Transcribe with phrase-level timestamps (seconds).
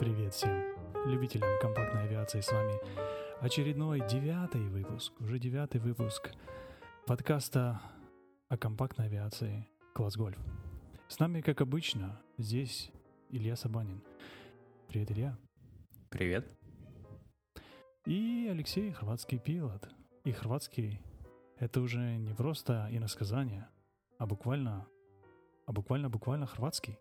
[0.00, 0.64] Привет всем
[1.04, 2.40] любителям компактной авиации.
[2.40, 2.72] С вами
[3.42, 6.30] очередной девятый выпуск, уже девятый выпуск
[7.06, 7.82] подкаста
[8.48, 10.38] о компактной авиации «Класс Гольф».
[11.08, 12.90] С нами, как обычно, здесь
[13.28, 14.02] Илья Сабанин.
[14.88, 15.38] Привет, Илья.
[16.08, 16.50] Привет.
[18.06, 19.86] И Алексей, хорватский пилот.
[20.24, 21.02] И хорватский—
[21.58, 23.68] это уже не просто иносказание,
[24.16, 24.86] а буквально,
[25.66, 26.96] а буквально-буквально хорватский.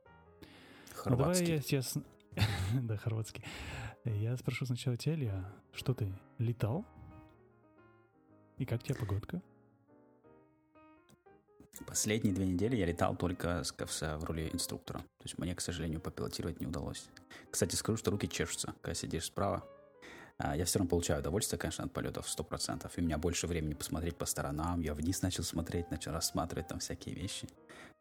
[0.94, 1.12] Хорватский.
[1.12, 1.98] Ну, давай я сейчас...
[2.74, 3.44] да, хорватский.
[4.06, 6.86] Я спрошу сначала тебя, Илья, что ты, летал?
[8.58, 9.42] И как тебе погодка?
[11.88, 15.00] Последние две недели я летал только с ковса в роли инструктора.
[15.00, 17.08] То есть мне, к сожалению, попилотировать не удалось.
[17.50, 19.64] Кстати, скажу, что руки чешутся, когда сидишь справа.
[20.38, 22.90] А, я все равно получаю удовольствие, конечно, от полетов 100%.
[22.96, 24.82] И у меня больше времени посмотреть по сторонам.
[24.82, 27.48] Я вниз начал смотреть, начал рассматривать там всякие вещи.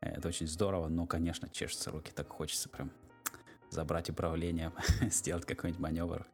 [0.01, 2.13] Это очень здорово, но, конечно, чешутся руки.
[2.15, 2.91] Так хочется прям
[3.71, 4.73] забрать управление,
[5.11, 6.27] сделать какой-нибудь маневр.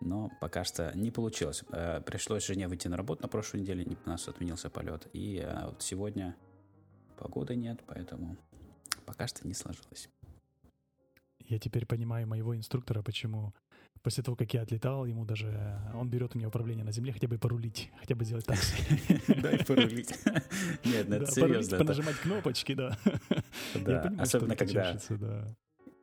[0.00, 1.62] Но пока что не получилось.
[1.72, 5.06] Э, пришлось жене выйти на работу на прошлой неделе, у нас отменился полет.
[5.12, 6.36] И э, вот сегодня
[7.18, 8.36] погоды нет, поэтому
[9.04, 10.08] пока что не сложилось.
[11.40, 13.52] Я теперь понимаю моего инструктора, почему
[14.02, 15.78] после того, как я отлетал, ему даже...
[15.94, 18.58] Он берет у меня управление на земле, хотя бы порулить, хотя бы сделать так.
[19.42, 20.14] Дай порулить.
[20.84, 21.78] Нет, ну это серьезно.
[21.78, 22.96] Понажимать кнопочки, да.
[23.74, 24.98] Да, особенно когда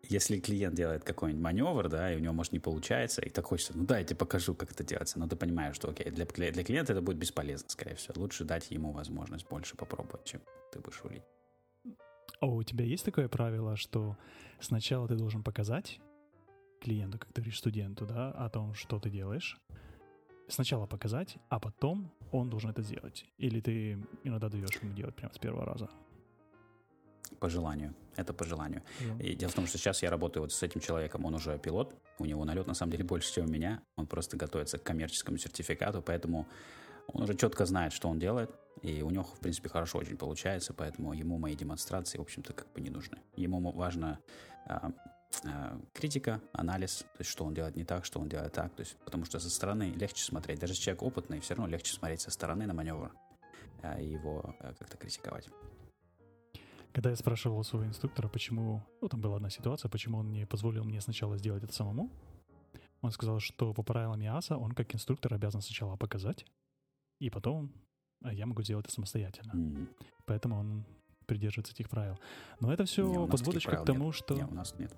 [0.10, 3.78] если клиент делает какой-нибудь маневр, да, и у него, может, не получается, и так хочется,
[3.78, 6.64] ну да, я тебе покажу, как это делается, но ты понимаешь, что, окей, для, для
[6.64, 8.14] клиента это будет бесполезно, скорее всего.
[8.18, 10.42] Лучше дать ему возможность больше попробовать, чем
[10.72, 11.24] ты будешь улить.
[12.40, 14.18] А у тебя есть такое правило, что
[14.60, 16.00] сначала ты должен показать
[16.82, 19.60] клиенту, как ты говоришь, студенту, да, о том, что ты делаешь,
[20.48, 23.26] сначала показать, а потом он должен это сделать?
[23.38, 25.90] Или ты иногда даешь ему делать прямо с первого раза?
[27.40, 27.94] По желанию.
[28.16, 28.82] Это по желанию.
[29.00, 29.24] Yeah.
[29.24, 31.96] И дело в том, что сейчас я работаю вот с этим человеком, он уже пилот,
[32.20, 35.38] у него налет на самом деле больше, чем у меня, он просто готовится к коммерческому
[35.38, 36.48] сертификату, поэтому
[37.08, 40.74] он уже четко знает, что он делает, и у него, в принципе, хорошо очень получается,
[40.74, 43.18] поэтому ему мои демонстрации, в общем-то, как бы не нужны.
[43.36, 44.20] Ему важна
[44.66, 44.92] а,
[45.46, 48.82] а, критика, анализ, то есть что он делает не так, что он делает так, то
[48.82, 52.32] есть потому что со стороны легче смотреть, даже человек опытный, все равно легче смотреть со
[52.32, 53.12] стороны на маневр
[54.00, 55.48] и его как-то критиковать.
[56.94, 58.84] Когда я спрашивал своего инструктора, почему...
[59.02, 62.12] Ну, там была одна ситуация, почему он не позволил мне сначала сделать это самому,
[63.02, 66.46] он сказал, что по правилам ИАСа он как инструктор обязан сначала показать,
[67.20, 67.72] и потом
[68.24, 69.52] а, я могу сделать это самостоятельно.
[69.52, 69.88] Mm-hmm.
[70.26, 70.86] Поэтому он
[71.26, 72.18] придерживается этих правил.
[72.60, 74.16] Но это все не, подводочка к тому, нет.
[74.16, 74.36] что...
[74.36, 74.96] Не, у нас нет.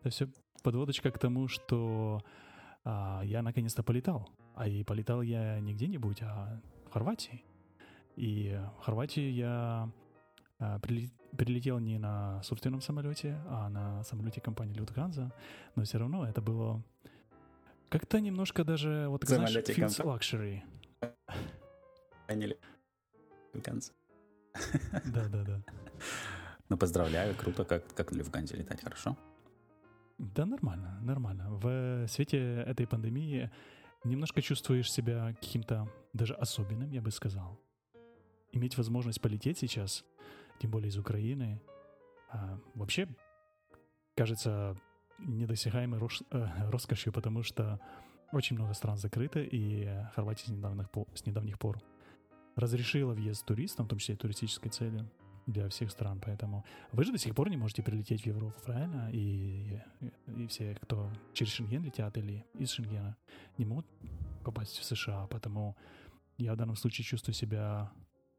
[0.00, 0.28] Это все
[0.62, 2.22] подводочка к тому, что
[2.84, 4.28] а, я наконец-то полетал.
[4.54, 7.44] А и полетал я не где-нибудь, а в Хорватии.
[8.16, 9.90] И в Хорватии я
[10.80, 15.32] прилетел не на собственном самолете, а на самолете компании Lufthansa,
[15.74, 16.82] но все равно это было
[17.88, 20.62] как-то немножко даже, вот, знаешь, feels luxury.
[22.28, 22.56] А не
[23.54, 23.92] Lufthansa.
[25.04, 25.62] Да-да-да.
[26.68, 29.16] Ну, поздравляю, круто, как, как на Люфганзе летать, хорошо?
[30.18, 31.48] Да, нормально, нормально.
[31.50, 33.50] В свете этой пандемии
[34.04, 37.58] немножко чувствуешь себя каким-то даже особенным, я бы сказал.
[38.52, 40.04] Иметь возможность полететь сейчас
[40.60, 41.60] тем более из Украины,
[42.30, 43.08] а, вообще
[44.14, 44.76] кажется
[45.18, 47.80] недосягаемой рош, э, роскошью, потому что
[48.32, 51.80] очень много стран закрыто, и Хорватия с недавних, с недавних пор
[52.56, 55.10] разрешила въезд туристам, в том числе и туристической целью,
[55.46, 59.10] для всех стран, поэтому вы же до сих пор не можете прилететь в Европу, правильно?
[59.12, 63.16] И, и, и все, кто через Шенген летят или из Шенгена,
[63.58, 63.86] не могут
[64.44, 65.76] попасть в США, поэтому
[66.38, 67.90] я в данном случае чувствую себя,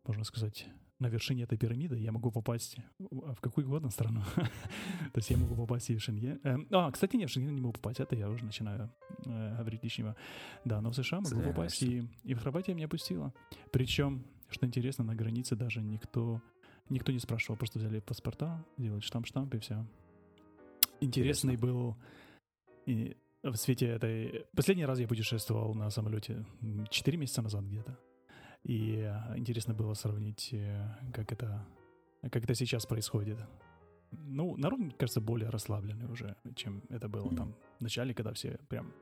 [0.05, 0.67] можно сказать,
[1.01, 4.21] на вершине этой пирамиды я могу попасть в какую угодно страну.
[4.35, 6.39] То есть я могу попасть и в Шенген.
[6.43, 7.99] Эм, а, кстати, нет, в Шенген не могу попасть.
[7.99, 8.91] Это я уже начинаю
[9.25, 10.15] э, говорить лишнего.
[10.63, 11.81] Да, но в США могу попасть.
[11.81, 13.33] И, и в Хорватии меня пустило.
[13.71, 16.39] Причем, что интересно, на границе даже никто,
[16.89, 17.57] никто не спрашивал.
[17.57, 19.85] Просто взяли паспорта, делают штамп-штамп и все.
[20.99, 21.97] Интересный был
[22.85, 24.45] и в свете этой...
[24.55, 26.45] Последний раз я путешествовал на самолете
[26.91, 27.97] 4 месяца назад где-то.
[28.63, 31.65] И э, интересно было сравнить, э, как это,
[32.21, 33.39] как это сейчас происходит.
[34.11, 37.37] Ну, народ, мне кажется, более расслабленный уже, чем это было mm-hmm.
[37.37, 38.93] там в начале, когда все прям...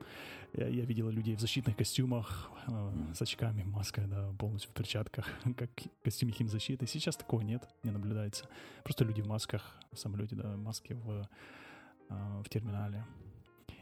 [0.52, 5.26] Я, я видел людей в защитных костюмах, э, с очками, маской, да, полностью в перчатках,
[5.56, 5.70] как
[6.02, 6.86] костюме химзащиты.
[6.86, 8.48] Сейчас такого нет, не наблюдается.
[8.84, 11.28] Просто люди в масках в самолете, да, маски в,
[12.08, 13.04] э, в терминале.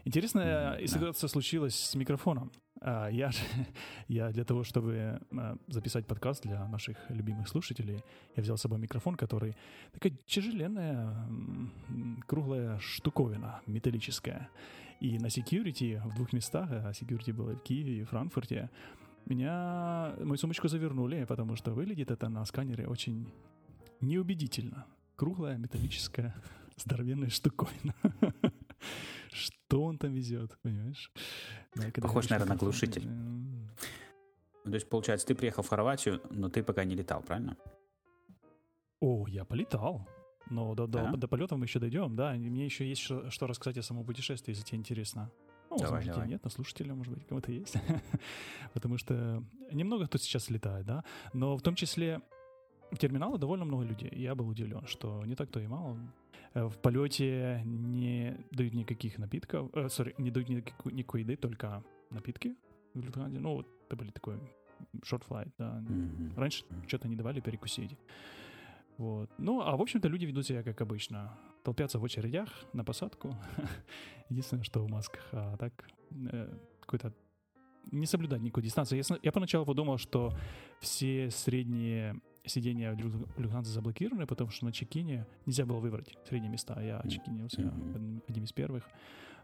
[0.05, 1.31] Интересная mm-hmm, ситуация да.
[1.31, 2.51] случилась с микрофоном.
[2.81, 3.31] А, я,
[4.07, 8.03] я для того, чтобы а, записать подкаст для наших любимых слушателей,
[8.35, 9.55] я взял с собой микрофон, который
[9.91, 11.15] такая тяжеленная,
[12.27, 14.49] круглая штуковина, металлическая.
[14.99, 18.69] И на security в двух местах, а security было в Киеве и Франкфурте,
[19.25, 23.31] меня, мою сумочку завернули, потому что выглядит это на сканере очень
[24.01, 24.85] неубедительно.
[25.15, 26.35] Круглая, металлическая,
[26.77, 27.93] здоровенная штуковина.
[29.31, 31.11] Что он там везет, понимаешь?
[31.75, 33.07] Да, Похож, наверное, на глушитель.
[33.07, 37.57] Ну, то есть, получается, ты приехал в Хорватию, но ты пока не летал, правильно?
[38.99, 40.07] О, я полетал.
[40.49, 42.35] Но до, до, до полетов мы еще дойдем, да.
[42.35, 45.31] И мне еще есть что, что рассказать о самом путешествии, если тебе интересно.
[45.69, 46.27] Ну, давай, возможно, давай.
[46.29, 47.75] нет, но слушателя, может быть, кому-то есть.
[48.73, 51.03] Потому что немного кто сейчас летает, да.
[51.33, 52.21] Но в том числе
[52.91, 54.11] в терминалы довольно много людей.
[54.13, 55.99] Я был удивлен, что не так-то и мало.
[56.53, 61.83] Э, в полете не дают никаких напитков, э, sorry, не дают никакой, никакой еды, только
[62.09, 62.55] напитки
[62.93, 63.39] в Люфтганзе.
[63.39, 64.39] Ну, вот это были такой
[65.01, 65.83] short flight, да.
[65.87, 66.35] Mm-hmm.
[66.35, 67.97] Раньше что-то не давали перекусить.
[68.97, 69.29] Вот.
[69.37, 71.37] Ну, а в общем-то люди ведут себя как обычно.
[71.63, 73.35] Толпятся в очередях на посадку.
[74.29, 75.27] Единственное, что в масках.
[75.31, 75.73] А так,
[76.31, 77.13] э, какой-то
[77.91, 78.97] не соблюдать никакой дистанции.
[78.97, 80.33] Я, я поначалу подумал, что
[80.79, 82.99] все средние сиденья в
[83.39, 86.79] Люфтганзе заблокированы, потому что на чекине нельзя было выбрать средние места.
[86.81, 88.23] Я чекинился mm-hmm.
[88.27, 88.83] одним из первых.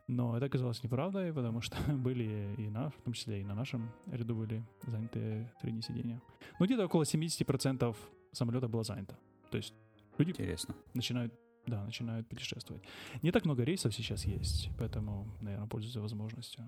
[0.07, 3.91] Но это оказалось неправдой, потому что были и на, в том числе и на нашем
[4.11, 6.21] ряду были заняты средние сиденья.
[6.59, 7.95] Ну, где-то около 70%
[8.31, 9.17] самолета было занято.
[9.49, 9.73] То есть
[10.17, 10.75] люди Интересно.
[10.93, 11.33] начинают
[11.67, 12.83] да, начинают путешествовать.
[13.23, 16.63] Не так много рейсов сейчас есть, поэтому, наверное, пользуются возможностью.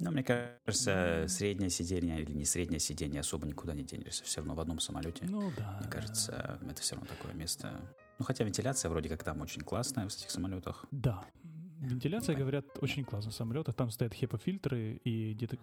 [0.00, 4.24] Ну, мне кажется, среднее сиденье или не среднее сиденье особо никуда не денешься.
[4.24, 5.24] Все равно в одном самолете.
[5.28, 5.78] Ну да.
[5.80, 7.80] Мне кажется, это все равно такое место.
[8.18, 10.84] Ну, хотя вентиляция вроде как там очень классная в этих самолетах.
[10.90, 11.24] Да.
[11.80, 13.74] Вентиляция, говорят, очень классная в самолетах.
[13.74, 15.58] Там стоят HEPA-фильтры, и где-то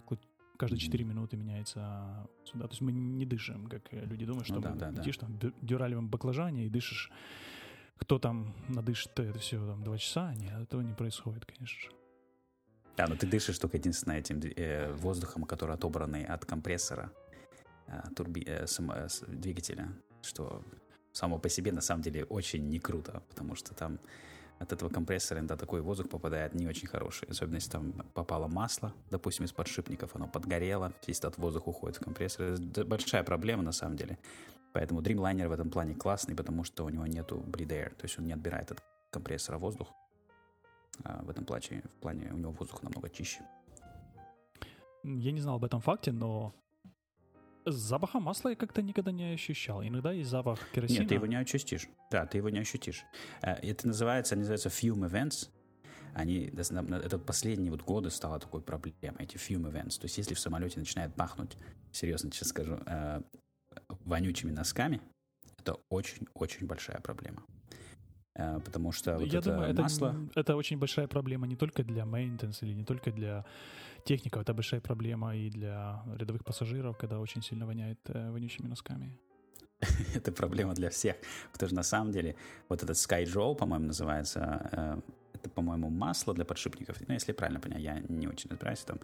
[0.58, 2.68] каждые 4 минуты меняется сюда.
[2.68, 5.28] То есть мы не дышим, как люди думают, что ну, да, да, летишь да.
[5.28, 7.12] там в дюралевом баклажане и дышишь.
[7.98, 10.34] Кто там надышит это все там два часа?
[10.36, 11.90] Нет, этого не происходит, конечно же.
[12.98, 17.12] Да, но ты дышишь только единственное этим э, воздухом, который отобранный от компрессора
[17.88, 19.90] э, турби, э, сам, э, двигателя,
[20.22, 20.64] что
[21.14, 24.00] само по себе на самом деле очень не круто, потому что там
[24.60, 27.28] от этого компрессора иногда такой воздух попадает не очень хороший.
[27.28, 32.04] Особенно если там попало масло, допустим, из подшипников, оно подгорело, весь этот воздух уходит в
[32.04, 32.46] компрессор.
[32.46, 34.20] Это большая проблема на самом деле.
[34.74, 38.20] Поэтому Dreamliner в этом плане классный, потому что у него нету bleed air, то есть
[38.20, 39.92] он не отбирает от компрессора воздух.
[41.04, 43.42] А в этом плане, в плане у него воздух намного чище.
[45.04, 46.54] Я не знал об этом факте, но
[47.66, 49.84] запаха масла я как-то никогда не ощущал.
[49.84, 51.00] Иногда есть запах керосина.
[51.00, 51.88] Нет, ты его не ощутишь.
[52.12, 53.04] Да, ты его не ощутишь.
[53.42, 55.50] Э, это называется, называется fume events.
[56.14, 59.98] Они, это последние вот годы стало такой проблемой, эти fume events.
[60.00, 61.58] То есть если в самолете начинает пахнуть,
[61.92, 63.22] серьезно сейчас скажу, э,
[64.06, 65.02] вонючими носками,
[65.58, 67.44] это очень-очень большая проблема.
[68.36, 70.16] Э, потому что вот Я это думаю, масло...
[70.32, 73.46] Это, это очень большая проблема не только для maintenance или не только для
[74.06, 79.18] техников, это большая проблема и для рядовых пассажиров, когда очень сильно воняет э, вонючими носками.
[80.16, 81.16] это проблема для всех,
[81.52, 82.36] потому что на самом деле
[82.70, 85.02] вот этот SkyJowl, по-моему, называется, э,
[85.34, 89.00] это, по-моему, масло для подшипников, ну, если правильно понял, я не очень разбираюсь там.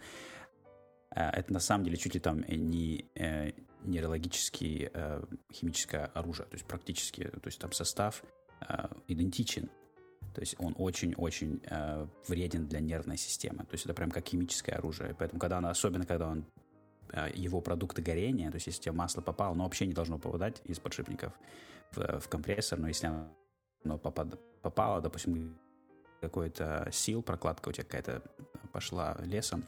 [1.10, 3.10] Это на самом деле чуть ли там не
[3.84, 8.24] нейрологический э, химическое оружие, то есть практически, то есть там состав
[8.62, 9.70] э, идентичен.
[10.34, 13.60] То есть он очень-очень э, вреден для нервной системы.
[13.60, 15.16] То есть это прям как химическое оружие.
[15.18, 16.46] Поэтому, когда она, особенно когда он
[17.12, 20.62] э, его продукты горения, то есть если тебе масло попало, оно вообще не должно попадать
[20.66, 21.34] из подшипников
[21.92, 23.08] в, в компрессор, но если
[23.84, 25.58] оно попад, попало, допустим,
[26.22, 28.22] какой-то сил, прокладка у тебя какая-то
[28.72, 29.66] пошла лесом,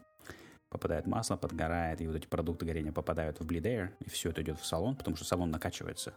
[0.69, 4.41] попадает масло, подгорает, и вот эти продукты горения попадают в bleed air, и все это
[4.41, 6.13] идет в салон, потому что салон накачивается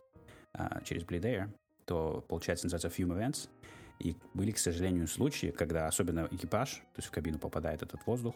[0.52, 1.48] а, через bleed air,
[1.84, 3.48] то, получается, называется fume events.
[3.98, 8.34] И были, к сожалению, случаи, когда особенно экипаж, то есть в кабину попадает этот воздух,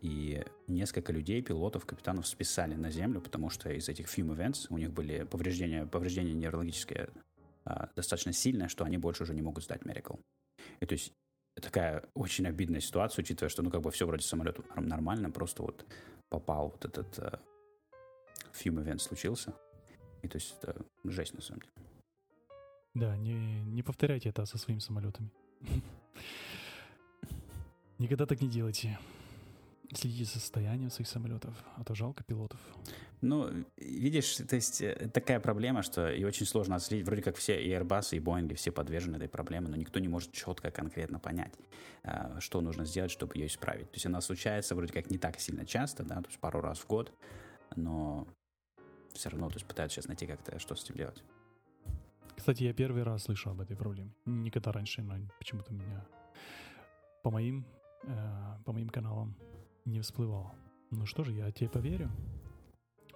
[0.00, 4.78] и несколько людей, пилотов, капитанов списали на землю, потому что из этих fume events у
[4.78, 7.08] них были повреждения, повреждения неврологические
[7.64, 10.20] а, достаточно сильное, что они больше уже не могут сдать Miracle.
[10.80, 11.12] И то есть
[11.54, 15.84] такая очень обидная ситуация, учитывая, что, ну, как бы все вроде самолет нормально, просто вот
[16.28, 17.40] попал вот этот uh,
[18.52, 19.52] fume event случился.
[20.22, 21.87] И то есть это жесть, на самом деле.
[22.98, 25.30] Да, не, не повторяйте это со своими самолетами.
[27.98, 28.98] Никогда так не делайте.
[29.94, 32.60] Следите за состоянием своих самолетов, а то жалко пилотов.
[33.20, 37.06] Ну, видишь, то есть э, такая проблема, что и очень сложно отследить.
[37.06, 40.32] Вроде как все и Airbus, и Boeing, все подвержены этой проблеме, но никто не может
[40.32, 41.54] четко, конкретно понять,
[42.02, 43.90] э, что нужно сделать, чтобы ее исправить.
[43.90, 46.80] То есть она случается вроде как не так сильно часто, да, то есть пару раз
[46.80, 47.12] в год,
[47.76, 48.26] но
[49.14, 51.22] все равно то есть пытаются сейчас найти как-то, что с этим делать.
[52.38, 54.14] Кстати, я первый раз слышу об этой проблеме.
[54.24, 56.06] Никогда раньше но почему-то меня
[57.24, 57.66] по моим,
[58.04, 59.34] э, по моим каналам
[59.84, 60.54] не всплывало.
[60.92, 62.10] Ну что же, я тебе поверю.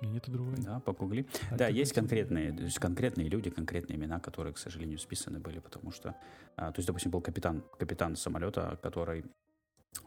[0.00, 0.56] У меня нету другой.
[0.56, 1.24] Да, погугли.
[1.52, 5.60] А да, есть конкретные, то есть конкретные люди, конкретные имена, которые, к сожалению, списаны были,
[5.60, 6.16] потому что,
[6.56, 9.24] а, то есть, допустим, был капитан, капитан самолета, который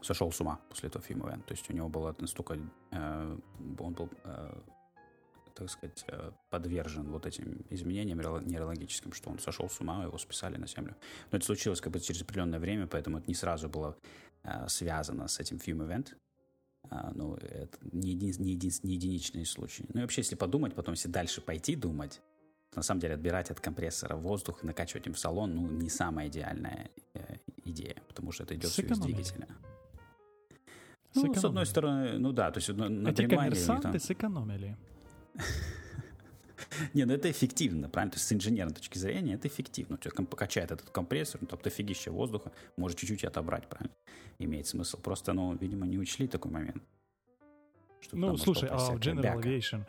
[0.02, 1.30] сошел с ума после этого фильма.
[1.46, 2.58] То есть у него было настолько,
[2.90, 3.38] э,
[3.78, 4.60] он был э,
[5.56, 10.56] так сказать, э, подвержен вот этим изменениям нейрологическим, что он сошел с ума, его списали
[10.56, 10.94] на землю.
[11.32, 13.96] Но это случилось как бы через определенное время, поэтому это не сразу было
[14.42, 16.14] э, связано с этим film event.
[16.88, 19.86] А, ну, это не, един, не, един, не единичные случаи.
[19.92, 22.20] Ну и вообще, если подумать, потом если дальше пойти думать,
[22.74, 26.28] на самом деле отбирать от компрессора воздух и накачивать им в салон, ну, не самая
[26.28, 29.48] идеальная э, идея, потому что это идет все из двигателя.
[31.14, 34.00] Ну, с одной стороны, ну да, то есть на Эти коммерсанты там...
[34.00, 34.76] сэкономили.
[36.94, 38.12] Не, ну это эффективно, правильно?
[38.12, 39.96] То есть с инженерной точки зрения это эффективно.
[39.96, 43.94] У тебя покачает этот компрессор, ну, там дофигища воздуха, может чуть-чуть отобрать, правильно?
[44.38, 44.98] Имеет смысл.
[45.00, 46.82] Просто, ну, видимо, не учли такой момент.
[48.12, 49.38] Ну, слушай, а в General бяка.
[49.38, 49.86] Aviation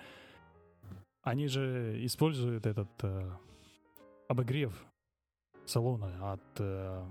[1.28, 3.30] они же используют этот э,
[4.30, 4.74] обогрев
[5.66, 7.06] салона от, э,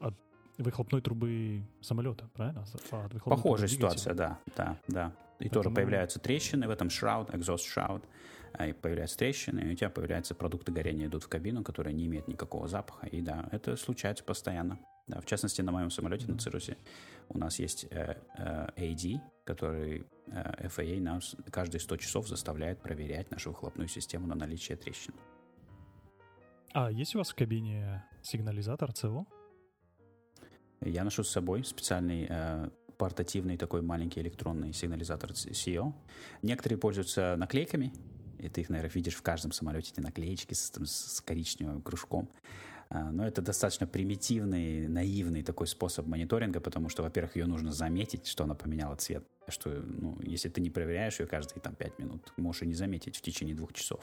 [0.00, 0.14] от
[0.58, 2.64] выхлопной трубы самолета, правильно?
[2.90, 5.12] От Похожая ситуация, да, да, да.
[5.38, 5.62] И Поэтому...
[5.64, 8.04] тоже появляются трещины в этом shroud, exhaust shroud,
[8.68, 12.28] и появляются трещины, и у тебя появляются продукты горения идут в кабину, которые не имеют
[12.28, 13.06] никакого запаха.
[13.08, 14.78] И да, это случается постоянно.
[15.06, 16.78] Да, в частности, на моем самолете на Цирусе
[17.28, 23.30] у нас есть э, э, AD, который э, FAA нас каждые 100 часов заставляет проверять
[23.30, 25.14] нашу выхлопную систему на наличие трещин.
[26.72, 29.26] А есть у вас в кабине сигнализатор ЦО?
[30.80, 35.92] Я ношу с собой специальный э, портативный такой маленький электронный сигнализатор CEO.
[36.42, 37.92] Некоторые пользуются наклейками,
[38.38, 42.28] и ты их, наверное, видишь в каждом самолете, эти наклеечки с, с коричневым кружком.
[42.88, 48.26] А, но это достаточно примитивный, наивный такой способ мониторинга, потому что, во-первых, ее нужно заметить,
[48.26, 49.24] что она поменяла цвет.
[49.48, 53.16] Что, ну, если ты не проверяешь ее каждые там 5 минут, можешь и не заметить
[53.16, 54.00] в течение двух часов.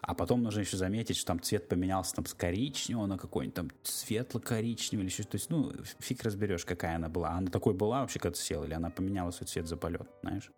[0.00, 3.70] А потом нужно еще заметить, что там цвет поменялся там с коричневого на какой-нибудь там
[3.82, 7.30] светло-коричневый или еще То есть, ну, фиг разберешь, какая она была.
[7.30, 10.50] Она такой была вообще, когда ты сел, или она поменяла свой цвет за полет, знаешь?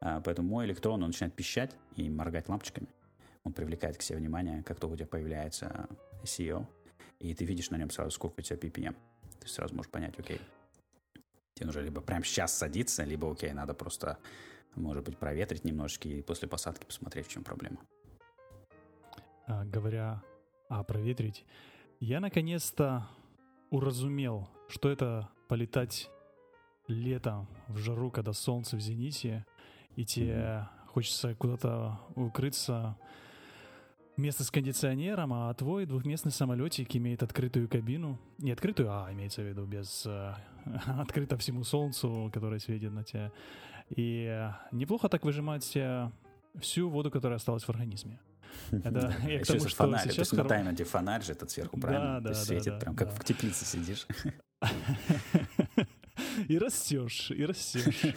[0.00, 2.88] А, поэтому мой электрон, он начинает пищать и моргать лампочками.
[3.44, 5.88] Он привлекает к себе внимание, как только у тебя появляется
[6.22, 6.66] SEO,
[7.20, 8.96] и ты видишь на нем сразу, сколько у тебя PPM.
[9.40, 10.40] Ты сразу можешь понять, окей,
[11.54, 14.18] тебе нужно либо прямо сейчас садиться, либо, окей, надо просто,
[14.74, 17.78] может быть, проветрить немножечко и после посадки посмотреть, в чем проблема.
[19.46, 20.22] А, говоря
[20.68, 21.44] о проветрить,
[22.00, 23.06] я наконец-то
[23.70, 26.10] уразумел, что это полетать
[26.88, 29.44] летом в жару, когда солнце в зените,
[29.96, 30.86] и тебе mm-hmm.
[30.88, 32.96] хочется куда-то укрыться,
[34.16, 38.18] место с кондиционером, а твой двухместный самолетик имеет открытую кабину.
[38.38, 40.04] Не открытую, а имеется в виду без...
[40.06, 40.34] Э,
[40.86, 43.32] открыто всему солнцу, которое светит на тебя.
[43.90, 46.10] И э, неплохо так выжимать э,
[46.60, 48.20] всю воду, которая осталась в организме.
[48.70, 50.02] Это я к тому, что фонарь.
[50.02, 50.14] сейчас...
[50.14, 52.20] То есть на таймере фонарь же этот сверху, правильно?
[52.20, 54.06] Да, да, светит прям, как в теплице сидишь.
[56.48, 58.14] И растешь, и растешь.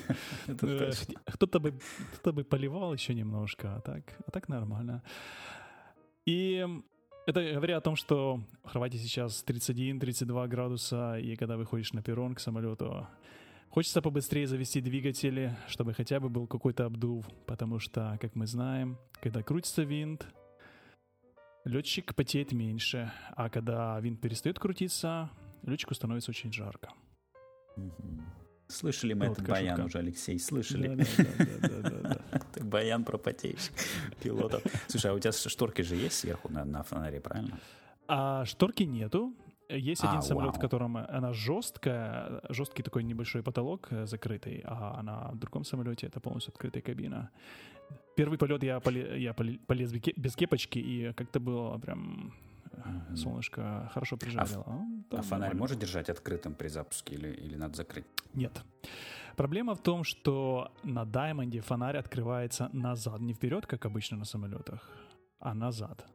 [1.26, 1.80] Кто-то бы,
[2.16, 5.04] кто бы поливал еще немножко, а так, а так нормально.
[6.28, 6.68] И
[7.26, 12.36] это говоря о том, что в Хорватии сейчас 31-32 градуса, и когда выходишь на перрон
[12.36, 13.08] к самолету,
[13.70, 18.98] хочется побыстрее завести двигатели, чтобы хотя бы был какой-то обдув, потому что, как мы знаем,
[19.22, 20.28] когда крутится винт,
[21.64, 25.30] летчик потеет меньше, а когда винт перестает крутиться,
[25.64, 26.92] летчику становится очень жарко.
[28.68, 31.06] Слышали мы этот баян уже, Алексей, слышали.
[31.62, 32.20] Да,
[32.64, 33.72] Баян про потеющих
[34.22, 34.62] пилотов.
[34.88, 37.60] Слушай, а у тебя шторки же есть сверху на, на фонаре, правильно?
[38.08, 39.34] А шторки нету.
[39.70, 40.58] Есть один а, самолет, вау.
[40.58, 46.22] в котором она жесткая, жесткий такой небольшой потолок э, закрытый, а на другом самолете это
[46.22, 47.32] полностью открытая кабина.
[48.16, 52.34] Первый полет я, поле, я полез без кепочки, и как-то было прям.
[53.16, 54.64] Солнышко хорошо прижарило.
[54.68, 58.06] А, а, а фонарь может держать открытым при запуске или, или надо закрыть?
[58.34, 58.64] Нет.
[59.36, 64.90] Проблема в том, что на Даймонде фонарь открывается назад, не вперед, как обычно на самолетах,
[65.40, 66.06] а назад.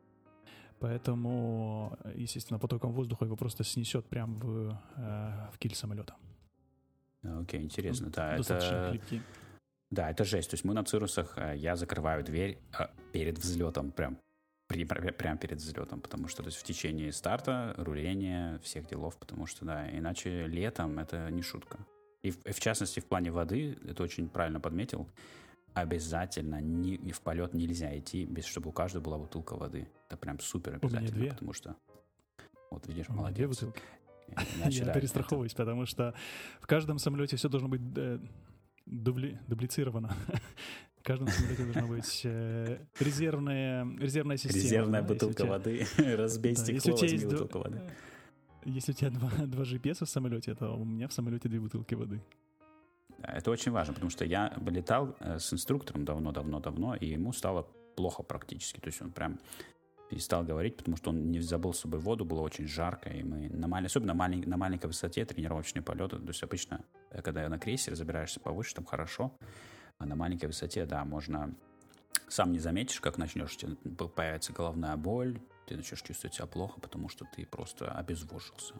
[0.80, 6.16] Поэтому, естественно, потоком воздуха его просто снесет прямо в, э, в киль самолета.
[7.22, 8.36] Окей, okay, интересно, да.
[8.36, 8.90] Достаточно это...
[8.90, 9.22] Хлипкий.
[9.90, 10.50] Да, это жесть.
[10.50, 14.18] То есть мы на цирусах, э, я закрываю дверь э, перед взлетом, прям
[14.72, 19.46] при, прямо перед взлетом, потому что то есть в течение старта, руления, всех делов, потому
[19.46, 21.78] что, да, иначе летом это не шутка.
[22.22, 25.08] И в, в частности в плане воды, это очень правильно подметил,
[25.74, 29.88] обязательно не, в полет нельзя идти, без чтобы у каждого была бутылка воды.
[30.08, 31.30] Это прям супер обязательно, две.
[31.30, 31.76] потому что...
[32.70, 33.36] Вот видишь, у молодец.
[33.36, 33.82] Две бутылки.
[34.56, 36.14] Иначе, Я да, перестраховываюсь, потому что
[36.60, 38.18] в каждом самолете все должно быть э,
[38.86, 40.14] дубли, дублицировано.
[41.02, 44.62] В каждом самолете должна быть э, резервная, резервная система.
[44.62, 45.86] Резервная да, бутылка тебя, воды.
[46.16, 47.80] Разбей да, стекло, если у тебя возьми есть бутылку два, воды.
[48.64, 51.94] Если у тебя два, два GPS в самолете, то у меня в самолете две бутылки
[51.94, 52.22] воды.
[53.20, 57.66] Это очень важно, потому что я летал э, с инструктором давно-давно-давно, и ему стало
[57.96, 58.78] плохо практически.
[58.78, 59.40] То есть он прям
[60.08, 63.48] перестал говорить, потому что он не забыл с собой воду, было очень жарко, и мы
[63.48, 63.86] на маль...
[63.86, 64.48] особенно малень...
[64.48, 68.84] на маленькой высоте тренировочные полеты, то есть обычно, э, когда на крейсере забираешься повыше, там
[68.84, 69.36] хорошо,
[69.98, 71.54] а на маленькой высоте, да, можно
[72.28, 73.76] сам не заметишь, как начнешь, тебе
[74.08, 78.74] появится головная боль, ты начнешь чувствовать себя плохо, потому что ты просто обезвожился.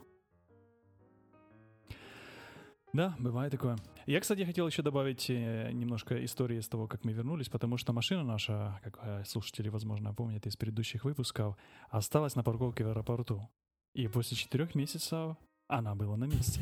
[2.93, 3.79] Да, бывает такое.
[4.05, 7.95] Я, кстати, хотел еще добавить э, немножко истории с того, как мы вернулись, потому что
[7.95, 11.57] машина наша, как э, слушатели, возможно, помнят из предыдущих выпусков,
[11.89, 13.49] осталась на парковке в аэропорту.
[13.95, 15.37] И после четырех месяцев
[15.79, 16.61] она была на месте.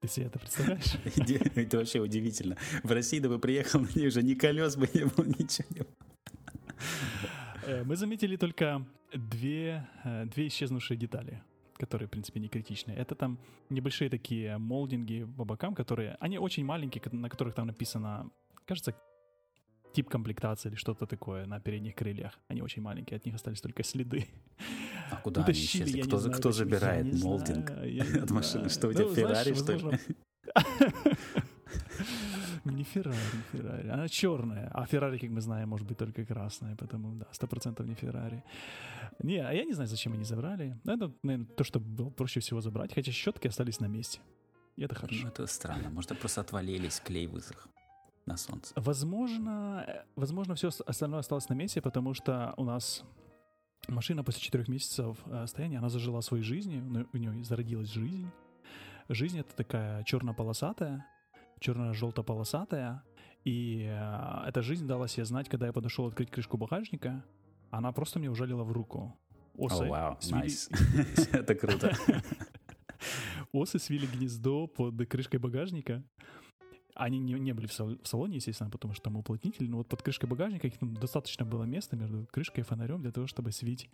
[0.00, 0.94] Ты себе это представляешь?
[1.56, 2.56] Это вообще удивительно.
[2.82, 5.80] В России, да бы приехал, на ней уже ни колес бы не было, ничего не
[5.80, 5.96] было.
[7.66, 11.42] Э, Мы заметили только две, э, две исчезнувшие детали,
[11.76, 12.96] которые, в принципе, не критичные.
[12.96, 16.16] Это там небольшие такие молдинги по бокам, которые...
[16.20, 18.30] Они очень маленькие, на которых там написано,
[18.64, 18.94] кажется,
[19.92, 22.38] тип комплектации или что-то такое на передних крыльях.
[22.48, 24.26] Они очень маленькие, от них остались только следы.
[25.10, 25.98] А куда они Утащили, исчезли?
[25.98, 26.48] я Кто, знаю, кто.
[26.48, 28.68] Я забирает не молдинг знаю, я от машины?
[28.68, 29.98] Что у тебя, Ну, знаешь, Феррари, что ли?
[32.64, 33.88] Не Феррари, не Феррари.
[33.88, 34.68] Она черная.
[34.74, 36.76] А Феррари, как мы знаем, может быть только красная.
[36.76, 38.44] Поэтому, да, сто процентов не Феррари.
[39.22, 40.78] Не, а я не знаю, зачем они забрали.
[40.84, 42.94] Ну, Это, наверное, то, что было проще всего забрать.
[42.94, 44.20] Хотя щетки остались на месте.
[44.76, 45.28] И это Ну, хорошо.
[45.28, 45.90] это странно.
[45.90, 47.66] Может, просто отвалились, клей высох
[48.26, 48.72] на солнце.
[48.76, 53.04] Возможно, возможно, все остальное осталось на месте, потому что у нас
[53.88, 58.30] машина после четырех месяцев э, стояния, она зажила своей жизнью, у нее зародилась жизнь.
[59.08, 61.04] Жизнь это такая черно-полосатая,
[61.58, 63.02] черно-желто-полосатая,
[63.44, 67.24] и э, эта жизнь дала себе знать, когда я подошел открыть крышку багажника,
[67.70, 69.18] она просто мне ужалила в руку.
[69.56, 70.70] Осы, О, вау, свили- найс.
[71.32, 71.92] Это круто.
[73.52, 76.04] осы свили гнездо под крышкой багажника.
[77.00, 79.88] Они не, не были в, сал- в салоне, естественно, потому что там уплотнитель, но вот
[79.88, 83.88] под крышкой багажника там достаточно было места между крышкой и фонарем для того, чтобы свить,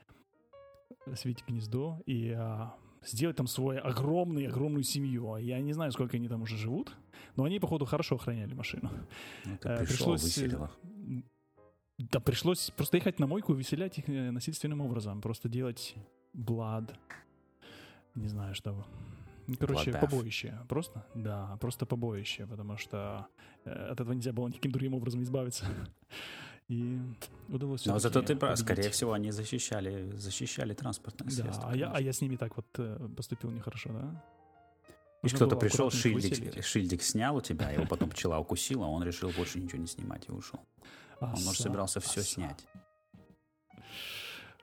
[1.15, 5.33] свить гнездо и а, сделать там свою огромную-огромную семью.
[5.33, 6.97] А Я не знаю, сколько они там уже живут,
[7.37, 8.91] но они, походу, хорошо охраняли машину.
[9.45, 10.39] Ну, пришел, пришлось,
[11.99, 15.21] Да, пришлось просто ехать на мойку и выселять их э, насильственным образом.
[15.21, 15.95] Просто делать
[16.33, 16.93] блад.
[18.15, 18.85] Не знаю, что.
[19.59, 20.59] Короче, побоище.
[20.69, 23.27] Просто, да, просто побоище, потому что
[23.65, 25.65] э, от этого нельзя было никаким другим образом избавиться.
[26.69, 26.99] И
[27.49, 28.59] удалось Но зато ты прав.
[28.59, 31.71] Скорее всего, они защищали, защищали транспортное Да, средство.
[31.71, 34.25] а я, а я с ними так вот э, поступил нехорошо, да?
[35.23, 36.65] Нужно кто-то пришел, шильдик, выселить.
[36.65, 40.33] шильдик снял у тебя, его потом пчела укусила, он решил больше ничего не снимать и
[40.33, 40.61] ушел.
[41.21, 42.31] Он, может, собирался все оса.
[42.31, 42.67] снять.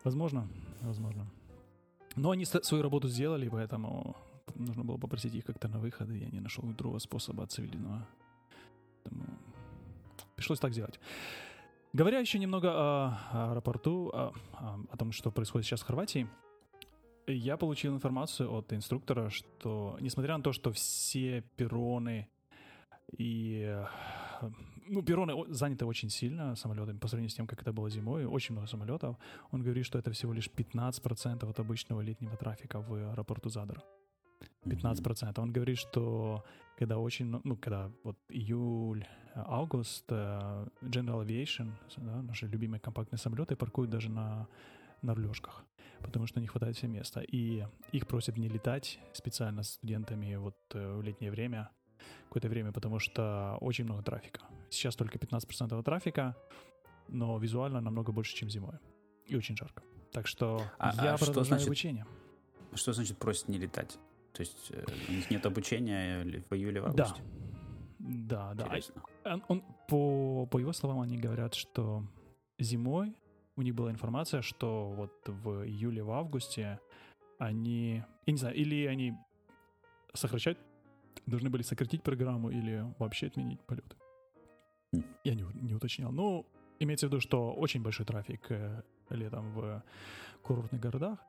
[0.04, 0.48] Возможно,
[0.82, 1.26] возможно.
[2.16, 4.16] Но они свою работу сделали, поэтому
[4.56, 8.08] нужно было попросить их как-то на выход, и я не нашел другого способа цивильного.
[9.04, 9.26] Поэтому
[10.36, 11.00] пришлось так сделать.
[11.94, 16.28] Говоря еще немного о, аэропорту, о, о- том, что происходит сейчас в Хорватии,
[17.28, 22.28] я получил информацию от инструктора, что несмотря на то, что все перроны
[23.18, 23.80] и
[24.88, 28.54] ну, перроны заняты очень сильно самолетами по сравнению с тем, как это было зимой, очень
[28.54, 29.18] много самолетов.
[29.52, 33.82] Он говорит, что это всего лишь 15% от обычного летнего трафика в аэропорту Задр.
[34.66, 35.40] 15%.
[35.42, 36.44] Он говорит, что
[36.78, 42.80] когда очень, мно- ну, когда вот июль, э, август, э, General Aviation, да, наши любимые
[42.80, 44.48] компактные самолеты, паркуют даже на,
[45.02, 45.64] на рулежках,
[46.02, 47.22] потому что не хватает все места.
[47.22, 51.70] И их просят не летать специально с студентами вот э, в летнее время,
[52.28, 54.42] какое-то время, потому что очень много трафика.
[54.70, 56.36] Сейчас только 15% трафика,
[57.10, 58.80] но визуально намного больше, чем зимой.
[59.28, 59.84] И очень жарко.
[60.12, 62.06] Так что А- я а что продолжаю значит обучение.
[62.74, 64.00] Что значит просит не летать?
[64.34, 67.04] То есть э, у них нет обучения ли- в июле, в Да.
[67.04, 67.24] августе?
[68.00, 68.64] Да, да.
[68.64, 69.02] А Интересно.
[69.26, 72.04] Он, он- по, по его словам, они говорят, что
[72.60, 73.16] зимой
[73.56, 76.80] у них была информация, что вот в июле, в августе
[77.40, 79.14] они, я не знаю, или они
[80.14, 80.58] сокращать,
[81.28, 83.96] должны были сократить программу или вообще отменить полеты.
[85.24, 86.12] Я не, не уточнял.
[86.12, 86.46] Ну,
[86.80, 89.84] имеется в виду, что очень большой трафик э, летом в
[90.44, 91.20] курортных городах.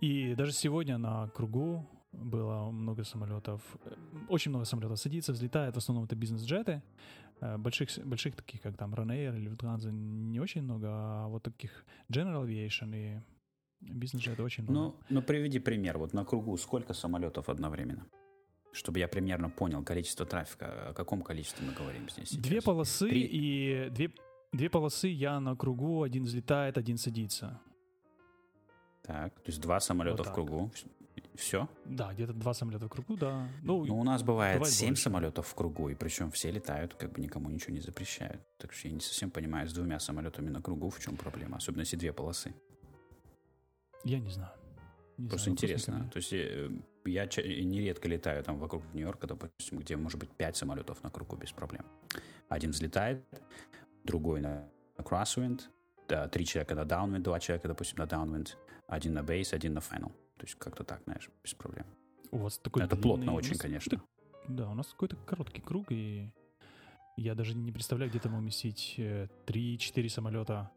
[0.00, 1.86] И даже сегодня на кругу
[2.24, 3.94] было много самолетов, э,
[4.28, 6.82] очень много самолетов садится, взлетает, в основном это бизнес-джеты,
[7.40, 11.84] э, больших, больших таких, как там Ryanair или Lufthansa, не очень много, а вот таких
[12.12, 13.20] General Aviation и
[13.80, 14.78] бизнес-джеты очень много.
[14.78, 18.06] Ну, ну, приведи пример, вот на кругу сколько самолетов одновременно?
[18.72, 22.42] Чтобы я примерно понял количество трафика, о каком количестве мы говорим здесь сейчас?
[22.42, 23.22] Две полосы Три.
[23.22, 24.12] и две,
[24.52, 27.60] две полосы я на кругу, один взлетает, один садится.
[29.02, 30.70] Так, то есть два самолета Вот в кругу.
[31.38, 31.68] Все?
[31.84, 33.48] Да, где-то два самолета в кругу, да.
[33.62, 37.20] Ну, Ну, у нас бывает семь самолетов в кругу, и причем все летают, как бы
[37.20, 38.42] никому ничего не запрещают.
[38.58, 41.82] Так что я не совсем понимаю, с двумя самолетами на кругу в чем проблема, особенно
[41.82, 42.52] если две полосы.
[44.02, 44.50] я не знаю.
[45.16, 46.10] Не Просто знаю, интересно.
[46.12, 46.70] То есть э,
[47.04, 51.52] я нередко летаю там вокруг Нью-Йорка, допустим, где может быть пять самолетов на кругу без
[51.52, 51.84] проблем.
[52.48, 53.24] Один взлетает,
[54.02, 55.60] другой на crosswind,
[56.08, 58.56] да, три человека на downwind, два человека, допустим, на downwind,
[58.88, 60.10] один на base, один на final.
[60.38, 61.84] То есть как-то так, знаешь, без проблем.
[62.30, 64.00] У вас такой Это плотно длинный- очень, нас конечно.
[64.48, 66.30] Да, у нас какой-то короткий круг, и
[67.16, 70.70] я даже не представляю, где там уместить э, 3-4 самолета,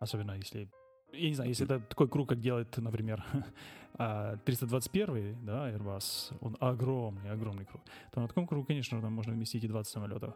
[0.00, 0.70] особенно если...
[1.12, 3.24] Я не знаю, если это такой круг, как делает, например,
[3.94, 9.32] а, 321, да, Airbus, он огромный, огромный круг, то на таком кругу, конечно, там можно
[9.32, 10.34] вместить и 20 самолетов.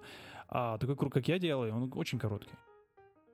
[0.48, 2.54] А такой круг, как я делаю, он очень короткий.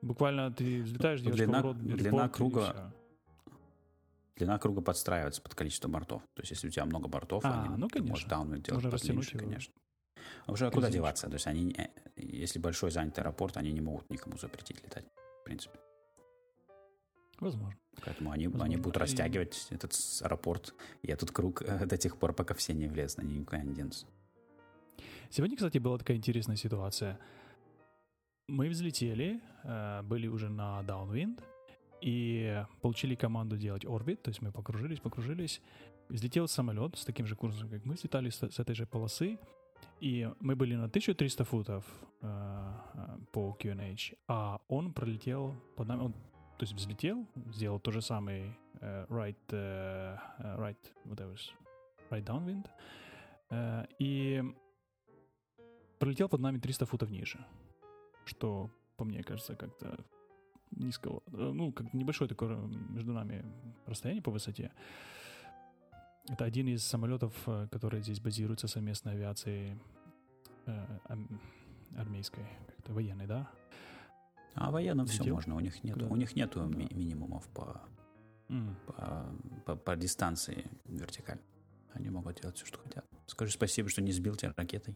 [0.01, 2.93] Буквально ты взлетаешь, делаешь Длина- поворот, длина круга.
[4.39, 6.21] Длина круга подстраивается под количество бортов.
[6.33, 8.53] То есть, если у тебя много бортов, А, они, ну, ты можешь конечно.
[8.55, 9.73] downwind делать Можно подлиннее, конечно.
[10.45, 11.27] А уже куда деваться?
[11.27, 15.05] То есть, они, не- если большой занятый аэропорт, они не могут никому запретить летать,
[15.41, 15.77] в принципе.
[17.39, 17.77] Возможно.
[18.05, 18.65] Поэтому они, Возможно.
[18.65, 22.73] они будут И- растягивать этот аэропорт и этот круг э, до тех пор, пока все
[22.73, 24.07] не влезут, они никуда не денутся.
[25.29, 27.19] Сегодня, кстати, была такая интересная ситуация.
[28.47, 31.41] Мы взлетели, э, были уже на downwind,
[32.01, 35.61] и получили команду делать орбит, то есть мы покружились, покружились.
[36.09, 39.37] Взлетел самолет с таким же курсом, как мы, взлетали с, с этой же полосы,
[39.99, 41.85] и мы были на 1300 футов
[42.21, 47.91] э, э, по QNH, а он пролетел под нами, он, то есть взлетел, сделал то
[47.91, 51.37] же самое э, right, э, э, right, whatever,
[52.09, 52.67] right downwind,
[53.49, 54.43] э, и
[55.99, 57.45] пролетел под нами 300 футов ниже,
[58.25, 60.03] что, по мне кажется, как-то
[60.71, 62.55] низко, э, ну, как небольшое такое
[62.89, 63.43] между нами
[63.85, 64.71] расстояние по высоте.
[66.27, 69.79] Это один из самолетов, э, которые здесь базируются совместной авиацией
[70.65, 70.85] э,
[71.97, 73.49] армейской, как-то военной, да?
[74.55, 75.35] А военным все Летел?
[75.35, 76.07] можно, у них нет, Куда?
[76.07, 76.65] у них нету Да.
[76.77, 77.81] ми- минимумов по,
[78.49, 78.75] М.
[78.87, 81.39] по, по, по дистанции вертикаль.
[81.93, 83.05] Они могут делать все, что хотят.
[83.25, 84.95] Скажи спасибо, что не сбил тебя ракетой.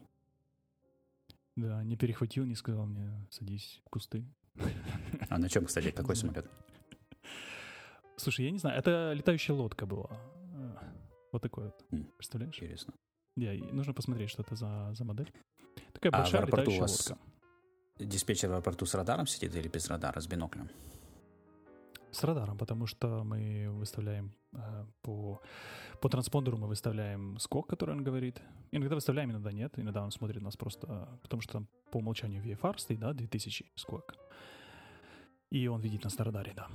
[1.56, 4.24] Да, не перехватил, не сказал мне, садись в кусты.
[5.30, 6.46] А на чем, кстати, какой самолет?
[8.16, 10.10] Слушай, я не знаю, это летающая лодка была.
[11.32, 11.84] Вот такой вот.
[12.16, 12.54] Представляешь?
[12.54, 12.94] Интересно.
[13.36, 15.32] Да, нужно посмотреть, что это за, за модель.
[15.92, 17.24] Такая А в большая у летающая вас лодка.
[17.98, 20.68] Диспетчер в аэропорту с радаром сидит или без радара, с биноклем?
[22.14, 25.40] С радаром, потому что мы выставляем э, по,
[26.00, 28.40] по транспондеру мы выставляем скок, который он говорит.
[28.70, 29.76] Иногда выставляем, иногда нет.
[29.78, 34.14] Иногда он смотрит нас просто, потому что там по умолчанию VFR стоит, да, 2000 скок.
[35.50, 36.68] И он видит нас на радаре, да.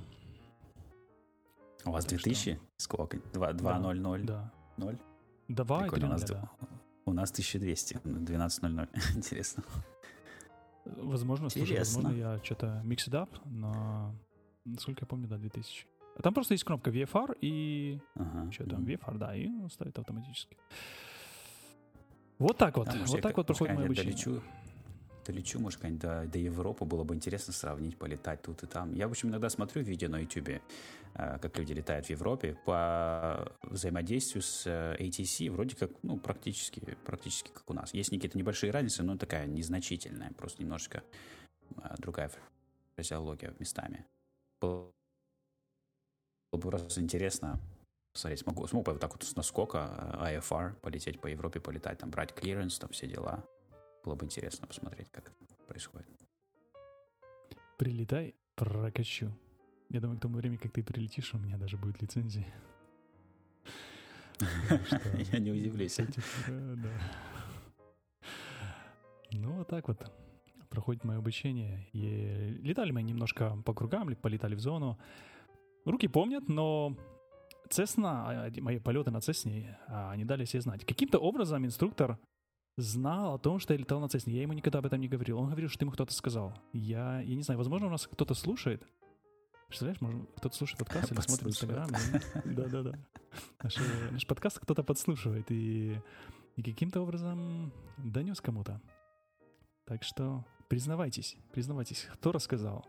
[1.86, 2.60] У вас Так 2000?
[2.76, 3.18] Сколько?
[3.32, 4.52] 2, 2 Да, 0, 0, Да.
[4.76, 4.98] 0?
[5.48, 6.50] Два и три Прикольно, у нас, да.
[7.06, 8.88] у нас 1200, 12.00.
[9.16, 9.64] Интересно.
[10.84, 12.02] Возможно, слушай, Интересно.
[12.02, 14.14] возможно, я что-то mix it up, но,
[14.70, 15.86] насколько я помню, да, 2000.
[16.16, 18.50] А Там просто есть кнопка VFR и Ага.
[18.52, 18.84] Что там.
[18.84, 20.56] VFR, да, и он ставит автоматически.
[22.38, 24.12] Вот так вот, Да, может, вот так вот проходит мое обучение.
[24.12, 24.42] долечу,
[25.26, 28.94] долечу, может, когда-нибудь до, до Европы было бы интересно сравнить, полетать тут и там.
[28.94, 30.62] Я, в общем, иногда смотрю видео на YouTube,
[31.14, 32.56] как люди летают в Европе.
[32.64, 37.92] По взаимодействию с э, ATC вроде как, ну, практически, практически как у нас.
[37.92, 41.02] Есть какие-то небольшие разницы, но такая незначительная, просто немножечко
[41.76, 42.30] э, другая
[42.96, 44.06] фразеология местами.
[44.60, 44.92] Было
[46.52, 47.60] бы просто интересно
[48.12, 51.98] посмотреть, смогу, смогу бы вот так вот с наскока э, IFR полететь по Европе, полетать,
[51.98, 53.44] там брать клиренс, там все дела.
[54.04, 56.08] Было бы интересно посмотреть, как это происходит.
[57.78, 59.32] Прилетай, прокачу.
[59.88, 62.46] Я думаю, к тому времени, как ты прилетишь, у меня даже будет лицензия.
[65.32, 65.98] Я не удивлюсь.
[69.32, 69.98] Ну, вот так вот
[70.70, 71.88] проходит мое обучение.
[71.92, 74.98] И летали мы немножко по кругам, ли- полетали в зону.
[75.84, 76.96] Руки помнят, но
[77.68, 80.84] Цесна, мои полеты на Цесне, а, они дали себе знать.
[80.84, 82.18] Каким-то образом инструктор
[82.76, 84.34] знал о том, что я летал на Цесне.
[84.34, 85.38] Я ему никогда об этом не говорил.
[85.38, 86.54] Он говорил, что ему кто-то сказал.
[86.72, 88.82] Я, я не знаю, возможно, у нас кто-то слушает.
[89.68, 91.88] Представляешь, может, кто-то слушает подкаст или смотрит Инстаграм.
[92.44, 92.98] Да-да-да.
[93.62, 93.76] Наш,
[94.10, 95.96] наш подкаст кто-то подслушивает и,
[96.56, 98.80] и каким-то образом донес кому-то.
[99.84, 102.86] Так что признавайтесь, признавайтесь, кто рассказал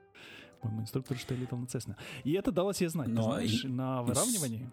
[0.61, 1.97] моему инструктору, что я летал на Цесне.
[2.23, 3.67] И это дало себе знать, Но знаешь, и...
[3.67, 4.69] на выравнивании.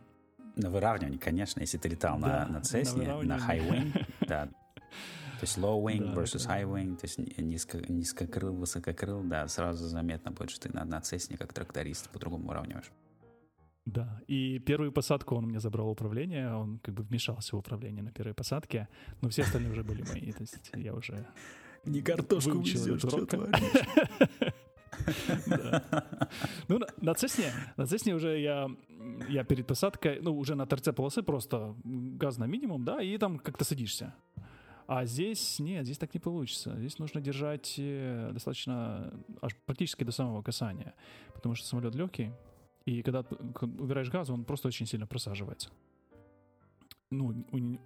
[0.56, 4.46] На выравнивании, конечно, если ты летал да, на, на Цесне, на, на High Wing, да,
[4.46, 9.86] то есть low wing да, versus high wing, то есть низко, низкокрыл, высококрыл, да, сразу
[9.86, 12.90] заметно будет, что ты на, на цесне как тракторист по-другому уравниваешь.
[13.86, 18.10] Да, и первую посадку он мне забрал управление, он как бы вмешался в управление на
[18.10, 18.88] первой посадке,
[19.22, 21.24] но все остальные уже были мои, то есть я уже
[21.84, 23.26] Не картошку везешь, что
[26.68, 28.68] Ну, на, на Цесне, на Цесне уже я,
[29.28, 33.38] я перед посадкой, ну, уже на торце полосы просто газ на минимум, да, и там
[33.38, 34.14] как-то садишься.
[34.86, 36.74] А здесь нет, здесь так не получится.
[36.78, 39.12] Здесь нужно держать э, достаточно,
[39.42, 40.94] аж практически до самого касания,
[41.34, 42.32] потому что самолет легкий,
[42.86, 43.24] и когда
[43.60, 45.70] убираешь газ, он просто очень сильно просаживается.
[47.10, 47.32] Ну,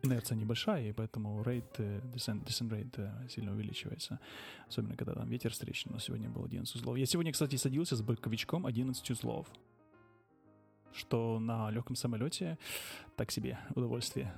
[0.02, 4.18] инерция небольшая, и поэтому рейд, descent, descent rate сильно увеличивается.
[4.68, 5.92] Особенно, когда там ветер встречный.
[5.92, 6.96] Но сегодня был 11 узлов.
[6.98, 9.46] Я сегодня, кстати, садился с боковичком 11 узлов.
[10.92, 12.58] Что на легком самолете
[13.16, 14.35] так себе удовольствие.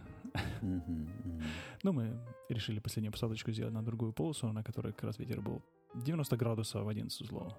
[1.83, 2.21] Ну, мы
[2.51, 5.63] решили последнюю посадочку сделать на другую полосу, на которой как раз ветер был
[5.95, 7.53] 90 градусов в 11 узлов.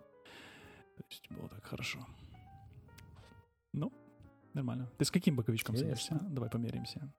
[0.95, 2.05] То есть было так хорошо.
[3.73, 3.91] Ну,
[4.56, 4.89] нормально.
[4.98, 6.18] Ты с каким боковичком садишься?
[6.22, 7.13] Давай померимся.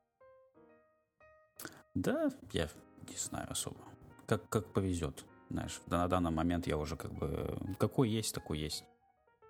[1.94, 2.68] Да, я
[3.08, 3.80] не знаю особо.
[4.26, 5.24] Как, как повезет.
[5.48, 7.58] Знаешь, на данный момент я уже как бы...
[7.78, 8.84] Какой есть, такой есть.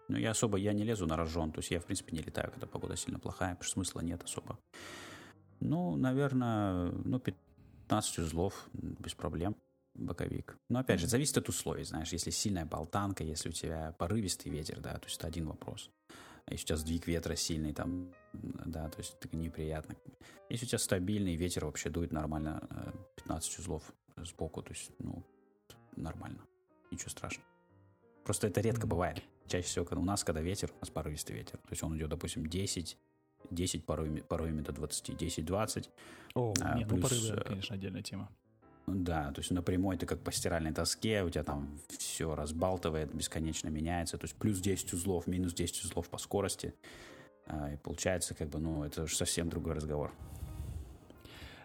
[0.09, 1.51] Но я особо, я не лезу на рожон.
[1.51, 4.23] То есть я, в принципе, не летаю, когда погода сильно плохая, потому что смысла нет
[4.23, 4.59] особо.
[5.61, 9.57] Ну, наверное, ну, 15 узлов без проблем
[9.95, 10.59] боковик.
[10.69, 14.81] Но опять же, зависит от условий, знаешь, если сильная болтанка, если у тебя порывистый ветер,
[14.81, 15.91] да, то есть это один вопрос.
[16.49, 19.97] Если у тебя сдвиг ветра сильный, там, да, то есть это неприятно.
[20.49, 22.69] Если у тебя стабильный ветер вообще дует нормально,
[23.17, 23.83] 15 э, узлов
[24.17, 25.25] сбоку, то есть, ну,
[25.97, 26.41] нормально,
[26.91, 27.49] ничего страшного.
[28.25, 29.23] Просто это редко бывает.
[29.47, 32.11] Чаще всего когда у нас, когда ветер, у нас порывистый ветер, то есть он идет,
[32.11, 32.97] допустим, 10,
[33.51, 35.89] 10 порывами, порывами до 20, 10-20.
[36.35, 38.31] О, а, нет, ну плюс, ну порывы, конечно, отдельная тема.
[38.87, 43.13] Да, то есть на прямой ты как по стиральной доске, у тебя там все разбалтывает,
[43.13, 46.73] бесконечно меняется, то есть плюс 10 узлов, минус 10 узлов по скорости,
[47.47, 50.13] а, и получается как бы, ну, это уже совсем другой разговор.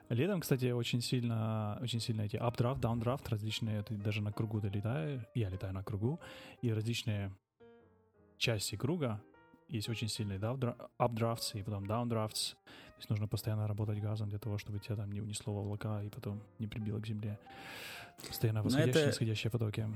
[0.09, 5.21] Летом, кстати, очень сильно, очень сильно эти updraft, downdraft различные, ты даже на кругу долетаешь,
[5.35, 6.19] я летаю на кругу,
[6.61, 7.31] и различные
[8.37, 9.21] части круга
[9.71, 12.53] есть очень сильные updrafts и потом downdrafts.
[12.53, 16.03] То есть нужно постоянно работать газом для того, чтобы тебя там не унесло в облака
[16.03, 17.39] и потом не прибило к земле.
[18.27, 19.87] Постоянно восходящие и нисходящие потоки.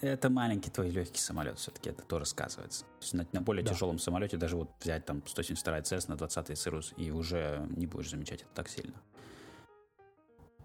[0.00, 2.84] Это маленький твой легкий самолет, все-таки это тоже сказывается.
[2.84, 3.72] То есть на, на более да.
[3.72, 8.10] тяжелом самолете даже вот взять там 172 CS на 20 Cirrus и уже не будешь
[8.10, 8.94] замечать это так сильно.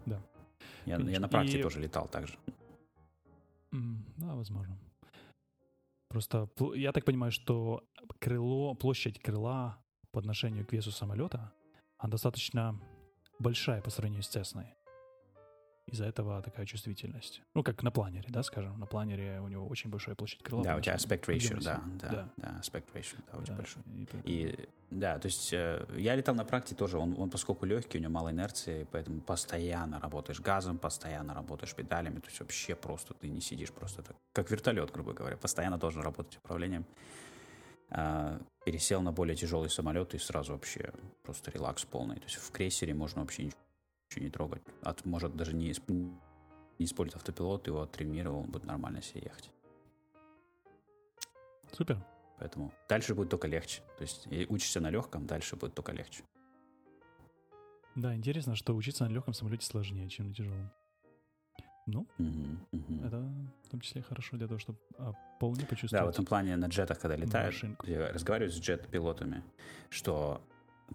[0.06, 0.22] Да.
[0.86, 1.64] Я, я на практике и...
[1.64, 2.38] тоже летал так же.
[3.72, 4.78] Mm, да, возможно.
[6.12, 7.84] Просто я так понимаю, что
[8.20, 9.78] крыло, площадь крыла
[10.12, 11.54] по отношению к весу самолета,
[11.98, 12.80] она достаточно
[13.40, 14.74] большая по сравнению с Цесной.
[15.92, 17.42] Из-за этого такая чувствительность.
[17.54, 18.80] Ну, как на планере, да, скажем.
[18.80, 20.64] На планере у него очень большая площадь крыла.
[20.64, 23.84] Да, у тебя aspect ratio, да, да, да, да, aspect ratio, да, очень да, большой.
[24.24, 27.98] И, и да, то есть э, я летал на практике тоже, он, он поскольку легкий,
[27.98, 33.14] у него мало инерции, поэтому постоянно работаешь газом, постоянно работаешь педалями, то есть вообще просто
[33.14, 36.86] ты не сидишь просто так, как вертолет, грубо говоря, постоянно должен работать управлением.
[37.94, 40.92] А, пересел на более тяжелый самолет и сразу вообще
[41.24, 42.16] просто релакс полный.
[42.16, 43.60] То есть в крейсере можно вообще ничего
[44.20, 44.62] не трогать.
[44.82, 49.52] От, может даже не, не использовать автопилот, его оттримировал, он будет нормально себе ехать.
[51.72, 52.04] Супер.
[52.40, 53.82] Поэтому дальше будет только легче.
[53.98, 56.24] То есть учишься на легком, дальше будет только легче.
[57.96, 60.72] Да, интересно, что учиться на легком самолете сложнее, чем на тяжелом.
[61.88, 63.06] Ну, угу, угу.
[63.06, 63.18] это
[63.64, 66.04] в том числе хорошо для того, чтобы а, полнее почувствовать.
[66.04, 69.44] Да, в этом плане на джетах, когда летаешь, я разговариваю с джет-пилотами,
[69.90, 70.42] что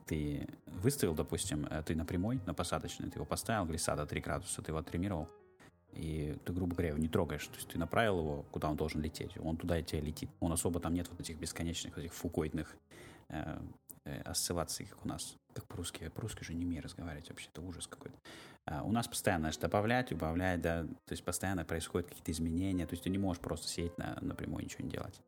[0.06, 4.62] ты выставил, допустим, э, ты на прямой, на посадочный, ты его поставил, глиссада 3 градуса,
[4.62, 5.28] ты его оттримировал,
[5.96, 7.46] и ты, грубо говоря, его не трогаешь.
[7.46, 9.32] То есть ты направил его, куда он должен лететь.
[9.42, 10.28] Он туда и тебе летит.
[10.40, 12.76] Он особо там нет вот этих бесконечных, этих фукоидных
[13.28, 13.58] э,
[14.04, 15.36] э, осцилляций, как у нас.
[15.54, 16.08] Как по-русски.
[16.08, 17.48] По-русски же не умею разговаривать вообще.
[17.50, 18.16] Это ужас какой-то.
[18.66, 20.82] А у нас постоянно, значит, добавлять, убавлять, да.
[20.82, 22.86] То есть постоянно происходят какие-то изменения.
[22.86, 25.18] То есть ты не можешь просто сидеть на, напрямую ничего не делать.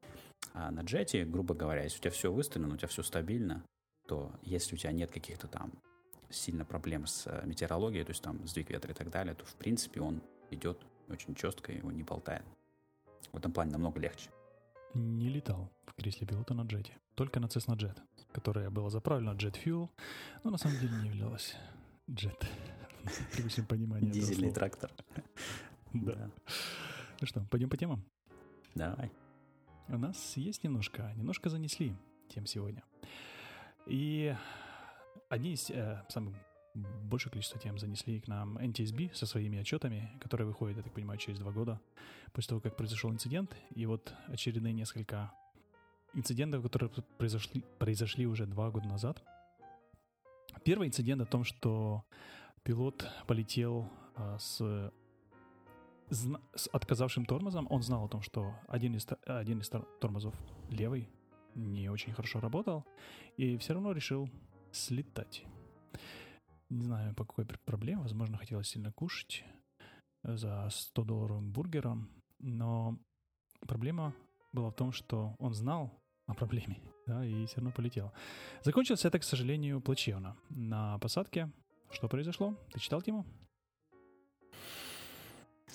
[0.52, 3.62] А на джете, грубо говоря, если у тебя все выставлено, у тебя все стабильно,
[4.08, 5.70] то если у тебя нет каких-то там
[6.30, 9.54] сильно проблем с э, метеорологией, то есть там сдвиг ветра и так далее, то в
[9.54, 12.44] принципе он идет очень четко, его не болтает.
[13.32, 14.30] В этом плане намного легче.
[14.94, 16.96] Не летал в кресле пилота на джете.
[17.14, 17.98] Только на Cessna Jet,
[18.32, 19.90] которая была заправлена Jet Fuel,
[20.42, 21.54] но на самом деле не являлась
[22.08, 22.46] Jet.
[23.04, 24.10] В привычном понимании.
[24.10, 24.90] Дизельный трактор.
[25.94, 26.30] Да.
[27.20, 28.04] Ну что, пойдем по темам?
[28.74, 29.10] Давай.
[29.88, 31.96] У нас есть немножко, немножко занесли
[32.28, 32.84] тем сегодня.
[33.88, 34.36] И
[35.30, 36.34] одни из э, самых
[36.74, 41.18] большее количество тем занесли к нам NTSB со своими отчетами, которые выходят, я так понимаю,
[41.18, 41.80] через два года
[42.32, 43.56] после того, как произошел инцидент.
[43.74, 45.32] И вот очередные несколько
[46.14, 49.22] инцидентов, которые произошли, произошли уже два года назад.
[50.64, 52.04] Первый инцидент о том, что
[52.62, 54.92] пилот полетел а, с,
[56.10, 57.66] с отказавшим тормозом.
[57.70, 59.70] Он знал о том, что один из, один из
[60.00, 60.34] тормозов
[60.70, 61.08] левый
[61.54, 62.84] не очень хорошо работал,
[63.36, 64.28] и все равно решил
[64.72, 65.44] слетать.
[66.70, 68.02] Не знаю, по какой проблеме.
[68.02, 69.44] Возможно, хотелось сильно кушать
[70.22, 72.10] за 100 долларовым бургером.
[72.38, 72.98] Но
[73.66, 74.14] проблема
[74.52, 78.12] была в том, что он знал о проблеме, да, и все равно полетел.
[78.62, 80.36] Закончилось это, к сожалению, плачевно.
[80.50, 81.50] На посадке
[81.90, 82.54] что произошло?
[82.72, 83.24] Ты читал тему?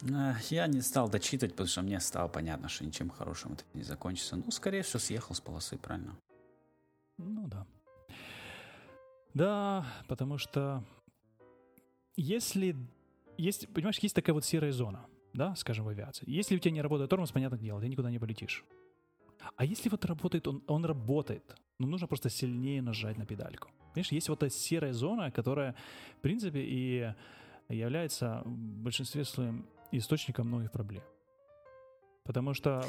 [0.09, 3.83] Э, я не стал дочитывать, потому что мне стало понятно, что ничем хорошим это не
[3.83, 4.35] закончится.
[4.35, 6.15] Ну, скорее всего, съехал с полосы, правильно?
[7.17, 7.65] Ну да.
[9.33, 10.83] Да, потому что
[12.15, 12.75] если
[13.37, 16.29] есть, понимаешь, есть такая вот серая зона, да, скажем, в авиации.
[16.29, 18.63] Если у тебя не работает тормоз, понятное дело, ты никуда не полетишь.
[19.55, 23.71] А если вот работает, он, он работает, но нужно просто сильнее нажать на педальку.
[23.93, 25.75] Понимаешь, есть вот эта серая зона, которая,
[26.17, 27.13] в принципе, и
[27.69, 29.65] является в большинстве своем
[29.97, 31.03] источником многих проблем.
[32.23, 32.85] Потому что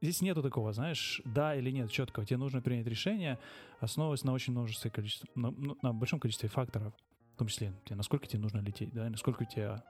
[0.00, 2.24] здесь нету такого, знаешь, да или нет четкого.
[2.24, 3.38] Тебе нужно принять решение,
[3.80, 6.94] основываясь на очень множестве количестве, на, ну, на большом количестве факторов,
[7.34, 9.82] в том числе, насколько тебе нужно лететь, да, насколько у тебя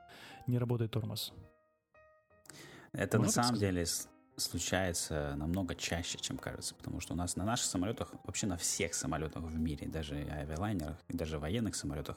[0.47, 1.33] не работает тормоз.
[2.93, 3.85] Это Можно на самом деле
[4.37, 8.95] случается намного чаще, чем кажется, потому что у нас на наших самолетах, вообще на всех
[8.95, 12.17] самолетах в мире, даже авиалайнерах и даже военных самолетах,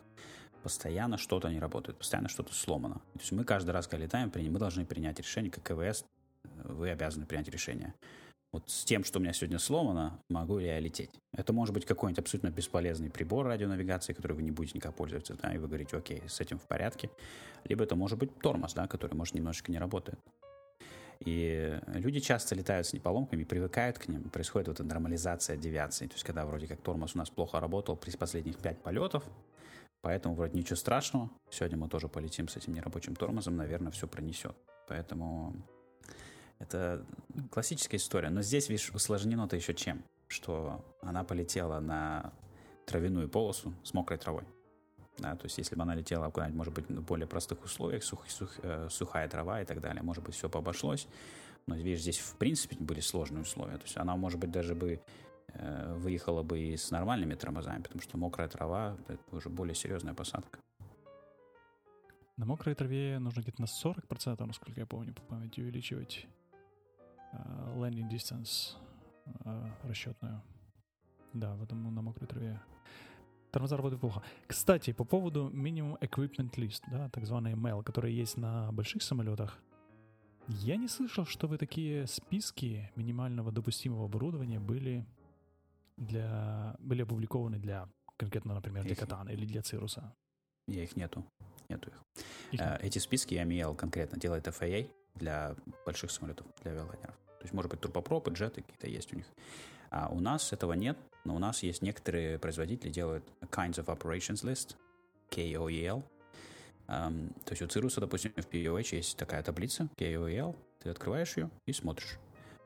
[0.64, 2.96] постоянно что-то не работает, постоянно что-то сломано.
[2.96, 6.06] То есть мы каждый раз, когда летаем, мы должны принять решение, как КВС,
[6.64, 7.94] вы обязаны принять решение.
[8.52, 11.10] Вот с тем, что у меня сегодня сломано, могу ли я лететь?
[11.32, 15.54] Это может быть какой-нибудь абсолютно бесполезный прибор радионавигации, который вы не будете никак пользоваться, да,
[15.54, 17.10] и вы говорите, окей, с этим в порядке.
[17.64, 20.20] Либо это может быть тормоз, да, который, может, немножечко не работает.
[21.20, 26.06] И люди часто летают с неполомками, привыкают к ним, происходит вот эта нормализация девиации.
[26.06, 29.24] То есть, когда вроде как тормоз у нас плохо работал при последних пять полетов,
[30.04, 34.56] поэтому вроде ничего страшного, сегодня мы тоже полетим с этим нерабочим тормозом, наверное, все пронесет.
[34.88, 35.56] Поэтому
[36.60, 37.06] это
[37.50, 38.30] классическая история.
[38.30, 40.04] Но здесь, видишь, усложнено-то еще чем?
[40.28, 42.34] Что она полетела на
[42.86, 44.44] травяную полосу с мокрой травой.
[45.20, 48.28] Да, то есть, если бы она летела куда-нибудь, может быть, в более простых условиях, сух,
[48.28, 51.08] сух, э, сухая трава и так далее, может быть, все бы.
[51.66, 53.78] Но, видишь, здесь, в принципе, были сложные условия.
[53.78, 55.00] То есть, она, может быть, даже бы
[55.56, 60.60] выехала бы и с нормальными тормозами, потому что мокрая трава— это уже более серьезная посадка.
[62.36, 66.26] На мокрой траве нужно где-то на 40%, насколько я помню, по памяти увеличивать
[67.32, 68.76] uh, landing distance
[69.46, 70.42] uh, расчетную.
[71.34, 72.60] Да, в этом на мокрой траве
[73.52, 74.24] тормоза работают плохо.
[74.48, 79.60] Кстати, по поводу Minimum Equipment List, да, так званый ML, который есть на больших самолетах,
[80.48, 85.06] я не слышал, что вы такие списки минимального допустимого оборудования были
[85.98, 90.14] для были опубликованы для конкретно, например, для Катана или для Цируса.
[90.68, 91.26] Я их нету.
[91.70, 92.04] Нету их.
[92.52, 92.80] их нет.
[92.82, 97.16] Эти списки MEL конкретно делает FAA для больших самолетов, для авиалайнеров.
[97.40, 99.26] То есть, может быть, турбопропы, джеты какие-то есть у них.
[99.90, 104.44] А у нас этого нет, но у нас есть некоторые производители делают Kinds of Operations
[104.44, 104.76] List,
[105.30, 106.04] KOEL.
[106.88, 111.50] Um, то есть у Цируса, допустим, в POH есть такая таблица, KOEL, ты открываешь ее
[111.66, 112.18] и смотришь.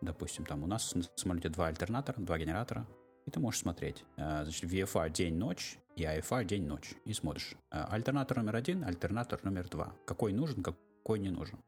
[0.02, 2.88] Допустим, там у нас на самолете два альтернатора, два генератора,
[3.28, 4.06] и ты можешь смотреть.
[4.16, 6.94] Uh, значит, VFR день-ночь и IFR день-ночь.
[7.06, 7.56] И смотришь.
[7.72, 9.94] Uh, альтернатор номер один, альтернатор номер два.
[10.06, 11.60] Какой нужен, какой не нужен.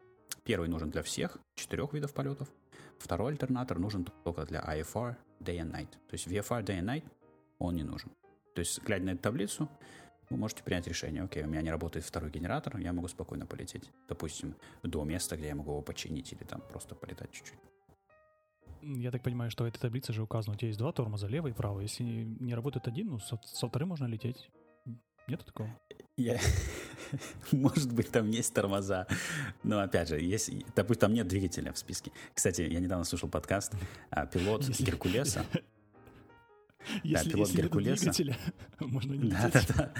[0.45, 2.49] Первый нужен для всех, четырех видов полетов.
[2.97, 5.91] Второй альтернатор нужен только для IFR Day and Night.
[6.07, 7.03] То есть VFR Day and Night
[7.59, 8.09] он не нужен.
[8.55, 9.69] То есть, глядя на эту таблицу,
[10.29, 13.91] вы можете принять решение, окей, у меня не работает второй генератор, я могу спокойно полететь,
[14.07, 17.59] допустим, до места, где я могу его починить или там просто полетать чуть-чуть.
[18.81, 21.51] Я так понимаю, что в этой таблице же указано, у тебя есть два тормоза, левый
[21.51, 21.83] и правый.
[21.83, 24.49] Если не работает один, ну, со, со вторым можно лететь.
[25.27, 25.69] Нет такого?
[26.17, 26.39] Я...
[27.51, 29.07] Может быть, там есть тормоза.
[29.63, 32.11] Но, опять же, есть, допустим, там нет двигателя в списке.
[32.33, 33.73] Кстати, я недавно слушал подкаст
[34.09, 35.45] а, «Пилот если, Геркулеса».
[37.03, 38.11] Если, да, пилот если Геркулеса.
[38.79, 39.93] можно не да, да, да.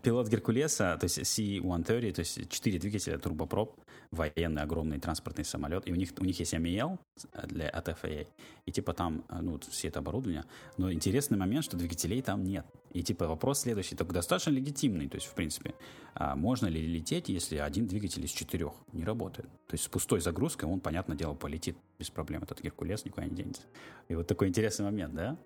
[0.00, 3.80] пилот Геркулеса, то есть C-130, то есть 4 двигателя турбопроп,
[4.14, 6.98] военный огромный транспортный самолет, и у них, у них есть MEL
[7.44, 8.26] для, от FAA,
[8.66, 10.44] и типа там, э, ну, все это оборудование,
[10.76, 12.64] но интересный момент, что двигателей там нет.
[12.92, 15.74] И типа вопрос следующий, так достаточно легитимный, то есть, в принципе,
[16.14, 19.48] а можно ли лететь, если один двигатель из четырех не работает?
[19.66, 23.34] То есть с пустой загрузкой он, понятное дело, полетит без проблем, этот Геркулес никуда не
[23.34, 23.62] денется.
[24.08, 25.36] И вот такой интересный момент, да?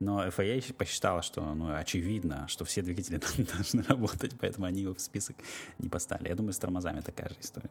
[0.00, 3.20] Но FAA посчитала, что ну, очевидно, что все двигатели
[3.56, 5.36] должны работать, поэтому они его в список
[5.78, 6.28] не поставили.
[6.28, 7.70] Я думаю, с тормозами такая же история.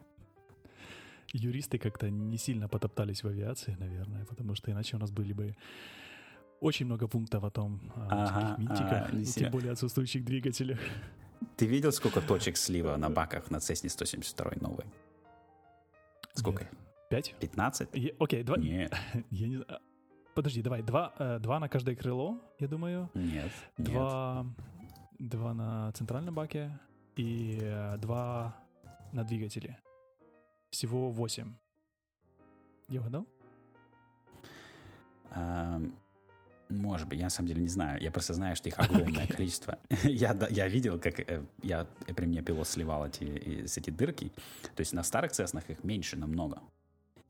[1.32, 5.56] Юристы как-то не сильно потоптались в авиации, наверное, потому что иначе у нас были бы
[6.60, 10.78] очень много пунктов о том, ага, о винтиках, а, и тем более отсутствующих двигателях.
[11.56, 14.84] Ты видел, сколько точек слива на баках на Cessna 172 новой?
[16.34, 16.64] Сколько?
[16.64, 16.72] Нет.
[17.10, 17.34] Пять?
[17.40, 17.88] Пятнадцать?
[18.18, 18.56] Окей, два.
[18.56, 18.94] Нет.
[19.30, 19.64] Я не
[20.34, 23.10] Подожди, давай, два, э, два на каждое крыло, я думаю.
[23.14, 23.50] Нет.
[23.76, 24.46] Два,
[25.18, 25.30] нет.
[25.30, 26.78] два на центральном баке
[27.16, 28.54] и э, два
[29.10, 29.80] на двигателе.
[30.70, 31.54] Всего восемь.
[32.88, 33.26] Я угадал?
[35.30, 35.92] Um,
[36.68, 38.00] может быть, я на самом деле не знаю.
[38.00, 39.78] Я просто знаю, что их огромное количество.
[40.04, 44.30] я, я видел, как э, я при мне пилот сливал эти, эти дырки.
[44.74, 46.60] То есть на старых цеснах их меньше намного.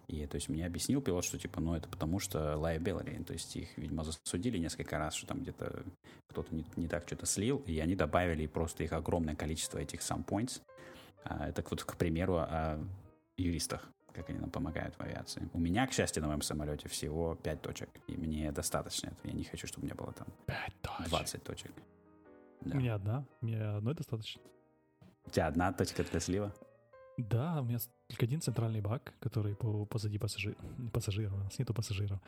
[0.09, 3.55] И то есть мне объяснил пилот, что типа, ну это потому что liability, то есть
[3.57, 5.85] их, видимо, засудили несколько раз, что там где-то
[6.29, 10.25] кто-то не, не так что-то слил, и они добавили просто их огромное количество этих sum
[10.25, 10.63] points.
[11.25, 12.83] А, это вот, к примеру, о
[13.39, 15.49] юристах, как они нам помогают в авиации.
[15.53, 19.27] У меня, к счастью, на моем самолете всего 5 точек, и мне достаточно этого.
[19.27, 21.09] Я не хочу, чтобы у меня было там 5 точек.
[21.09, 21.73] 20 точек.
[22.63, 22.77] Да.
[22.77, 24.43] У меня одна, мне одной достаточно.
[25.25, 26.55] У тебя одна точка для слива?
[27.19, 30.57] Да, у меня только один центральный бак, который по, позади пассажир,
[30.93, 32.21] пассажира, у нас нету пассажиров,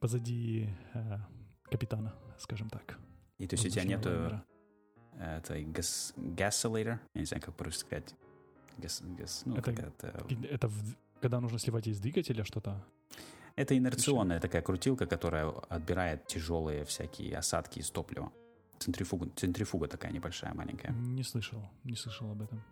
[0.00, 1.18] позади э,
[1.64, 2.98] капитана, скажем так.
[3.38, 7.80] И то есть у тебя нету э, это газ, gasolatор, я не знаю, как по-русски
[7.86, 8.14] сказать.
[8.78, 12.84] Газ, газ, ну, это, это, это в, когда нужно сливать из двигателя что-то?
[13.54, 18.32] Это инерционная такая крутилка, которая отбирает тяжелые всякие осадки из топлива.
[18.78, 20.92] Центрифуга, центрифуга такая небольшая, маленькая.
[20.92, 22.62] Не слышал, не слышал об этом.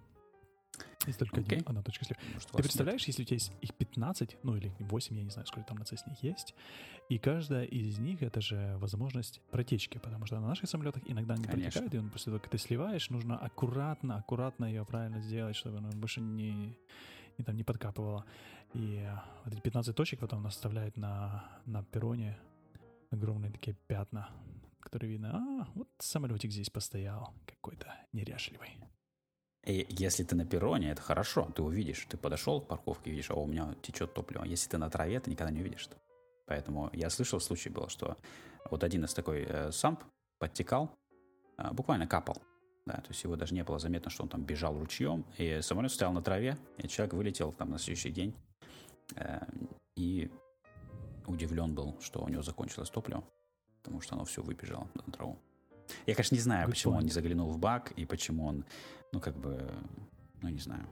[1.07, 1.63] Есть только okay.
[1.65, 2.21] одна точка слива.
[2.35, 3.09] Может, Ты представляешь, нет?
[3.09, 5.85] если у тебя есть их 15, ну или 8, я не знаю, сколько там на
[5.85, 6.55] Cessna есть,
[7.09, 11.45] и каждая из них это же возможность протечки, потому что на наших самолетах иногда не
[11.45, 11.81] Конечно.
[11.81, 15.79] протекает, и он после того, как ты сливаешь, нужно аккуратно, аккуратно ее правильно сделать, чтобы
[15.79, 16.77] она больше не,
[17.39, 18.27] не, там, не подкапывала.
[18.75, 19.09] И
[19.45, 22.39] вот эти 15 точек потом наставляют на, на перроне
[23.11, 24.29] огромные такие пятна,
[24.81, 28.77] которые видно, а, вот самолетик здесь постоял какой-то неряшливый.
[29.65, 32.07] И если ты на перроне, это хорошо, ты увидишь.
[32.09, 34.45] Ты подошел к парковке, видишь, а у меня течет топливо.
[34.45, 35.99] Если ты на траве, ты никогда не увидишь это.
[36.47, 38.17] Поэтому я слышал, случай был, что
[38.71, 40.03] вот один из такой э, самп
[40.39, 40.91] подтекал,
[41.59, 42.39] э, буквально капал.
[42.87, 45.93] Да, то есть его даже не было заметно, что он там бежал ручьем, и самолет
[45.93, 48.35] стоял на траве, и человек вылетел там на следующий день
[49.17, 49.41] э,
[49.97, 50.31] и
[51.27, 53.23] удивлен был, что у него закончилось топливо,
[53.83, 55.39] потому что оно все выбежало на траву.
[56.07, 56.99] Я, конечно, не знаю, Good почему point.
[56.99, 58.64] он не заглянул в бак и почему он,
[59.12, 59.72] ну, как бы,
[60.43, 60.86] ну, не знаю.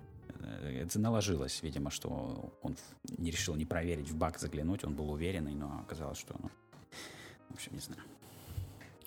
[0.63, 2.77] Это наложилось, видимо, что он
[3.19, 6.51] не решил не проверить в бак заглянуть, он был уверенный, но оказалось, что, ну,
[7.51, 8.03] в общем, не знаю.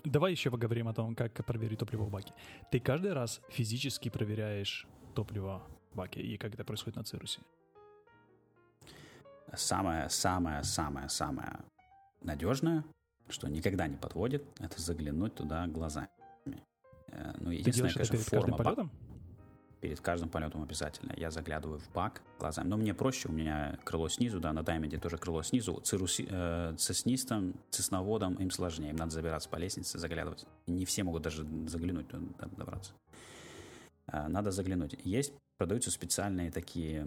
[0.04, 2.34] Давай еще поговорим о том, как проверить топливо в баке.
[2.70, 5.62] Ты каждый раз физически проверяешь топливо
[5.92, 7.40] в баке, и как это происходит на Цирусе?
[9.54, 11.60] Самое-самое-самое-самое
[12.20, 12.84] надежное
[13.32, 16.08] что никогда не подводит, это заглянуть туда глазами.
[17.08, 18.56] Э, ну, единственная, конечно, перед форма...
[18.56, 18.90] Каждым полетом?
[19.80, 21.12] Перед каждым полетом обязательно.
[21.16, 22.68] Я заглядываю в бак глазами.
[22.68, 25.80] Но мне проще, у меня крыло снизу, да, на Даймонде тоже крыло снизу.
[25.80, 28.90] Цируси, э, цеснистам, цесноводам им сложнее.
[28.90, 30.46] Им надо забираться по лестнице, заглядывать.
[30.68, 32.92] Не все могут даже заглянуть, туда добраться.
[34.06, 34.94] Э, надо заглянуть.
[35.02, 37.06] Есть, продаются специальные такие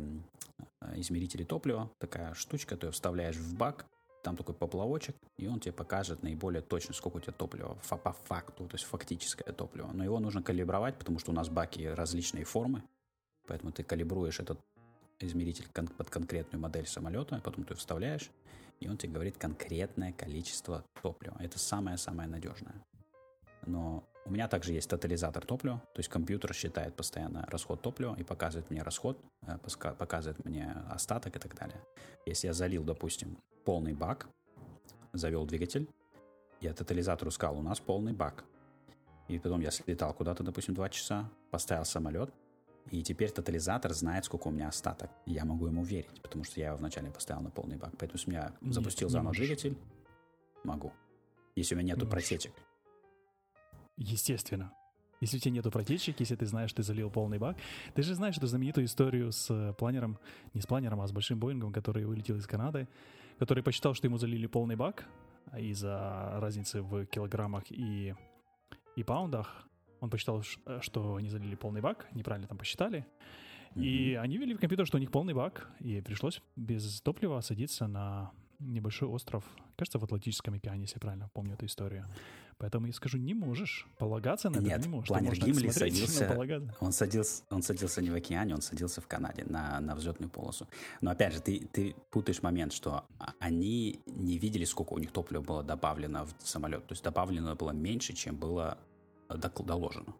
[0.81, 1.89] э, измерители топлива.
[1.99, 3.85] Такая штучка, ты вставляешь в бак,
[4.25, 8.67] там такой поплавочек, и он тебе покажет наиболее точно, сколько у тебя топлива по факту,
[8.67, 9.91] то есть фактическое топливо.
[9.93, 12.81] Но его нужно калибровать, потому что у нас баки различные формы,
[13.45, 14.59] поэтому ты калибруешь этот
[15.19, 18.31] измеритель под конкретную модель самолета, потом ты вставляешь,
[18.79, 21.37] и он тебе говорит конкретное количество топлива.
[21.39, 22.75] Это самое-самое надежное.
[23.67, 28.23] Но у меня также есть тотализатор топлива, то есть компьютер считает постоянно расход топлива и
[28.23, 29.59] показывает мне расход, э,
[29.99, 31.79] показывает мне остаток и так далее.
[32.25, 34.29] Если я залил, допустим, полный бак,
[35.13, 35.89] завел двигатель,
[36.61, 38.45] я тотализатору сказал, у нас полный бак.
[39.27, 42.31] И потом я слетал куда-то, допустим, два часа, поставил самолет,
[42.91, 45.09] и теперь тотализатор знает, сколько у меня остаток.
[45.25, 47.91] я могу ему верить, потому что я его вначале поставил на полный бак.
[47.97, 49.75] Поэтому если я запустил Нет, заново двигатель,
[50.63, 50.93] могу.
[51.55, 52.53] Если у меня нету не протечек.
[53.97, 54.71] Естественно.
[55.21, 57.57] если у тебя нету протечек, если ты знаешь, ты залил полный бак.
[57.95, 60.19] Ты же знаешь эту знаменитую историю с э, планером,
[60.53, 62.87] не с планером, а с большим Боингом, который вылетел из Канады,
[63.39, 65.05] который посчитал, что ему залили полный бак
[65.57, 68.15] из-за разницы в килограммах и,
[68.95, 69.67] и паундах.
[69.99, 73.05] Он посчитал, э, что они залили полный бак, неправильно там посчитали.
[73.75, 77.87] И они ввели в компьютер, что у них полный бак, и пришлось без топлива садиться
[77.87, 79.43] на небольшой остров,
[79.75, 82.05] кажется, в Атлантическом океане, если я правильно помню эту историю.
[82.57, 85.09] Поэтому я скажу, не можешь полагаться на Нет, это, не можешь.
[85.09, 89.79] планер Гимли садился, он садился, он садился не в океане, он садился в Канаде на,
[89.81, 90.67] на взлетную полосу.
[91.01, 95.11] Но опять же, ты, ты путаешь момент, что а- они не видели, сколько у них
[95.11, 96.87] топлива было добавлено в самолет.
[96.87, 98.77] То есть добавлено было меньше, чем было
[99.27, 100.13] док- доложено.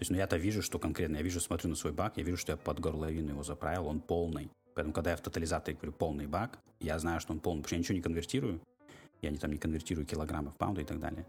[0.00, 2.36] То есть, ну, я-то вижу, что конкретно, я вижу, смотрю на свой бак, я вижу,
[2.36, 4.50] что я под горловину его заправил, он полный.
[4.74, 7.76] Поэтому, когда я в тотализаторе говорю полный бак, я знаю, что он полный, потому что
[7.76, 8.60] я ничего не конвертирую.
[9.22, 11.26] Я не, там не конвертирую килограммы в паунды и так далее.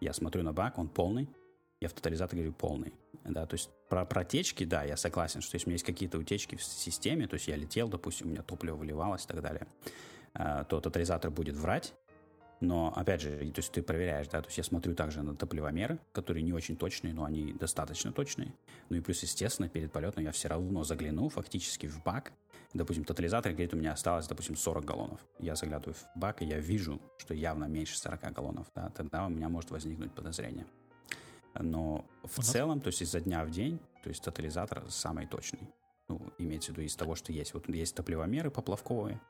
[0.00, 1.28] Я смотрю на бак, он полный,
[1.80, 2.92] я в тотализаторе говорю полный.
[3.24, 6.56] Да, то есть про протечки, да, я согласен, что если у меня есть какие-то утечки
[6.56, 9.66] в системе, то есть я летел, допустим, у меня топливо выливалось и так далее,
[10.34, 11.94] а, то тотализатор будет врать,
[12.60, 15.98] но, опять же, то есть ты проверяешь, да, то есть я смотрю также на топливомеры,
[16.12, 18.54] которые не очень точные, но они достаточно точные.
[18.88, 22.32] Ну и плюс, естественно, перед полетом я все равно загляну фактически в бак.
[22.74, 25.20] Допустим, тотализатор говорит, у меня осталось, допустим, 40 галлонов.
[25.38, 29.28] Я заглядываю в бак, и я вижу, что явно меньше 40 галлонов, да, тогда у
[29.28, 30.66] меня может возникнуть подозрение.
[31.60, 35.68] Но в нас- целом, то есть изо дня в день, то есть тотализатор самый точный.
[36.08, 37.54] Ну, имеется в виду из того, что есть.
[37.54, 39.20] Вот есть топливомеры поплавковые,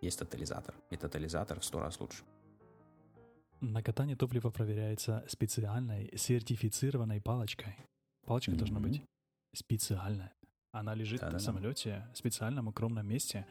[0.00, 0.74] есть тотализатор.
[0.90, 2.22] И тотализатор в сто раз лучше.
[3.60, 7.76] На катание топлива проверяется специальной сертифицированной палочкой.
[8.26, 8.88] Палочка должна Мгм.
[8.88, 9.02] быть
[9.54, 10.32] специальная.
[10.72, 11.38] Она лежит Да-да-да.
[11.38, 13.46] в самолете в специальном укромном месте.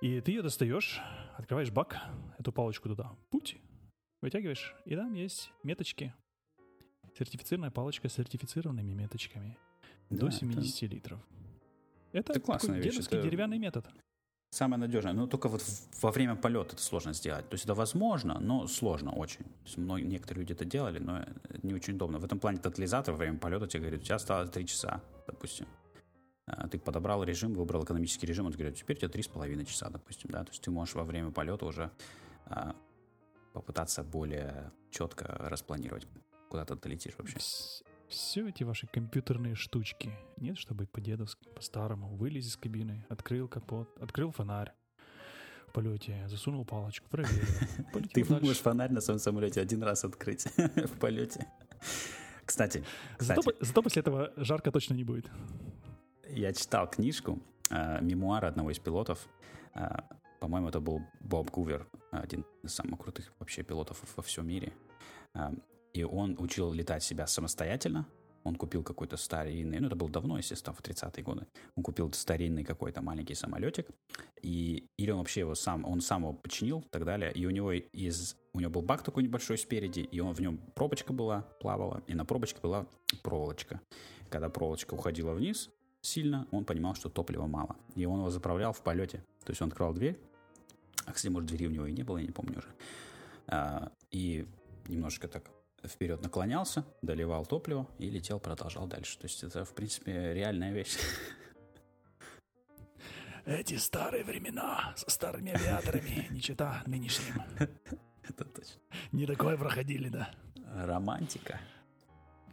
[0.00, 1.00] И ты ее достаешь,
[1.36, 1.96] открываешь бак,
[2.38, 3.56] эту палочку туда, путь,
[4.20, 6.12] вытягиваешь, и там есть меточки.
[7.16, 9.56] Сертифицированная палочка с сертифицированными меточками.
[10.10, 11.20] Да, до это 70 литров.
[12.12, 13.86] Это, Это классная вещь, дедовский это- деревянный метод.
[14.50, 15.12] Самое надежное.
[15.12, 15.62] Но только вот
[16.02, 17.48] во время полета это сложно сделать.
[17.48, 19.44] То есть это возможно, но сложно очень.
[19.44, 22.18] То есть многие, некоторые люди это делали, но это не очень удобно.
[22.18, 25.66] В этом плане тотализатор во время полета тебе говорит, у тебя осталось 3 часа, допустим.
[26.46, 29.64] А, Ты подобрал режим, выбрал экономический режим, он говорит, теперь у тебя три с половиной
[29.64, 31.90] часа, допустим, да, то есть ты можешь во время полета уже
[32.46, 32.74] а,
[33.52, 36.06] попытаться более четко распланировать,
[36.50, 37.38] куда ты долетишь вообще.
[38.08, 40.12] Все эти ваши компьютерные штучки.
[40.36, 42.14] Нет, чтобы по-дедовски, по-старому.
[42.14, 44.72] Вылез из кабины, открыл капот, открыл фонарь
[45.68, 47.46] в полете, засунул палочку, проверил.
[48.12, 48.44] Ты дальше.
[48.44, 51.46] можешь фонарь на своем самолете один раз открыть в полете.
[52.44, 52.84] Кстати,
[53.18, 55.30] Зато, кстати, по- зато после этого жарко точно не будет.
[56.34, 57.38] Я читал книжку,
[57.70, 59.28] э, мемуары одного из пилотов.
[59.74, 59.98] Э,
[60.40, 64.72] по-моему, это был Боб Гувер, один из самых крутых вообще пилотов во всем мире.
[65.34, 65.50] Э,
[65.92, 68.06] и он учил летать себя самостоятельно.
[68.42, 71.46] Он купил какой-то старинный, ну это было давно, естественно, в 30-е годы.
[71.76, 73.88] Он купил старинный какой-то маленький самолетик,
[74.42, 77.32] и или он вообще его сам, он сам его починил и так далее.
[77.32, 80.58] И у него из, у него был бак такой небольшой спереди, и он в нем
[80.74, 82.86] пробочка была, плавала, и на пробочке была
[83.22, 83.80] проволочка.
[84.28, 85.70] Когда проволочка уходила вниз,
[86.04, 87.76] сильно, он понимал, что топлива мало.
[87.94, 89.18] И он его заправлял в полете.
[89.44, 90.18] То есть он открывал дверь.
[91.06, 92.68] А, кстати, может, двери у него и не было, я не помню уже.
[93.46, 94.46] А, и
[94.88, 95.50] немножко так
[95.84, 99.18] вперед наклонялся, доливал топливо и летел, продолжал дальше.
[99.18, 100.96] То есть это, в принципе, реальная вещь.
[103.44, 107.42] Эти старые времена со старыми авиаторами, не чита нынешним.
[108.22, 108.80] это точно.
[109.12, 110.30] Не такое проходили, да.
[110.74, 111.60] Романтика.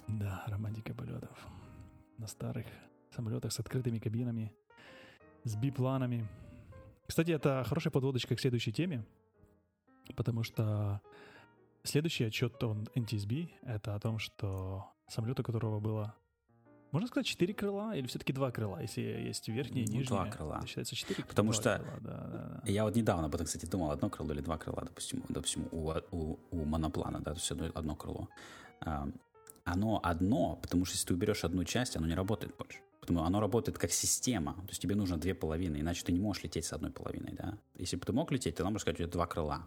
[0.07, 1.47] Да, романтика полетов.
[2.17, 2.65] На старых
[3.15, 4.51] самолетах с открытыми кабинами,
[5.43, 6.27] с бипланами.
[7.07, 9.05] Кстати, это хорошая подводочка к следующей теме,
[10.15, 11.01] потому что
[11.83, 16.15] следующий отчет он NTSB— это о том, что самолет, у которого было,
[16.91, 20.07] можно сказать, четыре крыла или все-таки два крыла, если есть верхнее и Ну, нижнее.
[20.07, 20.57] два крыла.
[20.59, 22.71] Это считается четыре Потому что- крыла, да, да, да.
[22.71, 25.91] Я вот недавно об этом, кстати, думал, одно крыло или два крыла, допустим, допустим у,
[26.11, 28.29] у, у моноплана, да, то есть одно, одно крыло.
[29.63, 32.79] Оно одно, потому что если ты уберешь одну часть, оно не работает больше.
[33.01, 34.53] Потому оно работает как система.
[34.53, 37.57] То есть тебе нужно две половины, иначе ты не можешь лететь с одной половиной, да.
[37.75, 39.63] Если бы ты мог лететь, ты нам сказать, у тебя два крыла.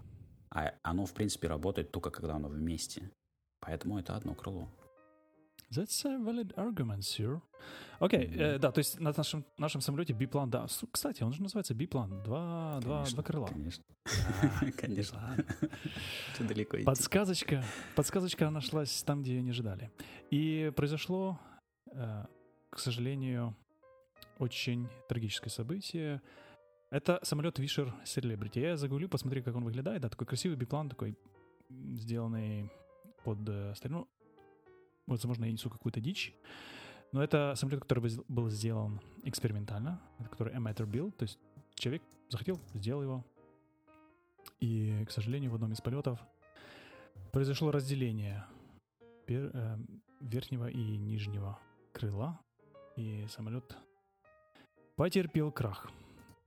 [0.51, 3.11] А оно, в принципе, работает только когда оно вместе.
[3.61, 4.69] Поэтому это одно крыло.
[5.71, 7.41] That's a valid argument, sir.
[7.99, 8.41] Окей, Мгм.
[8.41, 10.67] э, да, то есть на нашем, нашем самолете биплан, да.
[10.93, 12.23] Кстати, он же называется биплан.
[12.23, 13.47] Два, два, Конечно, два крыла.
[13.49, 13.85] Конечно.
[14.05, 15.37] Да, Конечно.
[16.35, 16.85] Что далеко идти.
[16.85, 17.65] Подсказочка,
[17.97, 19.91] подсказочка нашлась там, где ее не ожидали.
[20.31, 21.41] И произошло,
[21.93, 22.27] э,
[22.75, 23.55] к сожалению,
[24.39, 26.21] очень трагическое событие.
[26.91, 28.61] Это самолет Вишер Celebrity.
[28.61, 30.03] Я загуглил, посмотри, как он выглядает.
[30.03, 31.17] Да, такой красивый биплан, такой
[31.71, 32.71] сделанный
[33.25, 34.09] под э, старину.
[35.07, 36.35] возможно, я несу какую-то дичь,
[37.13, 40.01] но это самолет, который был сделан экспериментально,
[40.31, 41.39] который amateur build, то есть
[41.75, 43.25] человек захотел, сделал его.
[44.61, 46.21] И, к сожалению, в одном из полетов
[47.33, 48.45] произошло разделение
[49.27, 49.79] э,
[50.21, 51.59] верхнего и нижнего
[51.93, 52.41] крыла,
[52.97, 53.77] и самолет
[54.97, 55.91] потерпел крах.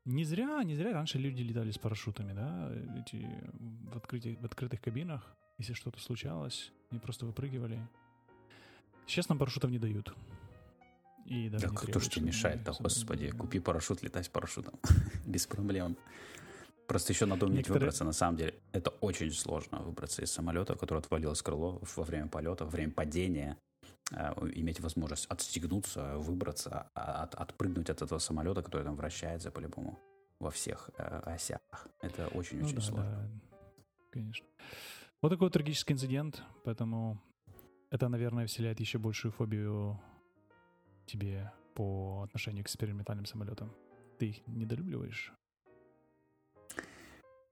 [0.05, 3.27] Не зря, не зря раньше люди летали с парашютами, да, эти
[3.91, 7.85] в, открытых, в открытых кабинах, если что-то случалось, они просто выпрыгивали.
[9.05, 10.13] Сейчас нам парашютов не дают.
[11.25, 14.79] И даже да кто ж тебе мешает-то, господи, купи парашют, летай с парашютом.
[15.25, 15.97] Без проблем.
[16.87, 17.79] Просто еще надо уметь Некоторые...
[17.79, 18.53] выбраться, на самом деле.
[18.71, 23.57] Это очень сложно, выбраться из самолета, который отвалилось крыло во время полета, во время падения.
[24.11, 29.99] Э, иметь возможность отстегнуться, выбраться, а, от, отпрыгнуть от этого самолета, который там вращается по-любому
[30.39, 31.87] во всех э, осях.
[32.01, 33.11] Это очень-очень ну, да, сложно.
[33.11, 33.57] Да,
[34.11, 34.47] конечно.
[35.21, 37.21] Вот такой вот трагический инцидент, поэтому
[37.89, 39.99] это, наверное, вселяет еще большую фобию
[41.05, 43.73] тебе по отношению к экспериментальным самолетам?
[44.19, 45.33] Ты их недолюбливаешь?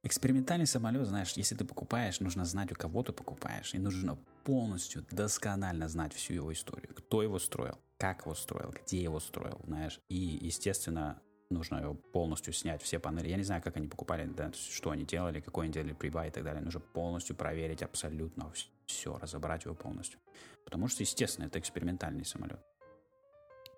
[0.03, 3.73] Экспериментальный самолет, знаешь, если ты покупаешь, нужно знать, у кого ты покупаешь.
[3.73, 6.93] И нужно полностью, досконально знать всю его историю.
[6.95, 9.99] Кто его строил, как его строил, где его строил, знаешь.
[10.07, 13.27] И, естественно, нужно его полностью снять, все панели.
[13.27, 16.31] Я не знаю, как они покупали, да, что они делали, какой они делали прибай и
[16.31, 16.61] так далее.
[16.61, 18.51] Нужно полностью проверить абсолютно
[18.85, 20.19] все, разобрать его полностью.
[20.63, 22.59] Потому что, естественно, это экспериментальный самолет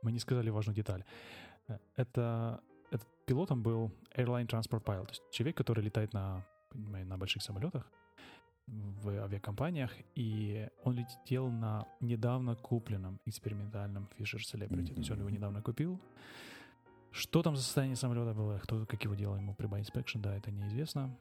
[0.02, 1.04] мы не сказали важную деталь.
[1.96, 2.62] Это,
[2.92, 7.92] этот пилотом был Airline Transport Pilot, то есть человек, который летает на, на больших самолетах
[8.68, 14.90] в авиакомпаниях, и он летел на недавно купленном экспериментальном Fisher Celebrity.
[14.90, 14.94] Mm-hmm.
[14.94, 16.00] То есть он его недавно купил.
[17.12, 20.52] Что там за состояние самолета было, кто, как его делал ему при inspection, да, это
[20.52, 21.18] неизвестно.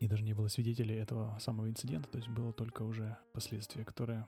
[0.00, 4.26] И даже не было свидетелей этого самого инцидента, то есть было только уже последствия, которые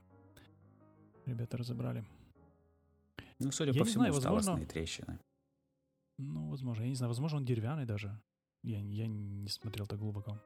[1.26, 2.04] ребята разобрали.
[3.40, 5.18] Ну, судя я по всему, знаю, возможно, трещины.
[6.18, 8.18] Ну, возможно, я не знаю, возможно, он деревянный даже.
[8.62, 10.40] Я, я не смотрел так глубоко.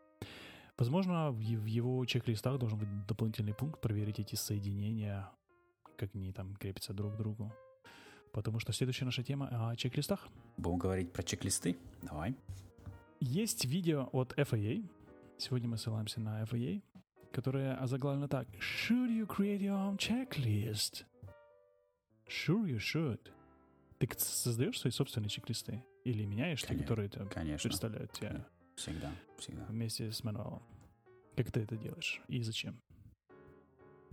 [0.81, 5.31] Возможно, в, его чек-листах должен быть дополнительный пункт проверить эти соединения,
[5.99, 7.53] как они там крепятся друг к другу.
[8.33, 10.27] Потому что следующая наша тема о чек-листах.
[10.57, 11.77] Будем говорить про чек-листы?
[12.01, 12.35] Давай.
[13.21, 14.89] Есть видео от FAA.
[15.37, 16.83] Сегодня мы ссылаемся на FAA,
[17.31, 18.49] которое озаглавлено так.
[18.55, 21.05] Should you create your own checklist?
[22.27, 23.21] Sure you should.
[23.99, 25.85] Ты создаешь свои собственные чек-листы?
[26.05, 27.69] Или меняешь те, которые там Конечно.
[27.69, 28.47] представляют тебя?
[28.77, 29.65] Всегда, всегда.
[29.69, 30.63] Вместе с мануалом.
[31.37, 32.81] Как ты это делаешь и зачем?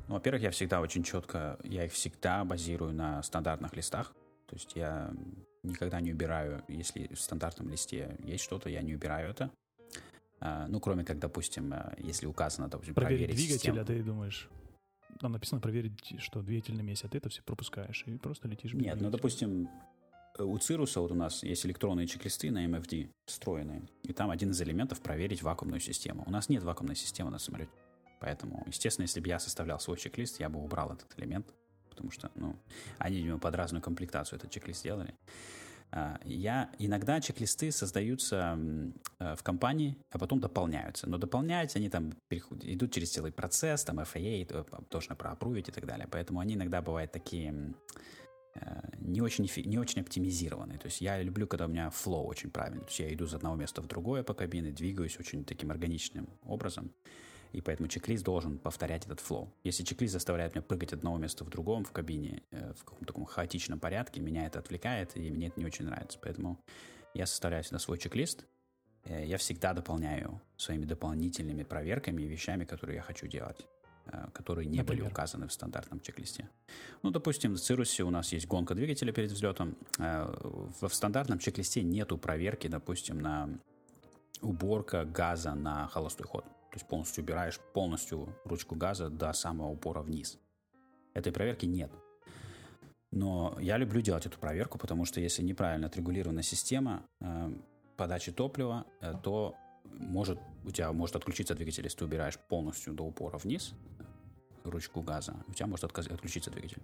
[0.07, 4.13] Ну, во-первых, я всегда очень четко, я их всегда базирую на стандартных листах.
[4.47, 5.13] То есть я
[5.63, 9.51] никогда не убираю, если в стандартном листе есть что-то, я не убираю это.
[10.39, 13.81] А, ну, кроме как, допустим, э, если указано, допустим, проверить, проверить двигатель, систему.
[13.81, 14.49] а ты думаешь,
[15.19, 18.73] там написано проверить, что двигатель на месте, а ты это все пропускаешь и просто летишь.
[18.73, 19.67] Нет, ну, допустим,
[20.39, 24.61] у Цируса вот у нас есть электронные чек-листы на MFD встроенные, и там один из
[24.61, 26.23] элементов проверить вакуумную систему.
[26.25, 27.71] У нас нет вакуумной системы на самолете.
[28.19, 31.53] Поэтому, естественно, если бы я составлял свой чек-лист, я бы убрал этот элемент,
[31.89, 32.55] потому что, ну,
[32.97, 35.13] они, видимо, под разную комплектацию этот чек-лист сделали.
[35.91, 38.59] А, я иногда чек-листы создаются
[39.19, 41.07] э, в компании, а потом дополняются.
[41.07, 46.07] Но дополняются они там идут через целый процесс, там FAA должны проапрувить и так далее.
[46.11, 47.73] Поэтому они иногда бывают такие э,
[48.99, 50.79] не очень, не очень оптимизированные.
[50.79, 52.81] То есть я люблю, когда у меня флоу очень правильный.
[52.81, 56.29] То есть я иду из одного места в другое по кабине, двигаюсь очень таким органичным
[56.43, 56.91] образом
[57.53, 59.53] и поэтому чек-лист должен повторять этот флоу.
[59.63, 63.25] Если чек-лист заставляет меня прыгать одного места в другом в кабине э, в каком-то таком
[63.25, 66.19] хаотичном порядке, меня это отвлекает, и мне это не очень нравится.
[66.21, 66.59] Поэтому
[67.13, 68.45] я составляю всегда свой чек-лист,
[69.05, 73.76] э, я всегда дополняю своими дополнительными проверками и вещами, которые я хочу делать э,
[74.33, 75.03] которые не Например?
[75.03, 76.49] были указаны в стандартном чек-листе.
[77.03, 79.75] Ну, допустим, в Цирусе у нас есть гонка двигателя перед взлетом.
[79.97, 83.49] В стандартном чек-листе нету проверки, допустим, на
[84.41, 86.43] уборка газа на холостой ход.
[86.43, 90.37] То есть полностью убираешь полностью ручку газа до самого упора вниз.
[91.13, 91.91] Этой проверки нет.
[93.11, 97.51] Но я люблю делать эту проверку, потому что если неправильно отрегулирована система э,
[97.95, 99.55] подачи топлива, э, то
[99.85, 103.73] может, у тебя может отключиться двигатель, если ты убираешь полностью до упора вниз
[104.69, 106.81] ручку газа, у тебя может отключиться двигатель.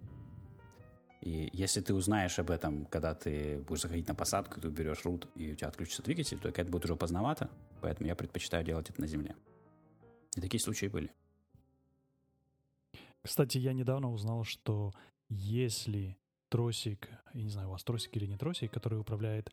[1.22, 5.28] И если ты узнаешь об этом, когда ты будешь заходить на посадку, ты уберешь рут,
[5.36, 7.50] и у тебя отключится двигатель, то это будет уже поздновато,
[7.82, 9.36] поэтому я предпочитаю делать это на земле.
[10.36, 11.14] И такие случаи были.
[13.22, 14.92] Кстати, я недавно узнал, что
[15.30, 16.18] если
[16.50, 19.50] тросик, я не знаю, у вас тросик или не тросик, который управляет,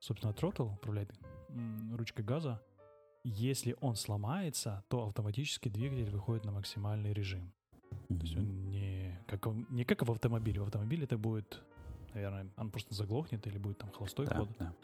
[0.00, 1.10] собственно, тротл, управляет
[1.94, 2.60] ручкой газа,
[3.24, 7.54] если он сломается, то автоматически двигатель выходит на максимальный режим.
[7.90, 8.18] Mm-hmm.
[8.18, 10.60] То есть он не как, не как в автомобиле.
[10.60, 11.62] В автомобиле это будет,
[12.12, 14.48] наверное, он просто заглохнет или будет там холостой да, ход.
[14.58, 14.74] Да.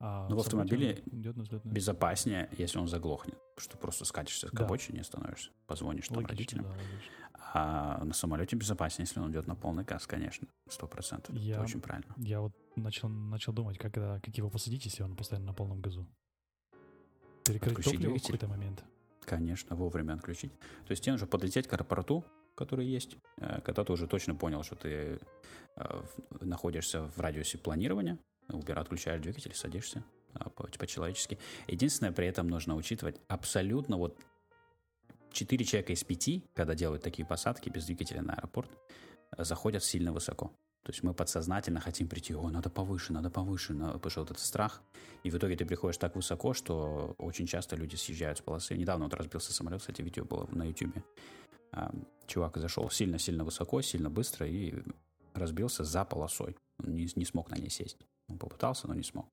[0.00, 1.74] А Но в автомобиле идет на взлетную.
[1.74, 4.64] безопаснее, если он заглохнет, что просто скатишься к Да.
[4.64, 6.64] обочине, становишься, позвонишь там Логично, родителям.
[6.64, 7.12] да, логично.
[7.54, 11.34] А на самолете безопаснее, если он идет на полный газ, конечно, сто процентов.
[11.34, 12.14] Я- Это очень правильно.
[12.18, 16.06] Я вот начал, начал думать, как, как его посадить, если он постоянно на полном газу.
[17.44, 18.84] Перекрыть Отключить топливо в какой-то момент.
[19.24, 20.52] Конечно, вовремя отключить.
[20.86, 22.24] То есть тебе нужно подлететь к аэропорту,
[22.58, 25.20] который есть, э, когда ты уже точно понял, что ты
[25.76, 26.02] э,
[26.40, 30.02] находишься в радиусе планирования, убира, отключаешь двигатель, садишься
[30.34, 31.38] а, по- по-человечески.
[31.68, 34.18] Единственное, при этом нужно учитывать абсолютно вот
[35.32, 38.70] 4 человека из 5, когда делают такие посадки без двигателя на аэропорт,
[39.36, 40.50] э, заходят сильно высоко.
[40.82, 44.42] То есть мы подсознательно хотим прийти, о, надо повыше, надо повыше, потому что вот этот
[44.42, 44.82] страх.
[45.22, 48.76] И в итоге ты приходишь так высоко, что очень часто люди съезжают с полосы.
[48.76, 50.96] Недавно вот разбился самолет, кстати, видео было на YouTube.
[52.26, 54.74] Чувак зашел сильно-сильно высоко, сильно быстро и
[55.34, 56.56] разбился за полосой.
[56.84, 57.98] Он не, не смог на ней сесть.
[58.28, 59.26] Он попытался, но не смог.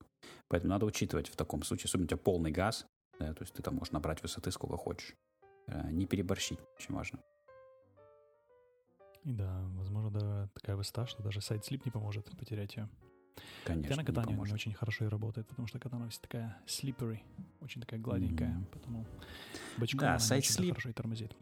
[0.47, 2.85] Поэтому надо учитывать в таком случае, особенно у тебя полный газ,
[3.19, 5.13] да, то есть ты там можешь набрать высоты сколько хочешь.
[5.67, 7.19] Э, Не переборщить, очень важно.
[9.23, 12.87] И да, возможно, да, такая высота, что даже сайт-слип не поможет потерять ее.
[13.65, 14.53] Конечно, Хотя на не катании не, поможет.
[14.55, 17.19] очень хорошо и работает, потому что катана вся такая slippery,
[17.59, 18.67] очень такая гладенькая, Мгм.
[18.71, 19.05] поэтому
[19.77, 20.69] бочком Да, она не очень сайт-слип.
[20.73, 21.35] хорошо и тормозит.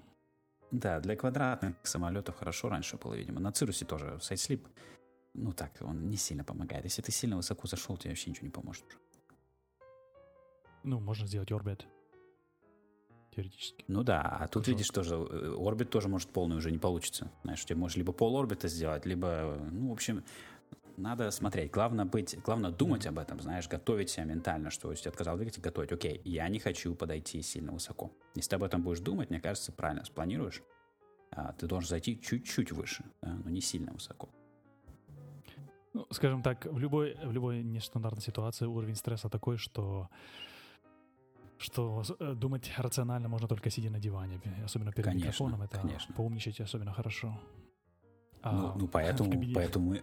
[0.73, 3.39] Да, для квадратных самолетов хорошо раньше было, видимо.
[3.39, 4.67] На Цирусе тоже сайдслип,
[5.35, 6.83] ну так, он не сильно помогает.
[6.83, 8.83] Если ты сильно высоко зашел, тебе вообще ничего не поможет.
[8.87, 8.97] уже.
[10.83, 11.85] Ну, можно сделать орбит.
[13.35, 13.85] Теоретически.
[13.87, 14.71] Ну да, а тут Хорошо.
[14.71, 17.31] видишь тоже, э, орбит тоже может полный уже не получится.
[17.43, 20.23] Знаешь, тебе можешь либо пол орбита сделать, либо, э, ну, в общем,
[20.97, 21.71] надо смотреть.
[21.71, 25.91] Главное быть, главное думать об этом, знаешь, готовить себя ментально, что если отказал двигатель, готовить,
[25.91, 28.11] окей, я не хочу подойти сильно высоко.
[28.35, 30.61] Если ты об этом будешь думать, мне кажется, правильно спланируешь,
[31.31, 34.29] а, ты должен зайти чуть-чуть выше, да, но не сильно высоко.
[35.93, 40.09] Ну, скажем так, в любой, в любой нестандартной ситуации уровень стресса такой, что
[41.57, 46.13] что э, думать рационально можно только сидя на диване, особенно перед Конечно, микрофоном, это конечно.
[46.13, 47.39] поумничать особенно хорошо.
[48.41, 49.95] А ну, ну, поэтому, кабине- поэтому,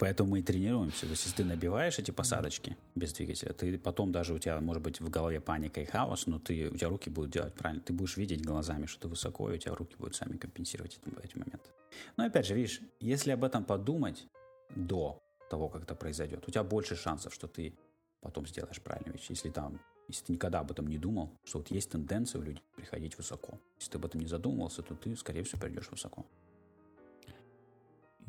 [0.00, 1.02] поэтому мы и тренируемся.
[1.02, 4.82] То есть, если ты набиваешь эти посадочки без двигателя, ты потом даже у тебя может
[4.82, 7.82] быть в голове паника и хаос, но ты, у тебя руки будут делать правильно.
[7.82, 11.24] Ты будешь видеть глазами, что ты высоко, и у тебя руки будут сами компенсировать эти,
[11.24, 11.68] эти моменты.
[12.16, 14.26] Но опять же, видишь, если об этом подумать
[14.74, 17.74] до того, как это произойдет, у тебя больше шансов, что ты
[18.22, 19.26] потом сделаешь правильную вещь.
[19.28, 22.64] Если там, если ты никогда об этом не думал, что вот есть тенденция у людей
[22.74, 23.60] приходить высоко.
[23.78, 26.24] Если ты об этом не задумывался, то ты, скорее всего, придешь высоко.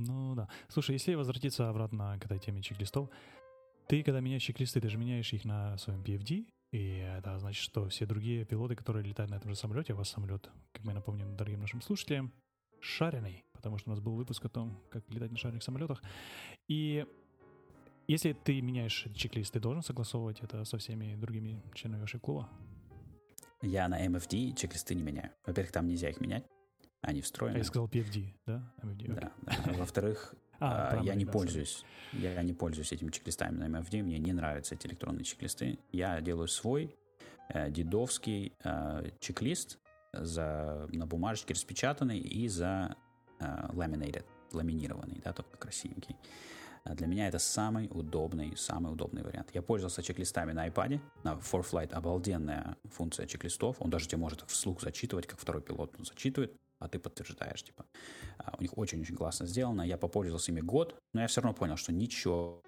[0.08, 0.48] Ну да.
[0.70, 3.10] Слушай, если возвратиться обратно к этой теме чек-листов,
[3.88, 7.90] ты, когда меняешь чек-листы, ты же меняешь их на своем PFD, и это значит, что
[7.90, 11.36] все другие пилоты, которые летают на этом же самолете, а вас самолет, как мы напомним
[11.36, 12.32] дорогим нашим слушателям,
[12.80, 16.02] шаренный, потому что у нас был выпуск о том, как летать на шаренных самолетах.
[16.70, 17.06] И
[18.08, 22.50] если ты меняешь чек-лист, ты должен согласовывать это со всеми другими членами вашего клуба?
[23.62, 25.32] Я на MFD чек-листы не меняю.
[25.46, 26.46] Во-первых, там нельзя их менять.
[27.02, 27.58] Они А встроены.
[27.58, 28.74] я сказал PFD, да?
[28.84, 29.14] MFD.
[29.14, 29.74] Да, да.
[29.74, 31.84] Во-вторых, А, а, я не да, пользуюсь.
[32.14, 34.04] Я не пользуюсь этими чек-листами на MFD.
[34.04, 35.80] Мне не нравятся эти электронные чек-листы.
[35.92, 36.96] Я делаю свой
[37.50, 39.80] э, дедовский э, чек-лист
[40.14, 42.96] за, на бумажечке распечатанный и за
[43.40, 43.44] э,
[43.74, 46.16] laminated, ламинированный, да, только красивенький.
[46.84, 49.50] А Для меня это самый удобный, самый удобный вариант.
[49.54, 51.00] Я пользовался чек-листами на iPad.
[51.24, 53.78] На ForFlight обалденная функция чек-листов.
[53.80, 57.64] Он даже тебе может их вслух зачитывать, как второй пилот он зачитывает, а ты подтверждаешь,
[57.64, 57.86] типа.
[58.40, 59.84] А, У них очень-очень классно сделано.
[59.84, 62.62] Я попользовался ими год, но я все равно понял, что ничего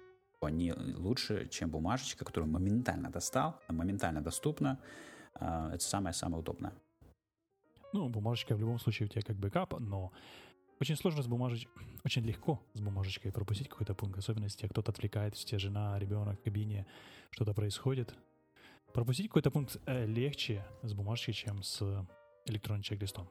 [0.50, 4.78] не лучше, чем бумажечка, которую моментально достал, моментально доступна.
[5.34, 6.72] А, Это самое-самое удобное.
[7.92, 10.12] Ну, бумажечка в любом случае у тебя как бэкап, но
[10.80, 11.72] очень сложно с бумажечкой,
[12.04, 16.38] очень легко с бумажечкой пропустить какой-то пункт, особенно если кто-то отвлекает, если тебя жена, ребенок
[16.40, 16.86] в кабине,
[17.30, 18.14] что-то происходит.
[18.92, 21.82] Пропустить какой-то пункт э, легче с бумажкой, чем с
[22.46, 23.28] электронным чек-листом.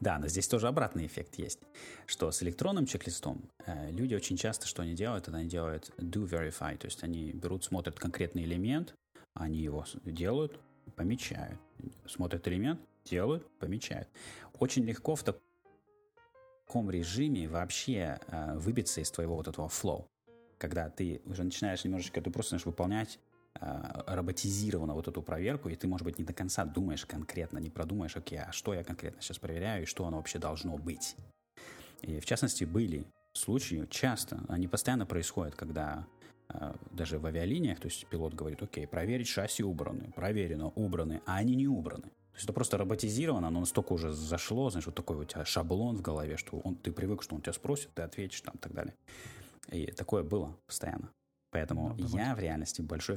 [0.00, 1.58] Да, но здесь тоже обратный эффект есть,
[2.06, 6.24] что с электронным чек-листом э, люди очень часто что они делают, это они делают do
[6.28, 8.94] verify, то есть они берут, смотрят конкретный элемент,
[9.34, 10.60] они его делают,
[10.94, 11.58] помечают,
[12.06, 14.08] смотрят элемент, делают, помечают.
[14.58, 15.40] Очень легко в так-
[16.68, 20.04] таком режиме вообще э, выбиться из твоего вот этого flow,
[20.58, 23.18] когда ты уже начинаешь немножечко, ты просто начинаешь выполнять
[23.60, 27.70] э, роботизированно вот эту проверку, и ты, может быть, не до конца думаешь конкретно, не
[27.70, 31.16] продумаешь, окей, а что я конкретно сейчас проверяю, и что оно вообще должно быть.
[32.02, 36.06] И в частности, были случаи, часто, они постоянно происходят, когда
[36.48, 41.36] э, даже в авиалиниях, то есть пилот говорит, окей, проверить шасси убраны, проверено, убраны, а
[41.36, 42.10] они не убраны.
[42.38, 45.96] То есть это просто роботизировано, но настолько уже зашло, знаешь, вот такой у тебя шаблон
[45.96, 48.72] в голове, что он, ты привык, что он тебя спросит, ты ответишь там и так
[48.72, 48.94] далее.
[49.72, 51.10] И такое было постоянно.
[51.50, 53.16] Поэтому ну, я в реальности большой,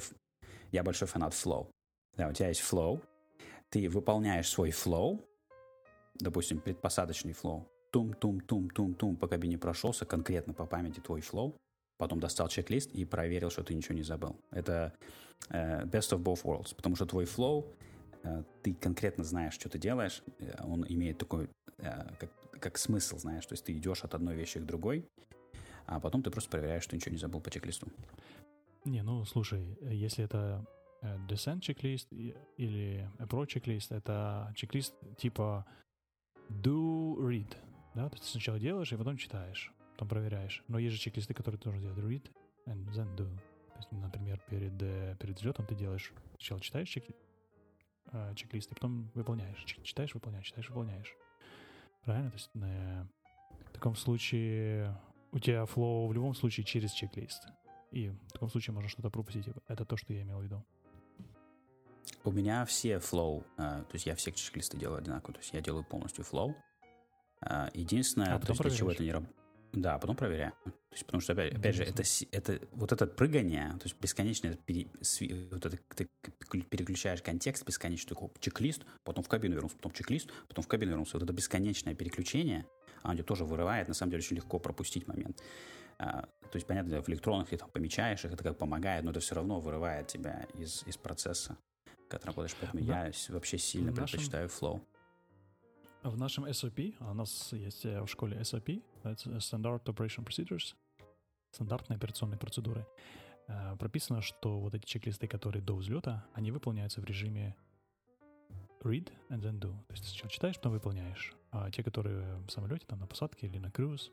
[0.71, 1.69] я большой фанат flow.
[2.17, 3.01] Да, у тебя есть flow,
[3.69, 5.23] ты выполняешь свой flow,
[6.15, 11.55] допустим, предпосадочный flow, тум-тум-тум-тум-тум по кабине прошелся, конкретно по памяти твой flow,
[11.97, 14.35] потом достал чек-лист и проверил, что ты ничего не забыл.
[14.51, 14.93] Это
[15.49, 17.65] uh, best of both worlds, потому что твой flow,
[18.23, 22.29] uh, ты конкретно знаешь, что ты делаешь, uh, он имеет такой, как,
[22.59, 25.07] как смысл, знаешь, то есть ты идешь от одной вещи к другой,
[25.91, 27.87] а потом ты просто проверяешь, что ничего не забыл по чек-листу.
[28.85, 30.65] Не, ну слушай, если это
[31.01, 35.65] descent чек-лист или approach чек-лист, это чек-лист типа
[36.49, 37.53] do read,
[37.93, 40.63] да, то есть ты сначала делаешь и потом читаешь, потом проверяешь.
[40.67, 42.31] Но есть же чек-листы, которые тоже делают read
[42.67, 43.27] and then do.
[43.73, 47.05] То есть, например, перед, э, перед взлетом ты делаешь, сначала читаешь чек,
[48.11, 49.63] э, чек-лист, и потом выполняешь.
[49.83, 51.15] Читаешь, выполняешь, читаешь, выполняешь.
[52.03, 52.31] Правильно?
[52.31, 53.05] То есть э,
[53.67, 54.97] в таком случае
[55.31, 57.47] у тебя флоу в любом случае через чек-лист.
[57.91, 59.45] И в таком случае можно что-то пропустить.
[59.67, 60.63] Это то, что я имел в виду.
[62.23, 65.61] У меня все flow, э, то есть я все чек-листы делаю одинаково, то есть я
[65.61, 66.53] делаю полностью flow.
[67.41, 69.41] Э, единственное, а то есть для чего это не работает.
[69.73, 70.51] Да, потом проверяю.
[70.65, 74.55] То есть, потому что, опять, опять же, это, это, вот это прыгание, то есть бесконечное,
[74.55, 74.87] пере,
[75.49, 76.09] вот это, ты
[76.69, 81.13] переключаешь контекст, бесконечный такой чек-лист, потом в кабину вернулся, потом чек-лист, потом в кабину вернулся.
[81.13, 82.65] Вот это бесконечное переключение,
[83.13, 85.41] тебя тоже вырывает, на самом деле, очень легко пропустить момент.
[85.97, 89.19] А, то есть, понятно, в электронных ты там помечаешь их, это как помогает, но это
[89.19, 91.57] все равно вырывает тебя из, из процесса
[92.11, 92.55] когда работаешь.
[92.59, 93.05] Поэтому да.
[93.05, 94.81] я вообще сильно в предпочитаю Flow.
[96.03, 100.75] В нашем SOP, а у нас есть э, в школе SOP, это Standard Operation Procedures,
[101.51, 102.87] стандартные операционные процедуры,
[103.47, 107.55] э, прописано, что вот эти чек-листы, которые до взлета, они выполняются в режиме
[108.81, 109.71] read and then do.
[109.87, 111.35] То есть сначала читаешь, потом выполняешь.
[111.51, 114.11] А те, которые в самолете, там на посадке или на круиз,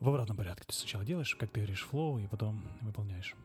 [0.00, 0.64] в обратном порядке.
[0.66, 3.36] Ты сначала делаешь, как ты говоришь, flow, и потом выполняешь.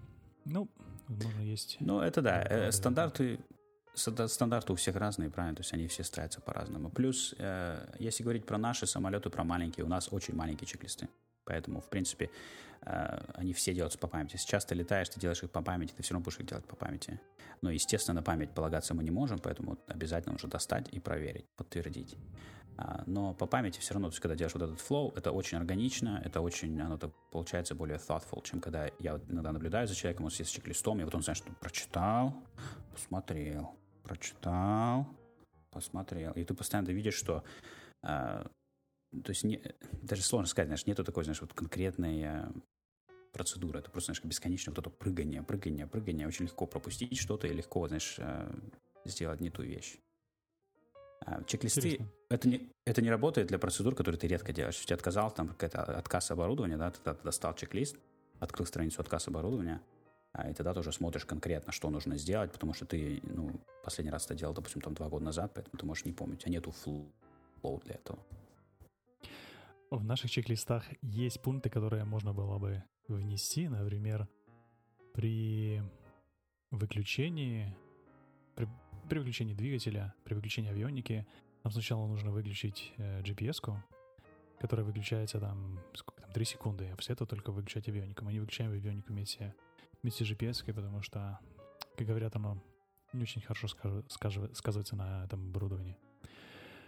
[0.46, 0.70] Ну,
[1.08, 1.78] возможно, есть...
[1.80, 2.44] Ну, это да.
[2.44, 3.40] Э, стандарты,
[3.96, 5.56] стандарты у всех разные, правильно?
[5.56, 6.90] То есть они все строятся по-разному.
[6.90, 11.08] Плюс, э, если говорить про наши самолеты, про маленькие, у нас очень маленькие чек-листы.
[11.46, 12.30] Поэтому, в принципе,
[12.82, 14.34] э, они все делаются по памяти.
[14.34, 16.76] Если часто летаешь, ты делаешь их по памяти, ты все равно будешь их делать по
[16.76, 17.20] памяти.
[17.62, 22.16] Но, естественно, на память полагаться мы не можем, поэтому обязательно нужно достать и проверить, подтвердить.
[22.78, 25.58] А, но по памяти все равно, то есть, когда делаешь вот этот flow, это очень
[25.58, 30.26] органично, это очень, оно -то получается более thoughtful, чем когда я иногда наблюдаю за человеком,
[30.26, 32.34] он сидит с чек-листом, и вот он, знаешь, что прочитал,
[32.92, 35.08] посмотрел, прочитал,
[35.72, 36.32] посмотрел.
[36.34, 37.44] И ты постоянно видишь, что
[38.02, 38.46] а,
[39.24, 39.62] то есть не,
[40.02, 42.52] даже сложно сказать, знаешь, нету такой, знаешь, вот конкретной а,
[43.32, 43.80] процедуры.
[43.80, 46.28] Это просто, знаешь, бесконечное вот это прыгание, прыгание, прыгание.
[46.28, 48.54] Очень легко пропустить что-то и легко, знаешь, а,
[49.06, 49.98] сделать не ту вещь.
[51.26, 52.00] А, чек-листы,
[52.30, 54.76] это не, это не работает для процедур, которые ты редко делаешь.
[54.76, 57.98] Если ты отказал, там какая-то отказ оборудования, да, ты достал чек-лист,
[58.40, 59.82] открыл страницу отказ оборудования,
[60.34, 63.52] а, и тогда ты уже смотришь конкретно, что нужно сделать, потому что ты, ну,
[63.84, 66.50] последний раз это делал, допустим, там два года назад, поэтому ты можешь не помнить, а
[66.50, 68.20] нету флоу для этого.
[69.96, 74.28] В наших чек-листах есть пункты, которые можно было бы внести, например,
[75.14, 75.84] при
[76.72, 77.76] выключении,
[78.56, 78.68] при
[79.08, 81.28] при выключении двигателя, при выключении авионики
[81.64, 83.82] нам сначала нужно выключить э, GPS-ку,
[84.60, 88.26] которая выключается там, сколько там, 3 секунды, а после этого только выключать авионику.
[88.26, 89.54] Мы не выключаем авионику вместе,
[90.02, 91.40] вместе с GPS, потому что,
[91.98, 92.58] как говорят, оно
[93.14, 95.98] не очень хорошо скажу, скажу, сказывается на этом оборудовании.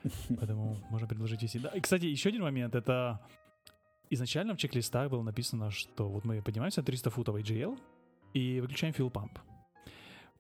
[0.40, 1.60] Поэтому можно предложить если...
[1.60, 3.20] Да, и, кстати, еще один момент, это
[4.10, 7.78] изначально в чек-листах было написано, что вот мы поднимаемся на 300 футов AGL
[8.34, 9.40] и выключаем fuel pump.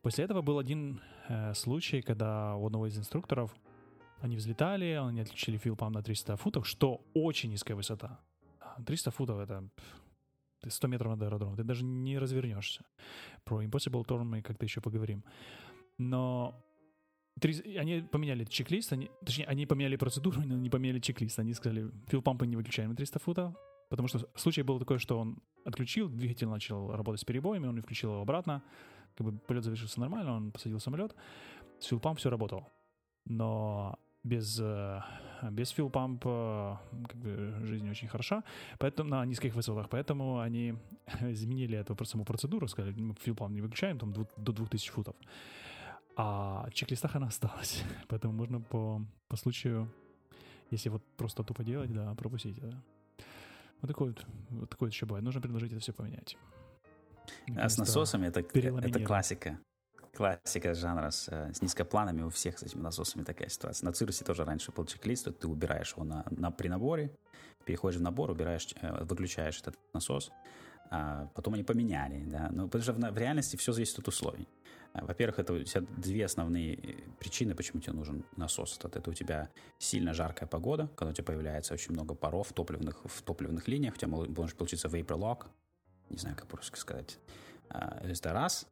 [0.01, 3.55] После этого был один э, случай, когда у одного из инструкторов
[4.21, 8.19] они взлетали, они отключили филпам на 300 футов, что очень низкая высота.
[8.85, 9.69] 300 футов— это
[10.67, 12.83] 100 метров над аэродромом, ты даже не развернешься.
[13.43, 15.23] Про Impossible Turn мы как-то еще поговорим.
[15.97, 16.53] Но
[17.41, 21.39] они поменяли чек-лист, они, точнее, они поменяли процедуру, но не поменяли чек-лист.
[21.39, 23.55] Они сказали, филпампы не выключаем на 300 футов,
[23.89, 27.81] потому что случай был такой, что он отключил, двигатель начал работать с перебоями, он не
[27.81, 28.63] включил его обратно,
[29.15, 31.15] как бы полет завершился нормально, он посадил самолет,
[31.79, 32.67] с филпамп все работало.
[33.25, 35.01] Но без, э,
[35.51, 38.43] без филпамп как бы, жизнь очень хороша,
[38.79, 40.75] поэтому на низких высотах, поэтому они
[41.21, 45.15] изменили эту саму процедуру, сказали, мы филпамп не выключаем там до 2000 футов.
[46.15, 49.91] А в чек-листах она осталась, поэтому можно по, по случаю,
[50.71, 52.59] если вот просто тупо делать, да, пропустить.
[52.59, 52.81] Да.
[53.81, 55.23] Вот такой вот, вот такой вот еще бывает.
[55.23, 56.37] Нужно предложить это все поменять.
[57.55, 59.59] А с насосами это, это классика.
[60.13, 63.85] Классика жанра с, э, с низкопланами у всех с этими насосами такая ситуация.
[63.85, 67.11] На Цирусе тоже раньше был чек-лист, ты убираешь его на, на, при наборе,
[67.65, 70.31] переходишь в набор, убираешь, э, выключаешь этот насос,
[70.89, 74.47] а потом они поменяли, да, но потому что в, в реальности все зависит от условий.
[74.95, 78.79] А, во-первых, это у тебя две основные э, причины, почему тебе нужен насос.
[78.79, 82.53] Это, это у тебя сильно жаркая погода, когда у тебя появляется очень много паров в
[82.53, 85.47] топливных, в топливных линиях, у тебя может получиться vapor lock,
[86.09, 87.19] не знаю, как по-русски сказать.
[87.69, 88.67] А, это раз.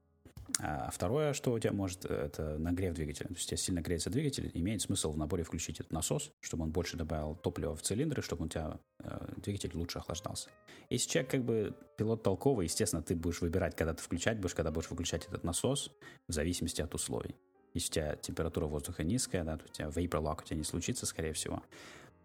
[0.60, 3.28] А второе, что у тебя может, это нагрев двигателя.
[3.28, 6.64] То есть у тебя сильно греется двигатель, имеет смысл в наборе включить этот насос, чтобы
[6.64, 10.50] он больше добавил топлива в цилиндры, чтобы у тебя э, двигатель лучше охлаждался.
[10.90, 14.72] Если человек как бы пилот толковый, естественно, ты будешь выбирать, когда ты включать будешь, когда
[14.72, 15.92] будешь выключать этот насос,
[16.28, 17.36] в зависимости от условий.
[17.74, 20.64] Если у тебя температура воздуха низкая, да, то у тебя vapor lock у тебя не
[20.64, 21.64] случится, скорее всего.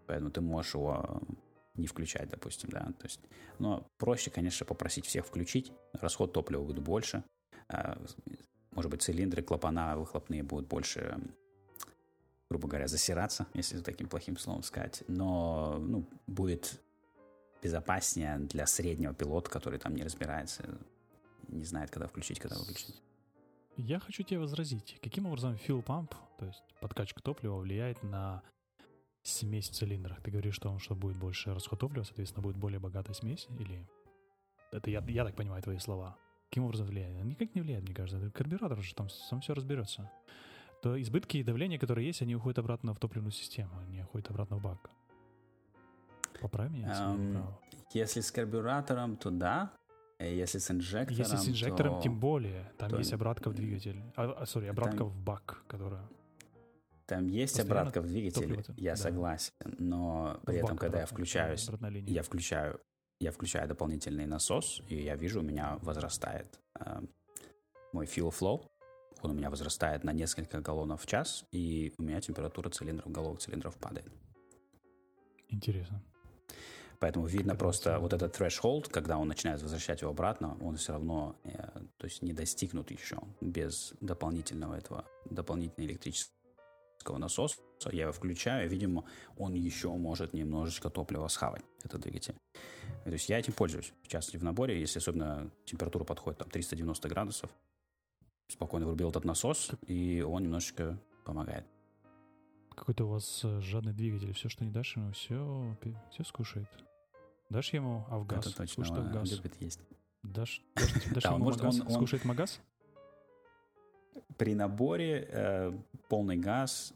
[0.07, 1.23] Поэтому ты можешь его
[1.75, 2.93] не включать, допустим, да.
[2.99, 3.21] То есть,
[3.59, 7.25] но проще, конечно, попросить всех включить, расход топлива будет больше,
[8.73, 11.19] может быть, цилиндры, клапана выхлопные будут больше,
[12.49, 15.03] грубо говоря, засираться, если таким плохим словом сказать.
[15.09, 16.81] Но ну, будет
[17.63, 20.79] безопаснее для среднего пилота, который там не разбирается,
[21.49, 23.03] не знает, когда включить, когда выключить.
[23.77, 24.99] Я хочу тебе возразить.
[25.03, 28.43] Каким образом fuel pump, то есть подкачка топлива, влияет на
[29.23, 30.21] смесь в цилиндрах?
[30.23, 33.47] Ты говоришь, что, что будет больше расход топлива, соответственно, будет более богатая смесь?
[33.59, 33.89] Или
[34.73, 36.17] это я, я так понимаю твои слова?
[36.49, 37.23] Каким образом влияет?
[37.25, 38.31] Никак не влияет, мне кажется.
[38.31, 40.11] Карбюратор же там сам все разберется.
[40.83, 44.57] То избытки и давление, которые есть, они уходят обратно в топливную систему, они уходят обратно
[44.57, 44.91] в бак.
[46.41, 47.45] Поправь меня, если um,
[47.93, 49.73] Если с карбюратором, то да.
[50.21, 52.03] Если с инжектором, Если с инжектором, то...
[52.03, 52.73] тем более.
[52.79, 52.99] Там то...
[52.99, 54.03] есть обратка в двигатель.
[54.17, 55.09] А, сори, а, обратка там...
[55.09, 56.09] в бак, которая...
[57.07, 58.97] Там есть Постоянно обратка в двигателе, я да.
[58.97, 59.53] согласен.
[59.79, 61.69] Но при в этом, когда я включаюсь,
[62.07, 62.81] я включаю
[63.21, 67.01] я включаю дополнительный насос, и я вижу, у меня возрастает э,
[67.93, 68.65] мой fuel flow.
[69.23, 73.41] Он у меня возрастает на несколько галлонов в час, и у меня температура цилиндров, головок
[73.41, 74.13] цилиндров падает.
[75.49, 76.03] Интересно.
[77.01, 80.77] Поэтому видно как просто это вот этот threshold, когда он начинает возвращать его обратно, он
[80.77, 81.51] все равно, э,
[81.97, 86.38] то есть не достигнут еще без дополнительного этого, дополнительной электрического
[87.07, 87.57] насоса.
[87.93, 89.05] Я его включаю, видимо,
[89.37, 92.35] он еще может немножечко топлива схавать, этот двигатель.
[93.05, 97.09] То есть я этим пользуюсь, в частности, в наборе, если особенно температура подходит там 390
[97.09, 97.51] градусов,
[98.49, 101.67] спокойно врубил этот насос, и он немножечко помогает.
[102.75, 104.33] Какой-то у вас э, жадный двигатель.
[104.33, 105.77] Все, что не дашь ему, все,
[106.13, 106.69] все скушает.
[107.51, 108.47] Дашь ему авгаз?
[108.47, 109.33] Это точно, Скушает авгаз.
[109.33, 109.81] любит есть.
[110.23, 111.81] Дашь, дашь, дашь ему может, магаз?
[111.81, 112.61] Он, Скушает магаз?
[114.37, 115.73] При наборе э,
[116.09, 116.95] полный газ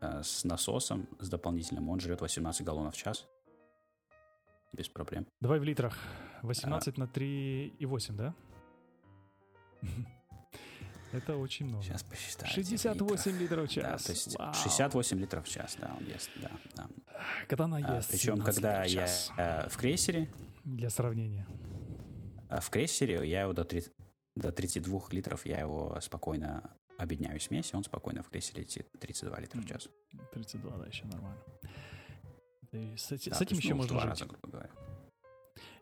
[0.00, 3.26] э, с насосом, с дополнительным, он жрет 18 галлонов в час
[4.74, 5.26] без проблем.
[5.40, 5.98] Давай в литрах.
[6.42, 7.00] 18 а...
[7.00, 8.34] на 3,8, да?
[11.12, 11.84] Это очень много.
[11.84, 12.52] Сейчас посчитаю.
[12.52, 13.84] 68 литров в час.
[13.84, 14.52] Да, то есть Вау.
[14.52, 16.50] 68 литров в час, да, он ест, да.
[16.74, 16.88] да.
[17.48, 18.08] Когда она ест.
[18.08, 19.06] А, причем, когда я
[19.36, 20.28] а, в крейсере...
[20.64, 21.46] Для сравнения.
[22.48, 23.92] А в крейсере я его до, 30,
[24.36, 29.40] до 32 литров, я его спокойно объединяю смесь, и он спокойно в крейсере летит 32
[29.40, 29.88] литра в час.
[30.32, 31.38] 32, да, еще нормально.
[32.72, 34.08] И с, да, с этим еще ну, можно жить.
[34.10, 34.70] Раза, грубо говоря.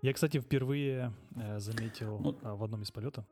[0.03, 3.25] Я, кстати, впервые э, заметил ну, э, в одном из полетов,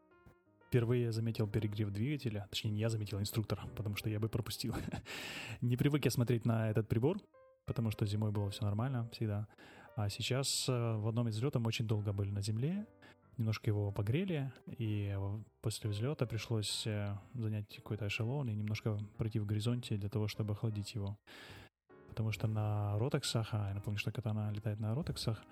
[0.67, 2.47] впервые заметил перегрев двигателя.
[2.51, 4.75] Точнее, не я заметил, а инструктор, потому что я бы пропустил.
[5.61, 7.19] не привык я смотреть на этот прибор,
[7.67, 9.49] потому что зимой было все нормально всегда.
[9.97, 12.87] А сейчас э, в одном из взлетов мы очень долго были на земле,
[13.37, 15.17] немножко его погрели, и
[15.61, 20.53] после взлета пришлось э, занять какой-то эшелон и немножко пройти в горизонте для того, чтобы
[20.53, 21.19] охладить его
[22.11, 25.43] потому что на ротексах, а я напомню, что катана летает на ротексах,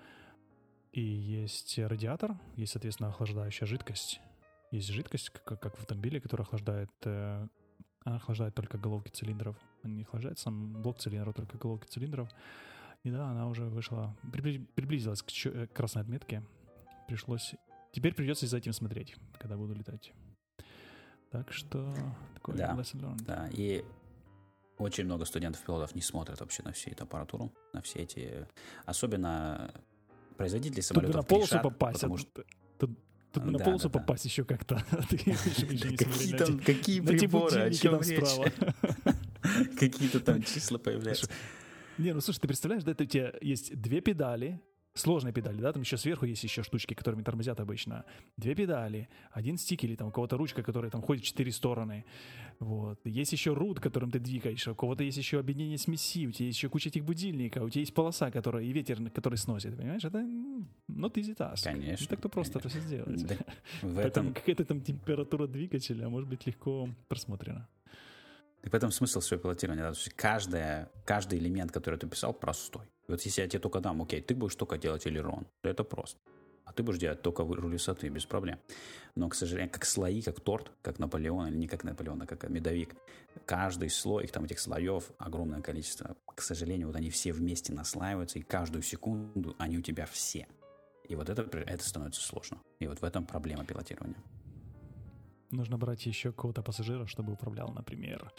[0.91, 4.19] и есть радиатор, есть, соответственно, охлаждающая жидкость.
[4.71, 7.47] Есть жидкость, как, как в автомобиле, которая охлаждает, э,
[8.03, 9.55] она охлаждает только головки цилиндров.
[9.83, 12.29] Она не охлаждает сам блок цилиндров, только головки цилиндров.
[13.03, 16.43] И да, она уже вышла, приблизилась к э, красной отметке.
[17.07, 17.55] Пришлось...
[17.91, 20.13] Теперь придется за этим смотреть, когда буду летать.
[21.31, 21.93] Так что
[22.35, 22.77] такой да,
[23.25, 23.83] Да, и
[24.77, 28.47] очень много студентов-пилотов не смотрят вообще на всю эту аппаратуру, на все эти...
[28.85, 29.73] Особенно
[30.37, 32.43] производители самолетов Тут на полосу грешат, попасть, потому что...
[32.77, 32.91] Тут,
[33.33, 34.29] тут да, на полосу да, попасть да.
[34.29, 34.75] еще как-то.
[35.09, 38.53] Какие там, какие приборы, о чем речь?
[39.79, 41.29] Какие-то там числа появляются.
[41.97, 44.61] Не, ну слушай, ты представляешь, да, у тебя есть две педали,
[44.99, 48.05] сложные педали, да, там еще сверху есть еще штучки, которыми тормозят обычно.
[48.37, 52.05] Две педали, один стик или там у кого-то ручка, которая там ходит в четыре стороны.
[52.59, 52.99] Вот.
[53.05, 56.57] Есть еще рут, которым ты двигаешь, у кого-то есть еще объединение смеси, у тебя есть
[56.57, 60.03] еще куча этих будильников, у тебя есть полоса, которая и ветер, который сносит, понимаешь?
[60.03, 61.63] Это not easy task.
[61.63, 62.03] Конечно.
[62.03, 63.25] Не так-то просто это все сделать.
[63.25, 63.35] Да,
[63.81, 67.67] в Поэтому этом, какая-то там температура двигателя может быть легко просмотрена.
[68.61, 69.83] Так в этом смысл всего пилотирования.
[69.83, 69.93] да.
[69.93, 72.85] То есть каждая, каждый элемент, который ты писал, простой.
[73.07, 75.83] И вот если я тебе только дам, окей, ты будешь только делать элерон, то это
[75.83, 76.19] просто.
[76.65, 78.59] А ты будешь делать только руль высоты, без проблем.
[79.15, 82.47] Но, к сожалению, как слои, как торт, как Наполеон, или не как Наполеон, а как
[82.47, 82.95] медовик,
[83.45, 86.15] каждый слой, их там этих слоев огромное количество.
[86.27, 90.47] К сожалению, вот они все вместе наслаиваются, и каждую секунду они у тебя все.
[91.07, 92.59] И вот это, это становится сложно.
[92.79, 94.21] И вот в этом проблема пилотирования.
[95.51, 98.31] Нужно брать еще какого-то пассажира, чтобы управлял, например.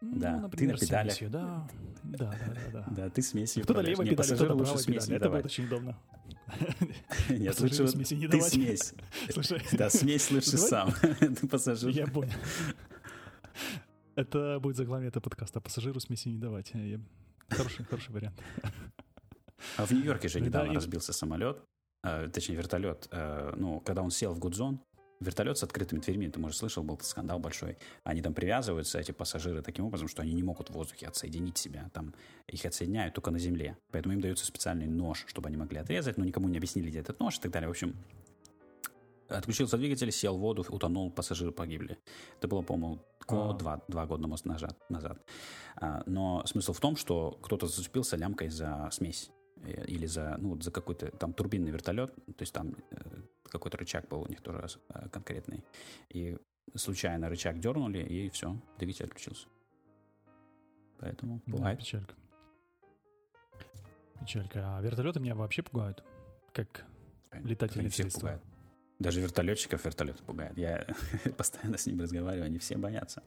[0.00, 1.12] Да, ну, ты на например, педалях.
[1.12, 1.68] смесью, да.
[2.04, 2.86] Да, да, да, да.
[2.90, 5.98] Да, ты смесью Кто-то педалью, пассажиру кто-то лучше смесь Это будет очень удобно.
[7.28, 8.52] Нет, лучше смеси не ты давать.
[8.52, 8.94] смесь.
[9.30, 10.92] Слушай, Да, смесь лучше сам.
[11.20, 11.90] Ты пассажир.
[11.90, 12.32] я понял.
[14.14, 15.60] Это будет заглавие этого подкаста.
[15.60, 16.72] Пассажиру смеси не давать.
[17.48, 18.40] Хороший, хороший вариант.
[19.76, 21.60] А в Нью-Йорке же недавно разбился самолет,
[22.04, 23.08] э, точнее вертолет.
[23.10, 24.80] Э, ну, когда он сел в Гудзон,
[25.20, 27.78] вертолет с открытыми дверьми, ты, может, слышал, был скандал большой.
[28.04, 31.90] Они там привязываются, эти пассажиры, таким образом, что они не могут в воздухе отсоединить себя.
[31.92, 32.14] Там
[32.46, 33.76] их отсоединяют только на земле.
[33.90, 37.20] Поэтому им дается специальный нож, чтобы они могли отрезать, но никому не объяснили, где этот
[37.20, 37.68] нож и так далее.
[37.68, 37.96] В общем,
[39.28, 41.98] отключился двигатель, сел в воду, утонул, пассажиры погибли.
[42.38, 43.58] Это было, по-моему, год, А.
[43.58, 44.26] два, два года
[44.88, 45.20] назад.
[45.76, 49.30] А, но смысл в том, что кто-то зацепился лямкой за смесь
[49.66, 52.96] или за, ну, вот за какой-то там турбинный вертолет, то есть там э,
[53.44, 55.64] какой-то рычаг был у них тоже э, конкретный.
[56.10, 56.36] И
[56.74, 59.48] случайно рычаг дернули, и все, двигатель отключился.
[60.98, 61.78] Поэтому Да, бывает.
[61.78, 62.14] печалька.
[64.20, 64.76] Печалька.
[64.78, 66.02] А вертолеты меня вообще пугают.
[66.52, 66.84] Как
[67.32, 68.20] летательные средства.
[68.20, 68.42] пугают.
[68.98, 70.58] Даже вертолетчиков вертолеты пугают.
[70.58, 70.86] Я
[71.36, 73.22] постоянно с ними разговариваю, они все боятся.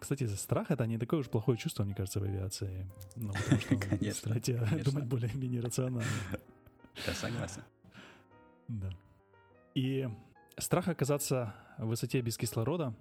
[0.00, 2.90] Кстати, страх это не такое уж плохое чувство, мне кажется, в авиации.
[3.16, 6.10] Ну, потому что он Конечно, думать более-менее рационально.
[7.06, 7.62] Я согласен.
[8.66, 8.90] Да.
[9.74, 10.08] И
[10.56, 12.94] страх оказаться в высоте без кислорода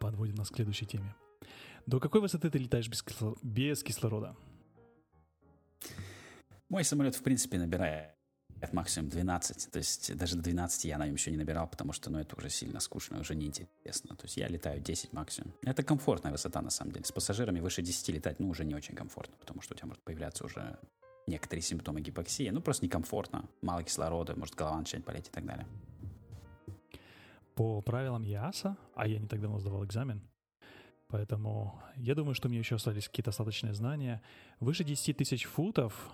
[0.00, 1.14] подводит нас к следующей теме.
[1.86, 4.34] До какой высоты ты летаешь без, кисло- без кислорода?
[6.70, 8.14] Мой самолет, в принципе, набирает
[8.72, 9.70] максимум 12.
[9.70, 12.36] То есть даже до 12 я на нем еще не набирал, потому что ну, это
[12.36, 14.16] уже сильно скучно, уже неинтересно.
[14.16, 15.52] То есть я летаю 10 максимум.
[15.62, 17.04] Это комфортная высота, на самом деле.
[17.04, 20.02] С пассажирами выше 10 летать, ну, уже не очень комфортно, потому что у тебя может
[20.02, 20.78] появляться уже
[21.26, 22.50] некоторые симптомы гипоксии.
[22.50, 23.48] Ну, просто некомфортно.
[23.62, 25.66] Мало кислорода, может голова начать болеть и так далее.
[27.54, 30.22] По правилам ЕАСа, а я не так давно сдавал экзамен,
[31.08, 34.22] поэтому я думаю, что мне еще остались какие-то остаточные знания.
[34.60, 36.10] Выше 10 тысяч футов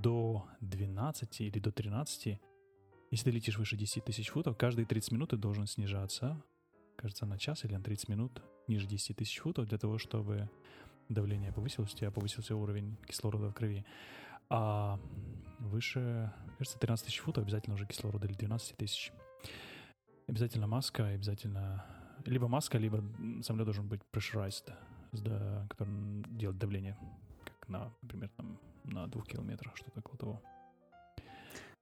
[0.00, 2.40] до 12 или до 13,
[3.10, 6.42] если ты летишь выше 10 тысяч футов, каждые 30 минут ты должен снижаться,
[6.96, 10.50] кажется, на час или на 30 минут ниже 10 тысяч футов для того, чтобы
[11.08, 13.84] давление повысилось, у тебя повысился уровень кислорода в крови.
[14.50, 14.98] А
[15.60, 19.12] выше, кажется, 13 тысяч футов обязательно уже кислорода или 12 тысяч.
[20.26, 21.84] Обязательно маска, обязательно...
[22.24, 23.04] Либо маска, либо
[23.42, 24.72] самолет должен быть pressurized,
[25.12, 26.96] да- который делает давление,
[27.44, 30.42] как на, например, там, на двух километрах, что-то около того.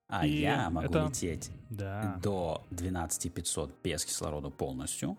[0.09, 2.19] А И я могу это- лететь Да.
[2.23, 5.17] до 12500 без кислорода полностью,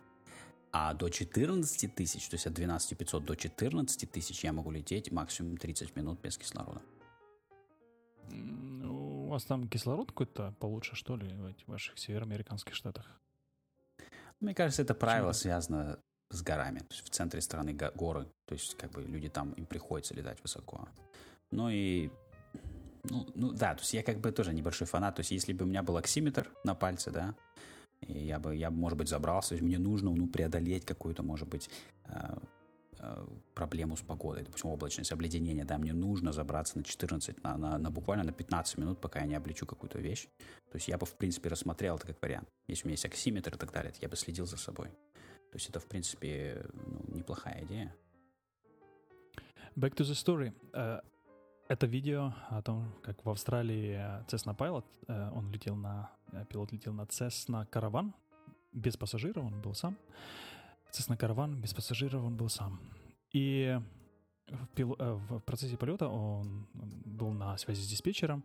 [0.72, 5.58] а до 14 тысяч, то есть от 12500 до 14 тысяч я могу лететь максимум
[5.58, 6.82] 30 минут без кислорода.
[8.32, 13.06] У вас там кислород какой-то получше, что ли, в ваших североамериканских штатах?
[14.40, 15.42] Мне кажется, это правило так?
[15.42, 16.80] связано с горами.
[16.80, 20.14] То есть в центре страны го- горы, то есть как бы люди там, им приходится
[20.14, 20.88] летать высоко.
[21.52, 22.10] Ну и
[23.10, 25.16] ну, ну да, то есть я как бы тоже небольшой фанат.
[25.16, 27.36] То есть если бы у меня был оксиметр на пальце, да,
[28.02, 31.24] и я бы, я бы, может быть, забрался, то есть мне нужно, ну, преодолеть какую-то,
[31.24, 31.70] может быть,
[32.06, 32.38] э,
[33.00, 37.78] э, проблему с погодой, допустим, облачность, обледенение, да, мне нужно забраться на 14, на, на,
[37.78, 40.28] на буквально на 15 минут, пока я не облечу какую-то вещь.
[40.72, 42.50] То есть я бы, в принципе, рассмотрел это как вариант.
[42.68, 44.88] Если у меня есть оксиметр и так далее, я бы следил за собой.
[45.52, 47.96] То есть это, в принципе, ну, неплохая идея.
[49.76, 50.54] Back to the story.
[50.74, 51.02] Э,
[51.74, 56.46] Это видео о том, как в Австралии э, Cessna Pilot, э, он летел на, э,
[56.48, 58.14] пилот летел на Cessna Caravan,
[58.74, 59.98] без пассажиров, он был сам.
[60.92, 62.80] Cessna Caravan, без пассажиров, он был сам.
[63.32, 63.80] И
[64.50, 66.68] в, пил- в процессе полета он
[67.06, 68.44] был на связи с диспетчером,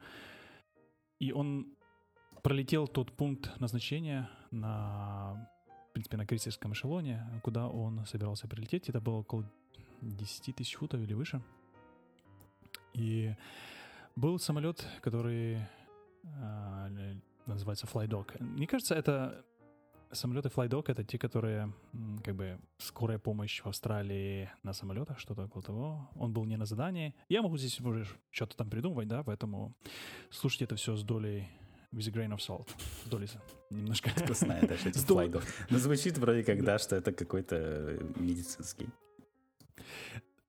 [1.21, 1.67] и он
[2.43, 5.51] пролетел тот пункт назначения на,
[5.91, 8.89] в принципе, на крейсерском эшелоне, куда он собирался прилететь.
[8.89, 9.45] Это было около
[10.01, 11.43] 10 тысяч футов или выше.
[12.99, 13.35] И
[14.17, 15.59] был самолет, который
[16.25, 17.15] э,
[17.47, 18.43] называется FlyDog.
[18.43, 19.45] Мне кажется, это
[20.11, 21.73] самолеты FlyDog— это те, которые
[22.25, 26.11] как бы скорая помощь в Австралии на самолетах, что-то около того.
[26.17, 27.15] Он был не на задании.
[27.29, 29.75] Я могу здесь уже что-то там придумывать, да, поэтому
[30.31, 31.49] слушайте это все с долей
[31.93, 32.69] with a grain of salt.
[33.05, 33.29] С долей
[33.71, 34.11] немножко...
[34.35, 35.45] Знает, даже эти FlyDog.
[35.71, 38.89] Но звучит вроде как, да, что это какой-то медицинский.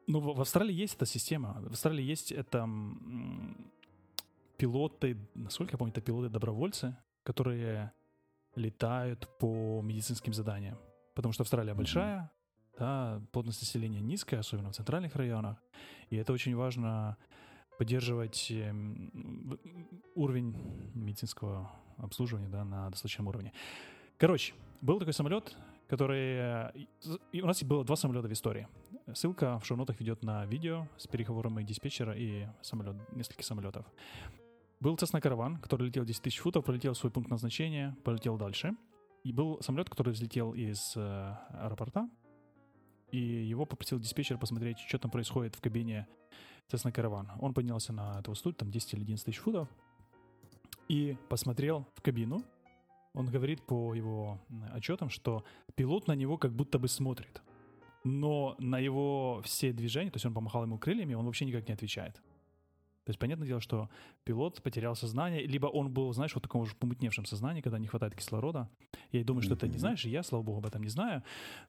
[0.09, 1.61] Ну, в Австралии есть эта система.
[1.61, 2.67] В Австралии есть это
[4.57, 7.91] пилоты, насколько я помню, это пилоты-добровольцы, которые
[8.55, 10.79] летают по медицинским заданиям.
[11.13, 12.31] Потому что Австралия большая,
[12.79, 15.61] да, плотность населения низкая, особенно в центральных районах.
[16.09, 17.15] И это очень важно
[17.77, 19.59] поддерживать эм,
[20.15, 20.55] уровень
[20.95, 23.53] медицинского обслуживания да, на достаточном уровне.
[24.17, 25.55] Короче, был такой самолет,
[25.87, 26.73] который...
[27.31, 28.67] И у нас было два самолета в истории.
[29.13, 33.85] Ссылка в шоу-нотах ведет на видео с переговорами диспетчера и самолет, нескольких самолетов.
[34.79, 38.75] Был Cessna Caravan, который летел 10 тысяч футов, пролетел свой пункт назначения, полетел дальше.
[39.23, 42.09] И был самолет, который взлетел из э, аэропорта,
[43.11, 46.07] и его попросил диспетчер посмотреть, что там происходит в кабине
[46.71, 47.27] Cessna Caravan.
[47.39, 49.67] Он поднялся на эту высоту, там 10 или 11 тысяч футов,
[50.87, 52.43] и посмотрел в кабину.
[53.13, 54.39] Он говорит по его
[54.71, 55.43] отчетам, что
[55.75, 57.41] пилот на него как будто бы смотрит.
[58.09, 61.73] Но на его все движения, то есть он помахал ему крыльями, он вообще никак не
[61.73, 62.15] отвечает.
[63.05, 63.89] То есть, понятное дело, что
[64.23, 67.87] пилот потерял сознание, либо он был, знаешь, вот в таком же помутневшем сознании, когда не
[67.87, 68.69] хватает кислорода.
[69.11, 69.59] Я думаю, что mm-hmm.
[69.59, 71.23] ты не знаешь, и я, слава богу, об этом не знаю.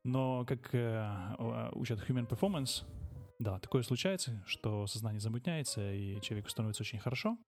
[0.05, 2.85] Но как э, учат Human Performance,
[3.39, 7.39] да, такое случается, что сознание замутняется, и человеку становится очень хорошо.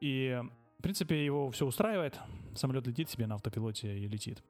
[0.00, 0.40] И,
[0.78, 2.20] в принципе, его все устраивает.
[2.54, 4.42] Самолет летит себе на автопилоте и летит.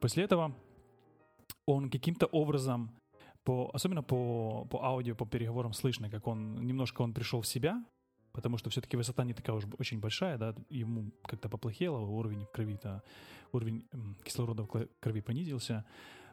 [0.00, 0.54] После этого
[1.66, 2.90] он каким-то образом
[3.44, 7.84] по, особенно по, по аудио, по переговорам слышно, как он немножко он пришел в себя,
[8.32, 13.02] потому что все-таки высота не такая уж очень большая, да, ему как-то поплохело, уровень крови-то,
[13.52, 13.84] уровень
[14.24, 15.84] кислорода в крови понизился,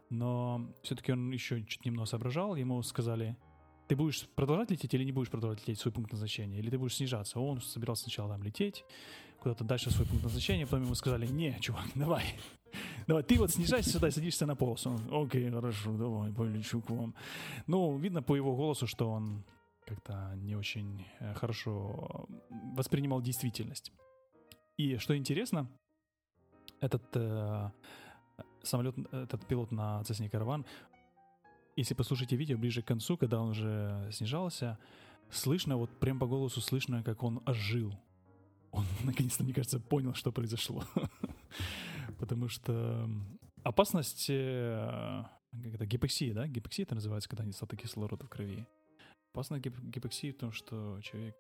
[0.10, 3.38] но все-таки он еще чуть немного соображал, ему сказали,
[3.88, 6.78] ты будешь продолжать лететь или не будешь продолжать лететь в свой пункт назначения, или ты
[6.78, 7.40] будешь снижаться.
[7.40, 8.86] Он собирался сначала там лететь,
[9.40, 12.24] куда-то дальше в свой пункт назначения, потом ему сказали, не, чувак, давай,
[13.10, 14.86] Давай, ты вот снижайся сюда и садишься на полос.
[14.86, 17.16] Он, окей, хорошо, давай, полечу к вам.
[17.66, 19.44] Ну, видно по его голосу, что он
[19.88, 22.28] как-то не очень э, хорошо
[22.76, 23.92] воспринимал действительность.
[24.78, 25.68] И что интересно,
[26.82, 27.72] этот э,
[28.62, 30.64] самолет, этот пилот на Cessna Caravan,
[31.76, 34.78] если послушайте видео ближе к концу, когда он уже снижался,
[35.32, 37.92] слышно, вот прям по голосу слышно, как он ожил.
[38.72, 40.84] Он, наконец-то, мне кажется, понял, что произошло.
[42.20, 43.10] Потому что
[43.64, 46.48] опасность э, как это, гипоксии, да?
[46.48, 48.68] Гипоксия это называется, когда нестаток кислорода в крови.
[49.34, 51.36] Опасность гип- гипоксии в том, что человек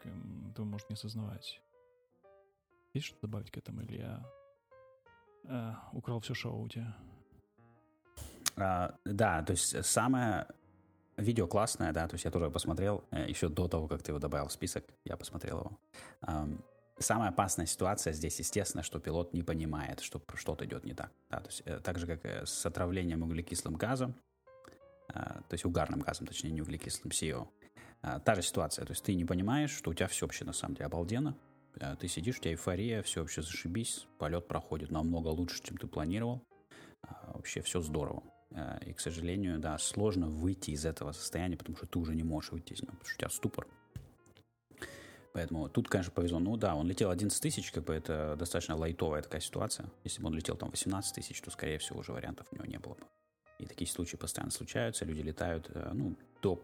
[0.51, 1.61] этого может не осознавать.
[2.93, 4.25] Есть что добавить к этому, или я
[5.43, 6.95] э, украл все шоу у тебя?
[8.55, 10.47] А, да, то есть самое
[11.17, 14.19] видео классное, да, то есть я тоже посмотрел э, еще до того, как ты его
[14.19, 15.79] добавил в список, я посмотрел его.
[16.99, 21.11] Самая опасная ситуация здесь, естественно, что пилот не понимает, что что-то идет не так.
[21.29, 24.15] Да, то есть, э, так же, как с отравлением углекислым газом,
[25.07, 27.47] э, то есть угарным газом, точнее, не углекислым, CO.
[28.01, 30.51] Э, та же ситуация, то есть ты не понимаешь, что у тебя все вообще на
[30.51, 31.37] самом деле обалденно,
[32.01, 36.43] ты сидишь, у тебя эйфория, все вообще зашибись, полет проходит намного лучше, чем ты планировал,
[37.27, 38.23] вообще все здорово.
[38.85, 42.51] И, к сожалению, да, сложно выйти из этого состояния, потому что ты уже не можешь
[42.51, 43.67] выйти из него, потому что у тебя ступор.
[45.33, 46.39] Поэтому тут, конечно, повезло.
[46.39, 49.87] Ну да, он летел 11 тысяч, как бы это достаточно лайтовая такая ситуация.
[50.03, 52.79] Если бы он летел там 18 тысяч, то, скорее всего, уже вариантов у него не
[52.79, 53.03] было бы.
[53.59, 55.05] И такие случаи постоянно случаются.
[55.05, 56.63] Люди летают, э, ну, до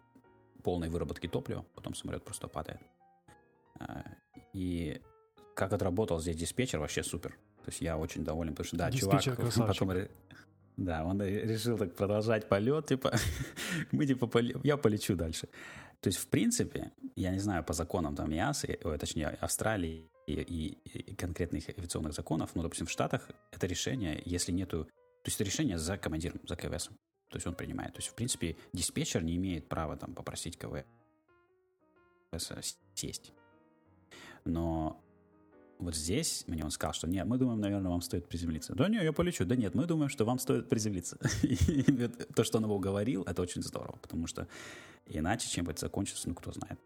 [0.64, 2.80] полной выработки топлива, потом самолет просто падает.
[3.80, 4.02] Э,
[4.54, 5.02] и
[5.54, 7.32] как отработал здесь диспетчер, вообще супер.
[7.64, 10.08] То есть я очень доволен, потому что, да, диспетчер чувак потом...
[10.78, 13.14] Да, он решил так продолжать полет, типа,
[13.92, 14.30] мы типа,
[14.64, 15.48] я полечу дальше.
[16.06, 18.66] То есть, в принципе, я не знаю по законам там ИАС,
[19.00, 24.52] точнее, Австралии и, и, и конкретных авиационных законов, но, допустим, в Штатах это решение, если
[24.52, 24.86] нету...
[24.86, 24.92] То
[25.26, 26.90] есть, это решение за командиром, за КВС.
[27.30, 27.94] То есть, он принимает.
[27.94, 30.86] То есть, в принципе, диспетчер не имеет права там попросить КВС
[32.94, 33.34] сесть.
[34.44, 35.02] Но
[35.80, 38.76] вот здесь мне он сказал, что нет, мы думаем, наверное, вам стоит приземлиться.
[38.76, 39.44] Да не, я полечу.
[39.44, 41.18] Да нет, мы думаем, что вам стоит приземлиться.
[41.42, 41.82] И
[42.36, 44.48] то, что он его говорил, это очень здорово, потому что
[45.06, 46.80] Иначе, чем бы это закончится, ну, кто знает.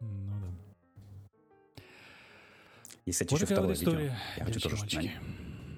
[0.00, 1.82] Ну да.
[3.04, 3.98] И, кстати, вот еще второе история.
[3.98, 4.14] видео.
[4.38, 5.12] Я хочу тоже, на,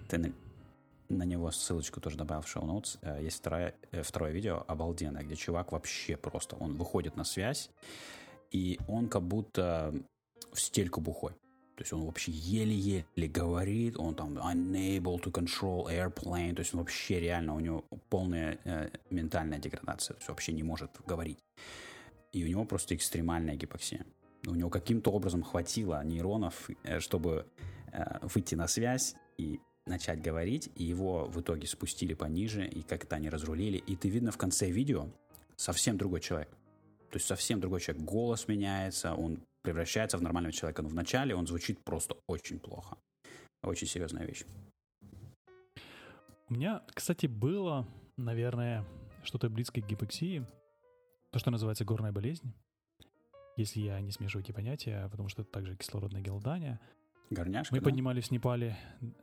[0.08, 0.32] ты на,
[1.08, 2.98] на него ссылочку тоже добавил в шоу-ноутс.
[3.02, 7.70] Э, есть второе, э, второе видео обалденное, где чувак вообще просто, он выходит на связь,
[8.50, 9.94] и он как будто
[10.52, 11.32] в стельку бухой.
[11.76, 16.80] То есть он вообще еле-еле говорит, он там unable to control airplane, то есть он
[16.80, 21.38] вообще реально, у него полная э, ментальная деградация, то есть вообще не может говорить.
[22.32, 24.06] И у него просто экстремальная гипоксия.
[24.46, 27.46] У него каким-то образом хватило нейронов, э, чтобы
[27.92, 33.16] э, выйти на связь и начать говорить, и его в итоге спустили пониже, и как-то
[33.16, 33.78] они разрулили.
[33.78, 35.08] И ты видно в конце видео
[35.56, 36.50] совсем другой человек.
[37.10, 38.04] То есть совсем другой человек.
[38.04, 40.82] Голос меняется, он превращается в нормального человека.
[40.82, 42.96] Но вначале он звучит просто очень плохо.
[43.62, 44.44] Очень серьезная вещь.
[46.50, 48.84] У меня, кстати, было, наверное,
[49.24, 50.46] что-то близкое к гипоксии.
[51.32, 52.52] То, что называется горная болезнь.
[53.56, 56.78] Если я не смешиваю эти понятия, потому что это также кислородное голодание.
[57.30, 57.84] Горняшка, Мы да?
[57.84, 58.76] поднимались в Непале,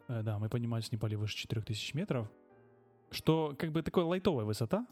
[0.07, 2.27] э, да, мы поднимались в Непале выше 4000 метров,
[3.11, 4.87] что как бы такая лайтовая высота,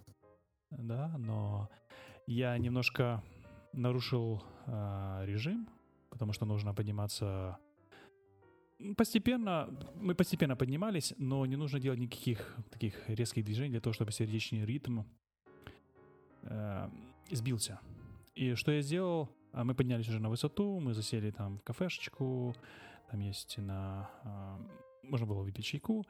[0.69, 1.69] да, но
[2.27, 3.23] я немножко
[3.73, 5.67] нарушил э, режим,
[6.09, 7.57] потому что нужно подниматься
[8.95, 9.69] постепенно.
[9.95, 14.65] Мы постепенно поднимались, но не нужно делать никаких таких резких движений для того, чтобы сердечный
[14.65, 15.01] ритм
[16.43, 16.89] э,
[17.31, 17.79] сбился.
[18.35, 19.29] И что я сделал?
[19.51, 22.55] А Мы поднялись уже на высоту, мы засели там в кафешечку,
[23.09, 24.09] там есть на...
[24.23, 26.05] э, можно было выпить чайку.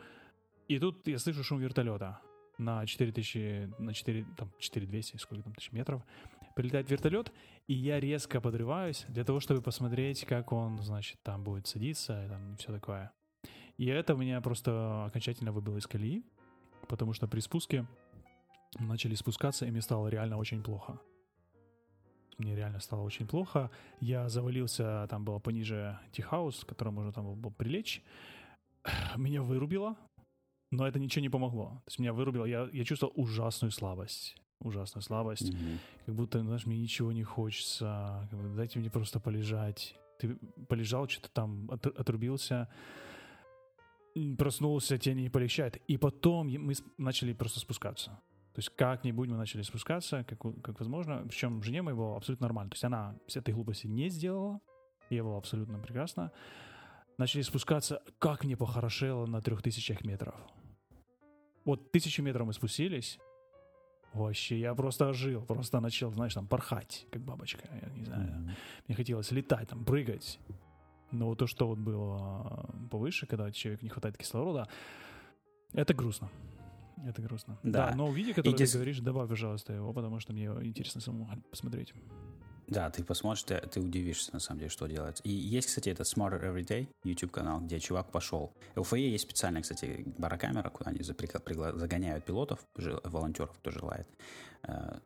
[0.68, 2.20] И тут я слышу шум вертолета
[2.58, 6.04] на 4000, на 4, там, 4200, сколько там тысяч метров.
[6.60, 7.32] Прилетает вертолет,
[7.68, 12.28] и я резко подрываюсь для того, чтобы посмотреть, как он, значит, там будет садиться и
[12.28, 13.14] там все такое.
[13.78, 16.26] И это меня просто окончательно выбило из колеи,
[16.90, 17.88] потому что при спуске
[18.78, 21.00] начали спускаться, и мне стало реально очень плохо.
[22.38, 23.72] Мне реально стало очень плохо.
[24.02, 28.04] Я завалился, там было пониже тихаус, к которому можно там было прилечь.
[29.16, 29.96] Меня вырубило,
[30.72, 31.82] но это ничего не помогло.
[31.86, 34.36] То есть меня вырубило, я, я чувствовал ужасную слабость.
[34.62, 35.54] Ужасную слабость.
[35.54, 35.80] Мгм.
[36.06, 38.28] Как будто, знаешь, мне ничего не хочется.
[38.30, 39.96] Как бы, дайте мне просто полежать.
[40.20, 40.36] Ты
[40.68, 42.68] полежал, что-то там от- отрубился,
[44.38, 45.78] проснулся, тебе не полегчает.
[45.88, 48.20] И потом мы начали просто спускаться.
[48.54, 51.24] То есть как-нибудь мы начали спускаться, как, как возможно.
[51.26, 52.72] Причем жене моей было абсолютно нормально.
[52.72, 54.60] То есть она этой глупости не сделала.
[55.10, 56.32] Ей было абсолютно прекрасно.
[57.18, 58.02] Начали спускаться.
[58.18, 60.36] Как мне похорошело на трех тысячах метров.
[61.64, 63.20] Вот тысячу метров мы спустились.
[64.14, 68.32] Вообще, я просто ожил, просто начал, знаешь, там, порхать, как бабочка, я не знаю.
[68.32, 68.52] Мгм.
[68.88, 70.40] Мне хотелось летать, там, прыгать.
[71.12, 74.68] Но вот то, что вот было повыше, когда человек не хватает кислорода,
[75.74, 76.30] это грустно.
[77.06, 77.58] Это грустно.
[77.64, 77.94] Да.
[77.96, 81.94] но видео, которое дис- ты говоришь, добавь, пожалуйста, его, потому что мне интересно самому посмотреть.
[82.70, 85.24] Да, ты посмотришь, ты, ты удивишься, на самом деле, что делается.
[85.24, 88.54] И есть, кстати, этот Smarter Everyday YouTube канал, где чувак пошел.
[88.76, 94.08] В УФЕ есть специальная, кстати, барокамера, куда они загоняют пилотов, волонтеров, кто желает.
[94.64, 95.00] Э,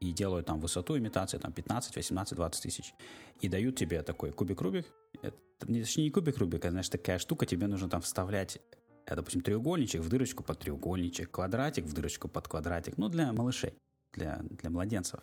[0.00, 2.94] И делают там высоту имитации, там 15, 18, 20 тысяч.
[3.42, 4.86] И дают тебе такой кубик-рубик.
[5.22, 5.36] Это,
[5.68, 8.58] не, точнее, не кубик-рубик, а, знаешь, такая штука, тебе нужно там вставлять
[9.06, 12.96] э, допустим, треугольничек в дырочку под треугольничек, квадратик в дырочку под квадратик.
[12.96, 13.74] Ну, для малышей,
[14.14, 15.20] для, для младенцев.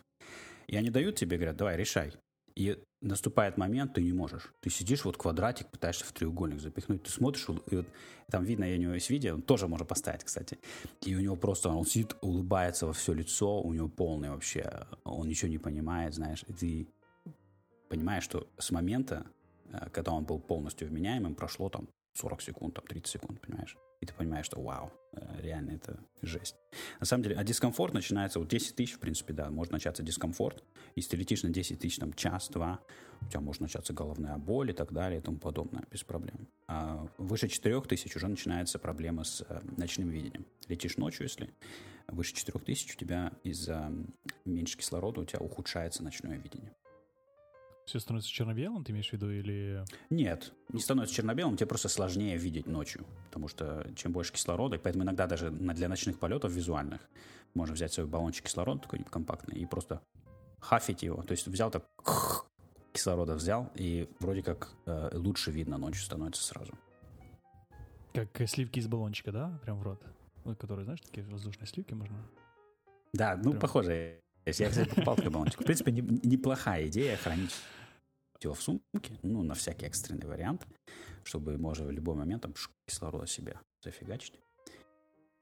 [0.70, 2.14] И они дают тебе, говорят, давай, решай.
[2.56, 4.54] И наступает момент, ты не можешь.
[4.62, 7.02] Ты сидишь, вот квадратик, пытаешься в треугольник запихнуть.
[7.02, 7.88] Ты смотришь, и вот
[8.30, 10.60] там видно, и у него есть видео, он тоже можно поставить, кстати.
[11.02, 15.28] И у него просто, он сидит, улыбается во все лицо, у него полный вообще, он
[15.28, 16.44] ничего не понимает, знаешь.
[16.48, 16.88] И ты
[17.90, 19.26] понимаешь, что с момента,
[19.72, 23.76] э, когда он был полностью вменяемым, прошло там 40 секунд, там 30 секунд, понимаешь?
[24.02, 26.56] И ты понимаешь, что вау, э, реально это жесть.
[27.00, 30.64] На самом деле, а дискомфорт начинается, вот 10 тысяч, в принципе, да, может начаться дискомфорт.
[30.96, 32.80] Если ты летишь на 10 тысяч, там, час-два,
[33.22, 36.48] у тебя может начаться головная боль и так далее и тому подобное, без проблем.
[36.68, 40.46] А выше 4 тысяч уже начинается проблема с э, ночным видением.
[40.68, 41.50] Летишь ночью, если
[42.08, 43.92] выше 4 тысяч, у тебя из-за
[44.46, 46.74] меньше кислорода у тебя ухудшается ночное видение.
[47.90, 49.84] Все становится черно-белым, ты имеешь в виду, или...
[50.12, 54.80] Нет, не становится черно-белым, тебе просто сложнее видеть ночью, потому что чем больше кислорода, и
[54.80, 57.02] поэтому иногда даже для ночных полетов визуальных
[57.56, 60.04] можно взять свой баллончик кислорода такой компактный и просто
[60.60, 61.84] хафить его, то есть взял так
[62.94, 66.74] кислорода взял, и вроде как э, лучше видно ночью становится сразу.
[68.14, 69.60] Как э, сливки из баллончика, да?
[69.64, 70.04] Прям в рот.
[70.44, 72.18] Вот, которые, знаешь, такие воздушные сливки можно...
[73.14, 73.60] Да, ну, Прям.
[73.60, 74.20] похоже.
[74.46, 75.62] Если я, кстати, покупал такой баллончик.
[75.62, 77.52] В принципе, не- неплохая идея хранить
[78.48, 80.68] его в сумке, ну, на всякий экстренный вариант,
[81.24, 82.54] чтобы можно в любой момент там
[82.86, 84.40] кислорода себе зафигачить.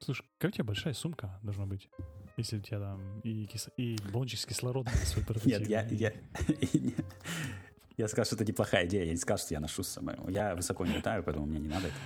[0.00, 1.88] Слушай, как у тебя большая сумка должна быть?
[2.36, 3.68] Если у тебя там и, кис...
[3.76, 6.12] и баллончик с кислородом свой Нет, я, я,
[7.96, 9.04] я сказал, что это неплохая идея.
[9.04, 10.14] Я не сказал, что я ношу с собой.
[10.28, 11.96] Я высоко не летаю, поэтому мне не надо это.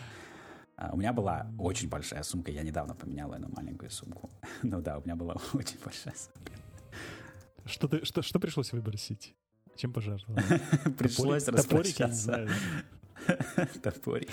[0.77, 2.51] А, у меня была очень большая сумка.
[2.51, 4.31] Я недавно поменял ее на маленькую сумку.
[4.63, 6.53] Ну да, у меня была очень большая сумка.
[7.67, 9.37] Что, ты, что, что пришлось выбросить?
[9.77, 10.41] Чем пожертвовал?
[10.99, 12.49] Пришлось распрощаться.
[13.83, 14.31] Топорик.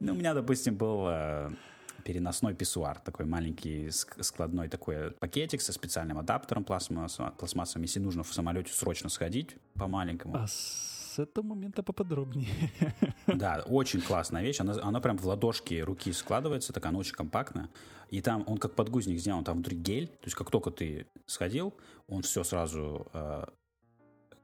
[0.00, 1.50] Ну, у меня, допустим, был э,
[2.04, 7.82] переносной писсуар, такой маленький ск- складной такой пакетик со специальным адаптером пластмассовым, пластмассовым.
[7.84, 10.36] Если нужно в самолете срочно сходить по-маленькому.
[10.36, 12.48] А с этого момента поподробнее.
[13.26, 14.60] Да, очень классная вещь.
[14.60, 17.68] Она, она прям в ладошки руки складывается, так она очень компактная.
[18.10, 20.08] И там он как подгузник сделан, там внутри гель.
[20.08, 21.72] То есть как только ты сходил,
[22.08, 23.44] он все сразу, э,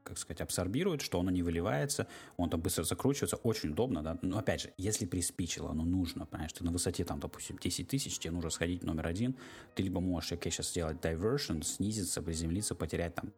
[0.09, 2.07] как сказать, абсорбирует, что оно не выливается,
[2.37, 3.37] он там быстро закручивается.
[3.37, 4.17] Очень удобно, да.
[4.21, 8.19] Но опять же, если приспичило, ну нужно, понимаешь, ты на высоте там, допустим, 10 тысяч,
[8.19, 9.35] тебе нужно сходить номер один,
[9.75, 13.31] ты либо можешь, окей, сейчас сделать diversion, снизиться, приземлиться, потерять там,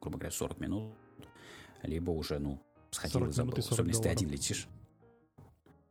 [0.00, 0.92] грубо говоря, 40 минут,
[1.82, 2.60] либо уже, ну,
[2.90, 3.52] сходил 40 и забыл.
[3.52, 4.68] минут и 40 Особенно если ты один летишь.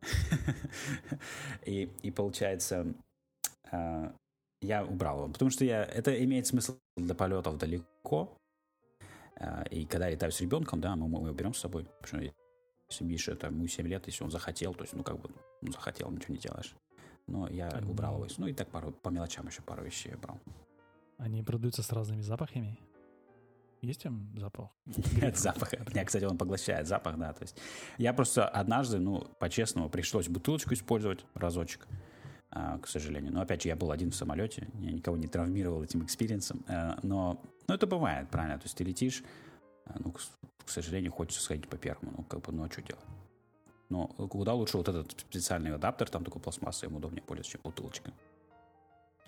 [1.65, 2.93] И, и получается,
[3.69, 4.15] а,
[4.61, 8.38] я убрал его, потому что я, это имеет смысл для полетов далеко.
[9.39, 11.85] А, И когда я летаю с ребенком, да, мы, мы его берем с собой.
[12.01, 12.33] Потому что
[12.89, 15.29] если Миша, это ему 7 лет, если он захотел, то есть, ну, как бы,
[15.61, 16.75] ну, захотел, ничего не делаешь.
[17.27, 18.27] Но я Они- убрал его.
[18.37, 20.39] Ну, и так пару, по мелочам еще пару вещей брал.
[21.17, 22.79] Они продаются с разными запахами.
[23.81, 24.69] Есть там запах?
[25.21, 25.77] Нет запаха.
[25.93, 27.31] Нет, кстати, он поглощает запах, да.
[27.33, 27.55] То есть
[27.97, 31.87] я просто однажды, ну, по-честному, пришлось бутылочку использовать разочек,
[32.51, 33.31] а, к сожалению.
[33.31, 36.65] Но опять же, я был один в самолете, я никого не травмировал этим экспириенсом.
[36.67, 38.57] э, Но, но это бывает, правильно.
[38.57, 39.23] То есть ты летишь,
[39.85, 40.19] а, ну, к,
[40.69, 42.13] сожалению, хочется сходить по первому.
[42.17, 43.05] Ну, как бы, ну, а что делать?
[43.89, 48.11] Но куда лучше вот этот специальный адаптер, там такой пластмасса, ему удобнее пользоваться, чем бутылочка.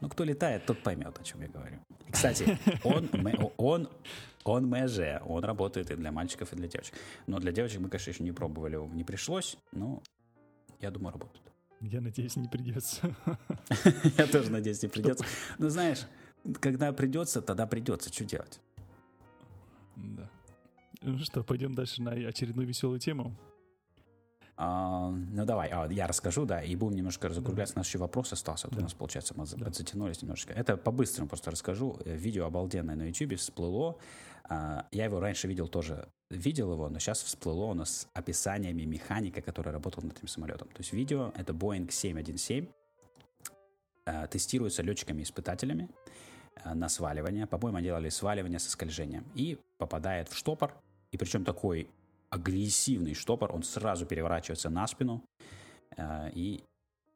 [0.02, 1.78] Ну, кто летает, тот поймет, о чем я говорю.
[2.08, 3.10] И, кстати, он,
[3.58, 3.90] он,
[4.44, 6.96] он меже, он работает и для мальчиков, и для девочек.
[7.28, 10.02] Но для девочек мы, конечно, еще не пробовали, не пришлось, но
[10.80, 11.46] я думаю, работает.
[11.82, 13.16] Я надеюсь, не придется.
[14.18, 15.26] Я тоже надеюсь, не придется.
[15.58, 16.06] Но знаешь,
[16.60, 18.12] когда придется, тогда придется.
[18.14, 18.60] Что делать?
[19.96, 20.30] Да.
[21.02, 23.36] Ну что, пойдем дальше на очередную веселую тему.
[24.58, 27.74] А, ну давай, а, я расскажу, да, и будем немножко закругляться.
[27.76, 28.84] У нас еще вопрос остался, вот у Да.
[28.84, 29.66] нас, получается, мы Да.
[29.66, 30.54] подзатянулись немножечко.
[30.54, 31.98] Это по-быстрому просто расскажу.
[32.06, 33.98] Э, Видео обалденное на YouTube всплыло.
[34.44, 38.84] А, Я его раньше видел тоже, видел его, но сейчас всплыло у нас с описаниями
[38.84, 40.68] механика, который работал над этим самолетом.
[40.68, 42.70] То есть видео— это Boeing 717,
[44.06, 45.90] а, тестируется летчиками-испытателями
[46.66, 47.48] на сваливание.
[47.48, 49.26] По-моему, они делали сваливание со скольжением.
[49.36, 50.74] И попадает в штопор,
[51.12, 51.90] и причем такой
[52.30, 55.24] агрессивный штопор, он сразу переворачивается на спину,
[55.98, 56.64] э, и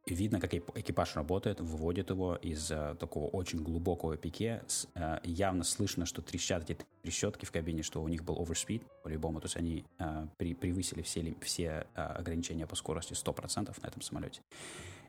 [0.06, 4.64] видно, как экипаж работает, выводит его из э, такого очень глубокого пике.
[4.94, 9.40] Э, явно слышно, что трещат эти трещотки в кабине, что у них был overspeed по-любому,
[9.40, 14.41] то есть они э, превысили все, все э, ограничения по скорости 100% на этом самолете.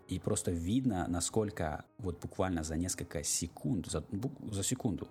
[0.08, 4.04] И просто видно, насколько вот буквально за несколько секунд, за,
[4.50, 5.08] за секунду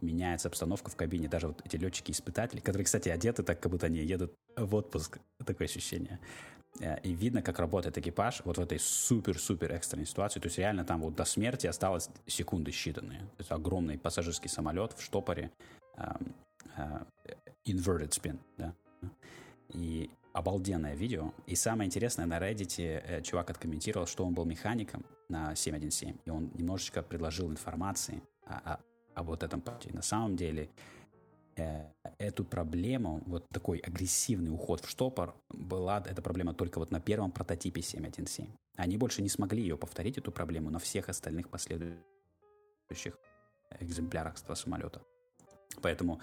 [0.00, 1.28] меняется обстановка в кабине.
[1.28, 5.18] Даже вот эти летчики-испытатели, которые, кстати, одеты так, как будто они едут в отпуск.
[5.46, 6.18] Такое ощущение.
[6.80, 10.40] Э, И видно, как работает экипаж вот в этой супер-супер экстренной ситуации.
[10.40, 13.20] То есть реально там вот до смерти осталось секунды считанные.
[13.20, 15.50] То есть огромный пассажирский самолет в штопоре.
[15.96, 16.34] эм,
[16.76, 17.04] э,
[17.64, 18.74] Inverted spin, да.
[19.68, 21.32] И обалденное видео.
[21.46, 26.30] И самое интересное, на Reddit э, чувак откомментировал, что он был механиком на 717, и
[26.30, 28.80] он немножечко предложил информации о, о-
[29.14, 29.90] о вот этом пути.
[29.92, 30.70] На самом деле,
[31.56, 31.86] э,
[32.18, 37.30] эту проблему, вот такой агрессивный уход в штопор, была эта проблема только вот на первом
[37.30, 38.48] прототипе 717.
[38.76, 41.98] Они больше не смогли ее повторить, эту проблему, на всех остальных последующих
[43.80, 45.02] экземплярах этого самолета.
[45.82, 46.20] Поэтому,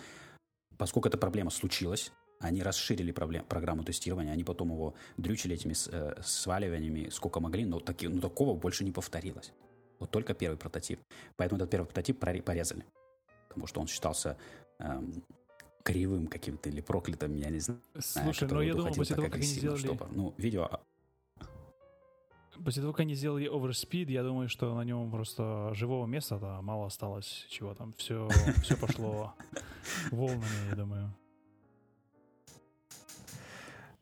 [0.77, 6.21] поскольку эта проблема случилась, они расширили проблем, программу тестирования, они потом его дрючили этими э,
[6.23, 9.51] сваливаниями сколько могли, но, таки, но такого больше не повторилось.
[9.99, 10.99] Вот только первый прототип.
[11.35, 12.85] Поэтому этот первый прототип порезали.
[13.49, 14.37] Потому что он считался
[14.79, 15.23] эм,
[15.83, 17.81] кривым каким-то или проклятым, я не знаю.
[17.99, 19.79] Слушай, который ну я вот думаю, уходил после того, как они сделали...
[19.79, 20.09] штопор.
[20.11, 20.63] Ну, видео...
[20.71, 20.79] а,
[22.63, 26.87] После того, как они сделали Overspeed, я думаю, что на нем просто живого места-то мало
[26.87, 27.45] осталось.
[27.49, 28.29] Чего там, все,
[28.63, 29.33] все пошло
[30.11, 31.13] волнами, я думаю.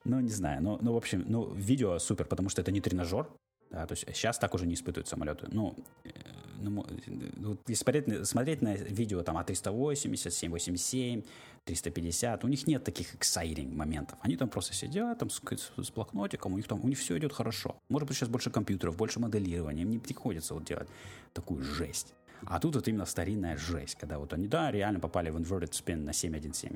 [0.07, 0.61] Ну, не знаю.
[0.63, 3.27] Ну, ну, в общем, ну, видео супер, потому что это не тренажер.
[3.69, 5.47] Да, то есть сейчас так уже не испытывают самолеты.
[5.51, 5.75] Ну,
[6.05, 6.09] э,
[6.61, 6.85] ну,
[7.35, 11.21] ну, если смотреть, смотреть на видео там А380, 787,
[11.65, 14.17] 350, у них нет таких exciting моментов.
[14.21, 15.41] Они там просто сидят там с-
[15.75, 17.75] с блокнотиком, у них там, у них все идет хорошо.
[17.89, 20.88] Может быть, сейчас больше компьютеров, больше моделирования, им не приходится вот делать
[21.34, 22.13] такую жесть.
[22.45, 25.97] А тут вот именно старинная жесть, когда вот они, да, реально попали в inverted spin
[25.97, 26.71] на 717.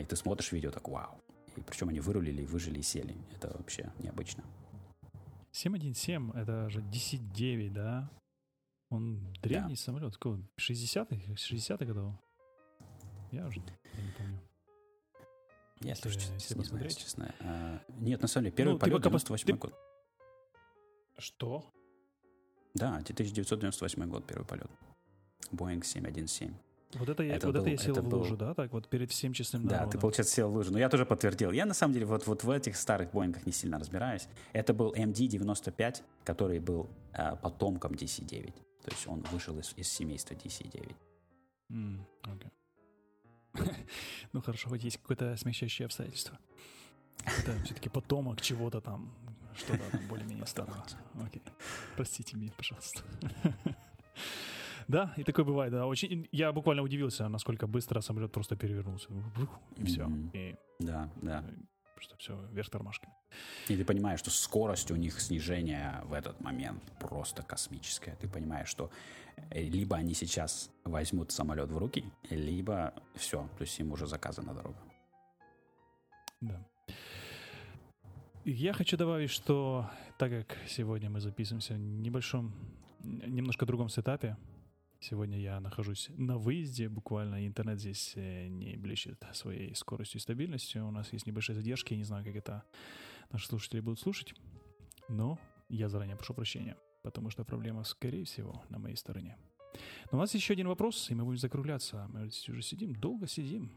[0.00, 1.20] И ты смотришь видео, так вау.
[1.60, 3.16] И причем они вырулили, выжили и сели.
[3.36, 4.42] Это вообще необычно.
[5.52, 8.10] 717 это же DC-9, да?
[8.88, 10.40] Он древний самолет, какого?
[10.58, 11.14] 60-х?
[11.32, 12.14] 60-х годов?
[13.30, 14.40] Я уже я не помню.
[15.80, 16.98] Я Если- тоже честно, если не знаю, посмотреть.
[16.98, 17.34] честно.
[17.40, 19.74] А, нет, на самом деле, первый Ну, полет пока пос- 98 ты- год.
[21.18, 21.70] Что?
[22.74, 24.70] Да, 1998 год первый полет.
[25.52, 26.52] Boeing 717.
[26.94, 28.72] Вот это, я, Это вот это был- я сел это в был- лужу, да, так
[28.72, 29.92] вот перед всем честным Да, народом.
[29.92, 30.72] ты, получается, сел в лужу.
[30.72, 31.52] Но я тоже подтвердил.
[31.52, 34.26] Я, на самом деле, вот, вот в этих старых Боингах не сильно разбираюсь.
[34.52, 38.52] Это был MD-95, который был а, потомком DC-9.
[38.84, 40.94] То есть он вышел из, из семейства DC-9.
[41.70, 42.50] М, окей.
[44.32, 46.38] ну хорошо, хоть есть какое-то смягчающее обстоятельство.
[47.24, 49.14] Это все-таки потомок чего-то там,
[49.56, 50.84] что-то более-менее старого.
[51.24, 51.42] Окей.
[51.96, 53.02] Простите меня, пожалуйста.
[54.90, 55.86] Да, и такое бывает, да.
[55.86, 59.08] Очень, я буквально удивился, насколько быстро самолет просто перевернулся.
[59.76, 60.04] И все.
[60.06, 60.30] Мгм.
[60.34, 61.44] И Да, да.
[61.98, 63.12] что все вверх тормашками.
[63.68, 68.16] И ты понимаешь, что скорость у них снижения в этот момент просто космическая.
[68.16, 68.90] Ты понимаешь, что
[69.50, 74.54] э, либо они сейчас возьмут самолет в руки, либо все, то есть им уже заказана
[74.54, 74.78] дорога.
[76.40, 76.66] Да.
[78.44, 79.88] Я хочу добавить, что
[80.18, 82.52] так как сегодня мы записываемся в небольшом,
[83.04, 84.36] немножко другом сетапе,
[85.00, 90.86] сегодня я нахожусь на выезде, буквально интернет здесь э, не блещет своей скоростью и стабильностью,
[90.86, 92.64] у нас есть небольшие задержки, я не знаю, как это
[93.32, 94.34] наши слушатели будут слушать,
[95.08, 99.36] но я заранее прошу прощения, потому что проблема, скорее всего, на моей стороне.
[100.10, 102.08] Но у нас еще один вопрос, и мы будем закругляться.
[102.12, 103.72] Мы здесь уже сидим, долго сидим.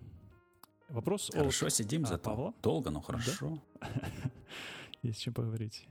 [0.89, 2.23] Вопрос от Хорошо сидим а, зато.
[2.23, 2.53] Павла?
[2.61, 3.63] Долго, но хорошо.
[5.01, 5.87] Есть чем поговорить.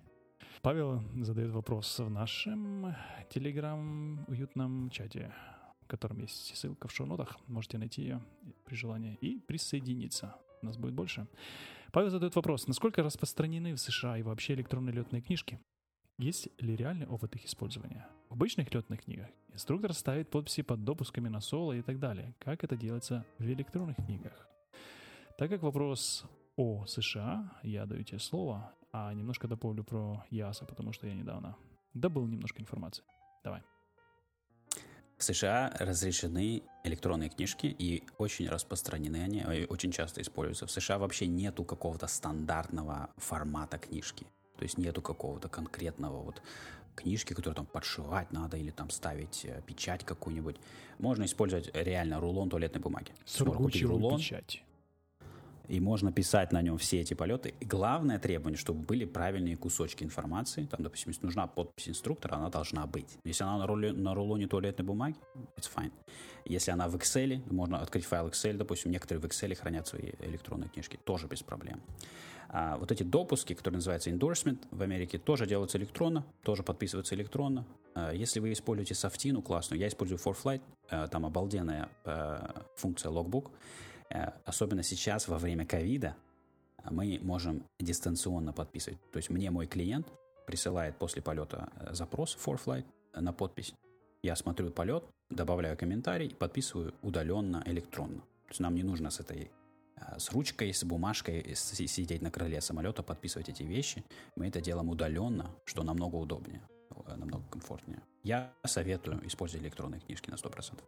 [0.63, 2.95] Павел задает вопрос в нашем
[3.31, 5.33] телеграм уютном чате,
[5.81, 7.37] в котором есть ссылка в шоу-нотах.
[7.49, 8.23] Можете найти ее
[8.65, 10.37] при желании и присоединиться.
[10.63, 11.27] Нас будет больше.
[11.91, 15.59] Павел задает вопрос, насколько распространены в США и вообще электронные летные книжки?
[16.17, 18.07] Есть ли реальный опыт их использования?
[18.29, 22.37] В обычных летных книгах инструктор ставит подписи под допусками на соло и так далее.
[22.39, 24.47] Как это делается в электронных книгах?
[25.37, 26.25] Так как вопрос
[26.57, 31.57] о США, я даю тебе слово, а немножко дополню про ЯСа, потому что я недавно
[31.95, 33.05] добыл немножко информации.
[33.45, 33.62] Давай.
[35.16, 40.66] В США разрешены электронные книжки и очень распространены они, очень часто используются.
[40.66, 44.27] В США вообще нету какого-то стандартного формата книжки.
[44.57, 46.43] То есть нету какого-то конкретного вот
[46.97, 50.57] книжки, которую там подшивать надо или там ставить э, печать какую-нибудь.
[50.99, 53.12] Можно использовать реально рулон туалетной бумаги.
[53.24, 54.65] Сургучевую печать.
[55.69, 57.55] И можно писать на нем все эти полеты.
[57.61, 60.67] И главное требование, чтобы были правильные кусочки информации.
[60.67, 63.19] Там, допустим, если нужна подпись инструктора, она должна быть.
[63.25, 65.17] Если она на, руле- на рулоне туалетной бумаги,
[65.57, 65.93] it's fine.
[66.45, 70.69] Если она в Excel, можно открыть файл Excel, допустим, некоторые в Excel хранят свои электронные
[70.69, 71.81] книжки, тоже без проблем.
[72.55, 77.65] А вот эти допуски, которые называются endorsement в Америке, тоже делаются электронно, тоже подписываются электронно.
[77.95, 80.61] А Если вы используете софтину классную, я использую ForFlight,
[80.91, 83.51] э, там обалденная э, функция logbook,
[84.45, 86.17] особенно сейчас, во время ковида,
[86.91, 88.99] мы можем дистанционно подписывать.
[89.13, 90.07] То есть мне мой клиент
[90.47, 92.85] присылает после полета э, запрос for flight
[93.15, 93.75] на подпись.
[94.23, 98.21] Я смотрю полет, добавляю комментарий, подписываю удаленно, электронно.
[98.21, 99.51] То есть нам не нужно с этой
[99.97, 104.05] э, с ручкой, с бумажкой сидеть на крыле самолета, подписывать эти вещи.
[104.37, 106.63] Мы это делаем удаленно, что намного удобнее,
[107.07, 108.03] э, намного комфортнее.
[108.23, 110.83] Я советую использовать электронные книжки на 100%.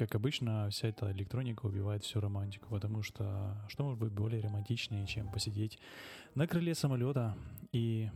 [0.00, 5.06] Как обычно, вся эта электроника убивает всю романтику, потому что что может быть более романтичнее,
[5.06, 5.78] чем посидеть
[6.34, 7.36] на крыле самолета
[7.70, 8.08] и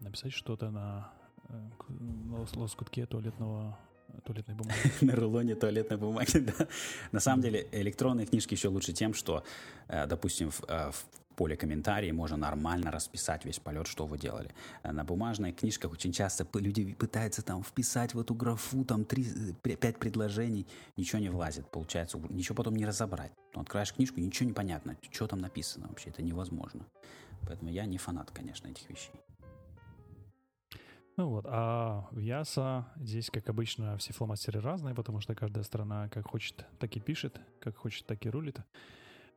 [0.00, 1.10] написать что-то на,
[1.48, 3.78] э, на лоскутке туалетного
[4.26, 4.76] туалетной бумаги.
[5.00, 6.68] на рулоне туалетной бумаги, да.
[7.10, 9.42] На самом деле, электронные книжки еще лучше тем, что,
[9.88, 11.06] э, допустим, в, э, в
[11.40, 14.50] поле комментарий можно нормально расписать весь полет, что вы делали.
[14.82, 19.24] Э, На бумажных книжках очень часто люди пытаются там вписать в эту графу там три,
[19.24, 20.66] э, пе- пять предложений,
[20.98, 23.32] ничего не влазит, получается, ничего потом не разобрать.
[23.54, 26.84] Ну, открываешь книжку, ничего не понятно, что там написано вообще, это невозможно.
[27.46, 29.14] Поэтому я не фанат, конечно, этих вещей.
[31.16, 36.10] Ну вот, а в Яса здесь, как обычно, все фломастеры разные, потому что каждая страна
[36.10, 38.58] как хочет, так и пишет, как хочет, так и рулит.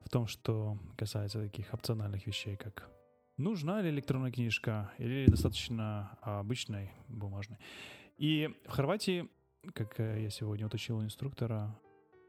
[0.05, 2.89] В том, что касается таких опциональных вещей, как
[3.37, 7.57] нужна ли электронная книжка или достаточно обычной бумажной.
[8.17, 9.29] И в Хорватии,
[9.73, 11.75] как э, я сегодня уточнил у инструктора,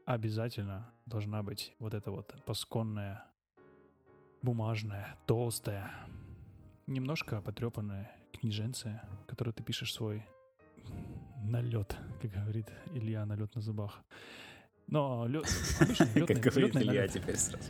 [0.05, 3.23] обязательно должна быть вот эта вот пасконная,
[4.41, 5.91] бумажная, толстая,
[6.87, 10.25] немножко потрепанная книженция, в которой ты пишешь свой
[11.43, 14.03] налет, как говорит Илья, налет на зубах.
[14.87, 15.45] Налет,
[15.79, 17.69] обычный Как летный, говорит летный Илья теперь сразу.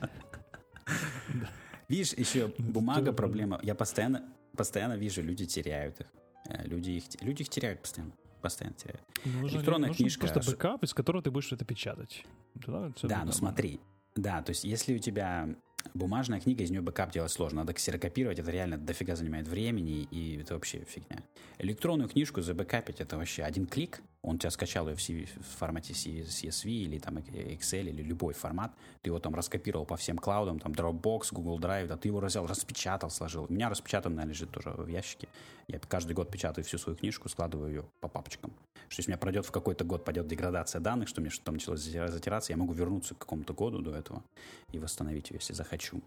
[1.87, 3.59] Видишь, еще бумага Тоже проблема.
[3.63, 4.23] Я постоянно,
[4.57, 6.07] постоянно вижу, люди теряют их.
[6.47, 8.13] Э, Люди их, люди их теряют постоянно.
[8.41, 9.01] Постоянно теряют.
[9.23, 12.25] Нужен, электронная нужен книжка, просто бэкап, из которого ты будешь это печатать.
[12.53, 13.79] Тогда да, ну смотри.
[14.15, 15.55] Да, то есть если у тебя
[15.93, 17.61] Бумажная книга, из нее бэкап делать сложно.
[17.61, 21.23] Надо ксерокопировать, это реально дофига занимает времени, и это вообще фигня.
[21.59, 25.93] Электронную книжку забэкапить, это вообще один клик, он тебя скачал ее в, CV, в формате
[25.93, 28.71] CSV или там Excel или любой формат,
[29.01, 32.47] ты его там раскопировал по всем клаудам, там Dropbox, Google Drive, да, ты его взял,
[32.47, 33.45] распечатал, сложил.
[33.47, 35.27] У меня распечатанная лежит тоже в ящике.
[35.67, 38.51] Я каждый год печатаю всю свою книжку, складываю ее по папочкам.
[38.89, 41.81] Что если у меня пройдет в какой-то год, пойдет деградация данных, что мне что-то началось
[41.81, 44.23] затираться, я могу вернуться к какому-то году до этого
[44.71, 46.01] и восстановить ее, если захочу.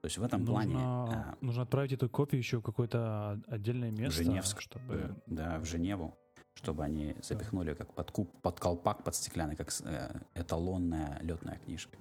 [0.00, 0.76] То есть в этом нужно, плане...
[0.78, 4.22] А, нужно отправить эту копию еще в какое-то отдельное место.
[4.22, 4.60] В Женевск.
[4.60, 5.16] Чтобы...
[5.26, 6.16] Да, в Женеву.
[6.58, 11.96] Чтобы они запихнули как под, куб, под колпак, под стеклянный, как э, эталонная летная книжка.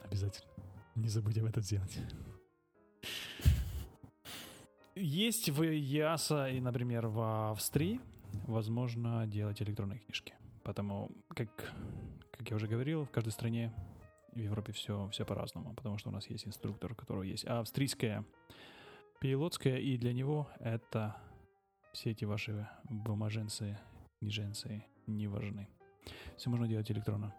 [0.00, 0.48] Обязательно.
[0.94, 1.98] Не забудем это сделать.
[4.94, 8.00] Есть в ЯСА и, например, в Австрии
[8.46, 10.34] возможно делать электронные книжки.
[10.62, 11.74] Потому, как,
[12.30, 13.74] как я уже говорил, в каждой стране
[14.34, 18.24] в Европе все, все по-разному, потому что у нас есть инструктор, у которого есть австрийская,
[19.20, 21.16] пилотская, и для него это
[21.98, 23.76] все эти ваши бумаженцы,
[24.20, 25.68] книженцы не важны.
[26.36, 27.34] Все можно делать электронно.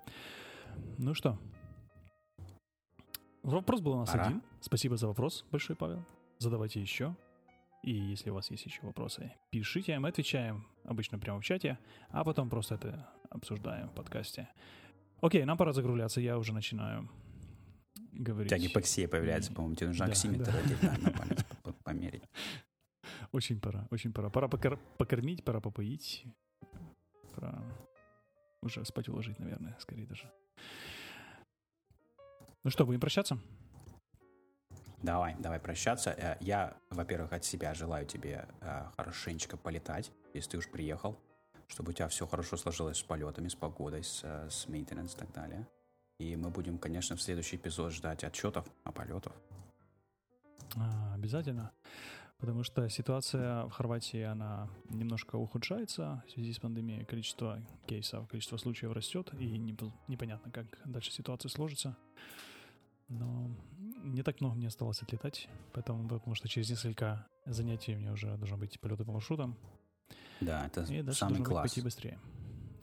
[0.98, 1.40] Ну что,
[3.42, 4.26] вопрос был у нас Пора.
[4.26, 4.44] один.
[4.60, 6.04] Спасибо за вопрос большой, Павел.
[6.40, 7.16] Задавайте еще.
[7.84, 11.80] И если у вас есть еще вопросы, пишите, мы отвечаем обычно прямо в чате,
[12.10, 14.50] а потом просто это обсуждаем в подкасте.
[15.22, 17.10] Окей, нам пора закругляться, я уже начинаю
[18.12, 18.52] говорить.
[18.52, 20.98] У тебя гипоксия появляется, по-моему, тебе нужно да, оксиметр да.
[20.98, 21.59] на палец померить.
[23.32, 24.30] Очень пора, очень пора.
[24.30, 26.26] Пора покор- покормить, пора попоить.
[27.36, 27.62] Пора
[28.62, 30.32] уже спать уложить, наверное, скорее даже.
[32.64, 33.40] Ну что, будем прощаться?
[35.02, 36.12] Давай, давай прощаться.
[36.12, 41.18] Э, я, во-первых, от себя желаю тебе э, хорошенечко полетать, если ты уж приехал
[41.70, 45.20] чтобы у тебя все хорошо сложилось с полетами, с погодой, с, э, с maintenance и
[45.20, 45.68] так далее.
[46.20, 49.34] И мы будем, конечно, в следующий эпизод ждать отчетов о полетах.
[50.76, 51.72] А, обязательно.
[52.40, 57.04] Потому что ситуация в Хорватии, она немножко ухудшается в связи с пандемией.
[57.04, 59.58] Количество кейсов, количество случаев растет, и
[60.08, 61.98] непонятно, как дальше ситуация сложится.
[63.10, 63.52] Но
[64.04, 68.38] не так много мне осталось отлетать, поэтому, потому что через несколько занятий у меня уже
[68.38, 69.58] должны быть полеты по маршрутам.
[70.40, 71.64] Да, это и самый класс.
[71.64, 72.20] пойти быстрее.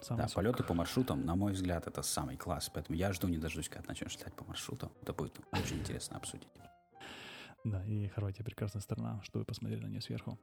[0.02, 0.34] Самый да, сок.
[0.34, 2.70] полеты по маршрутам, на мой взгляд, это самый класс.
[2.72, 4.92] Поэтому я жду, не дождусь, когда начнешь летать по маршрутам.
[5.00, 6.48] Это будет очень интересно обсудить.
[7.66, 10.38] Да, и Хорватия прекрасная страна, что вы посмотрели на нее сверху.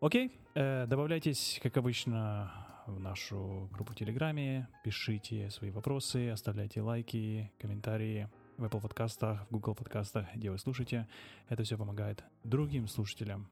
[0.00, 2.50] Окей, э, добавляйтесь, как обычно,
[2.86, 9.50] в нашу группу в Телеграме, пишите свои вопросы, оставляйте лайки, комментарии в Apple подкастах, в
[9.50, 11.06] Google подкастах, где вы слушаете.
[11.50, 13.50] Это все помогает другим слушателям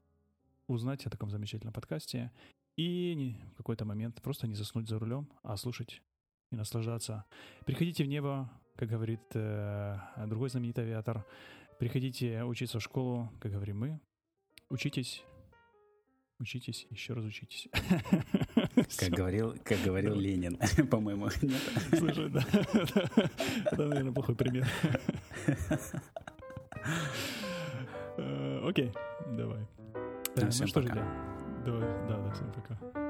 [0.65, 2.31] узнать о таком замечательном подкасте
[2.77, 6.01] и не, в какой-то момент просто не заснуть за рулем, а слушать
[6.51, 7.25] и наслаждаться.
[7.67, 11.23] Приходите в небо, как говорит э, другой знаменитый авиатор.
[11.83, 13.99] Приходите учиться в школу, как говорим мы.
[14.69, 15.21] Учитесь,
[16.39, 17.67] учитесь, еще раз учитесь.
[18.97, 20.57] Как говорил, как говорил Ленин,
[20.89, 21.27] по-моему?
[21.97, 22.41] Слушай, да,
[23.65, 24.65] это, наверное, плохой пример.
[28.15, 28.93] Э, окей,
[29.35, 29.65] давай.
[30.35, 30.93] Всем ну что пока.
[30.93, 33.02] же, Давай, да, да, всем пока.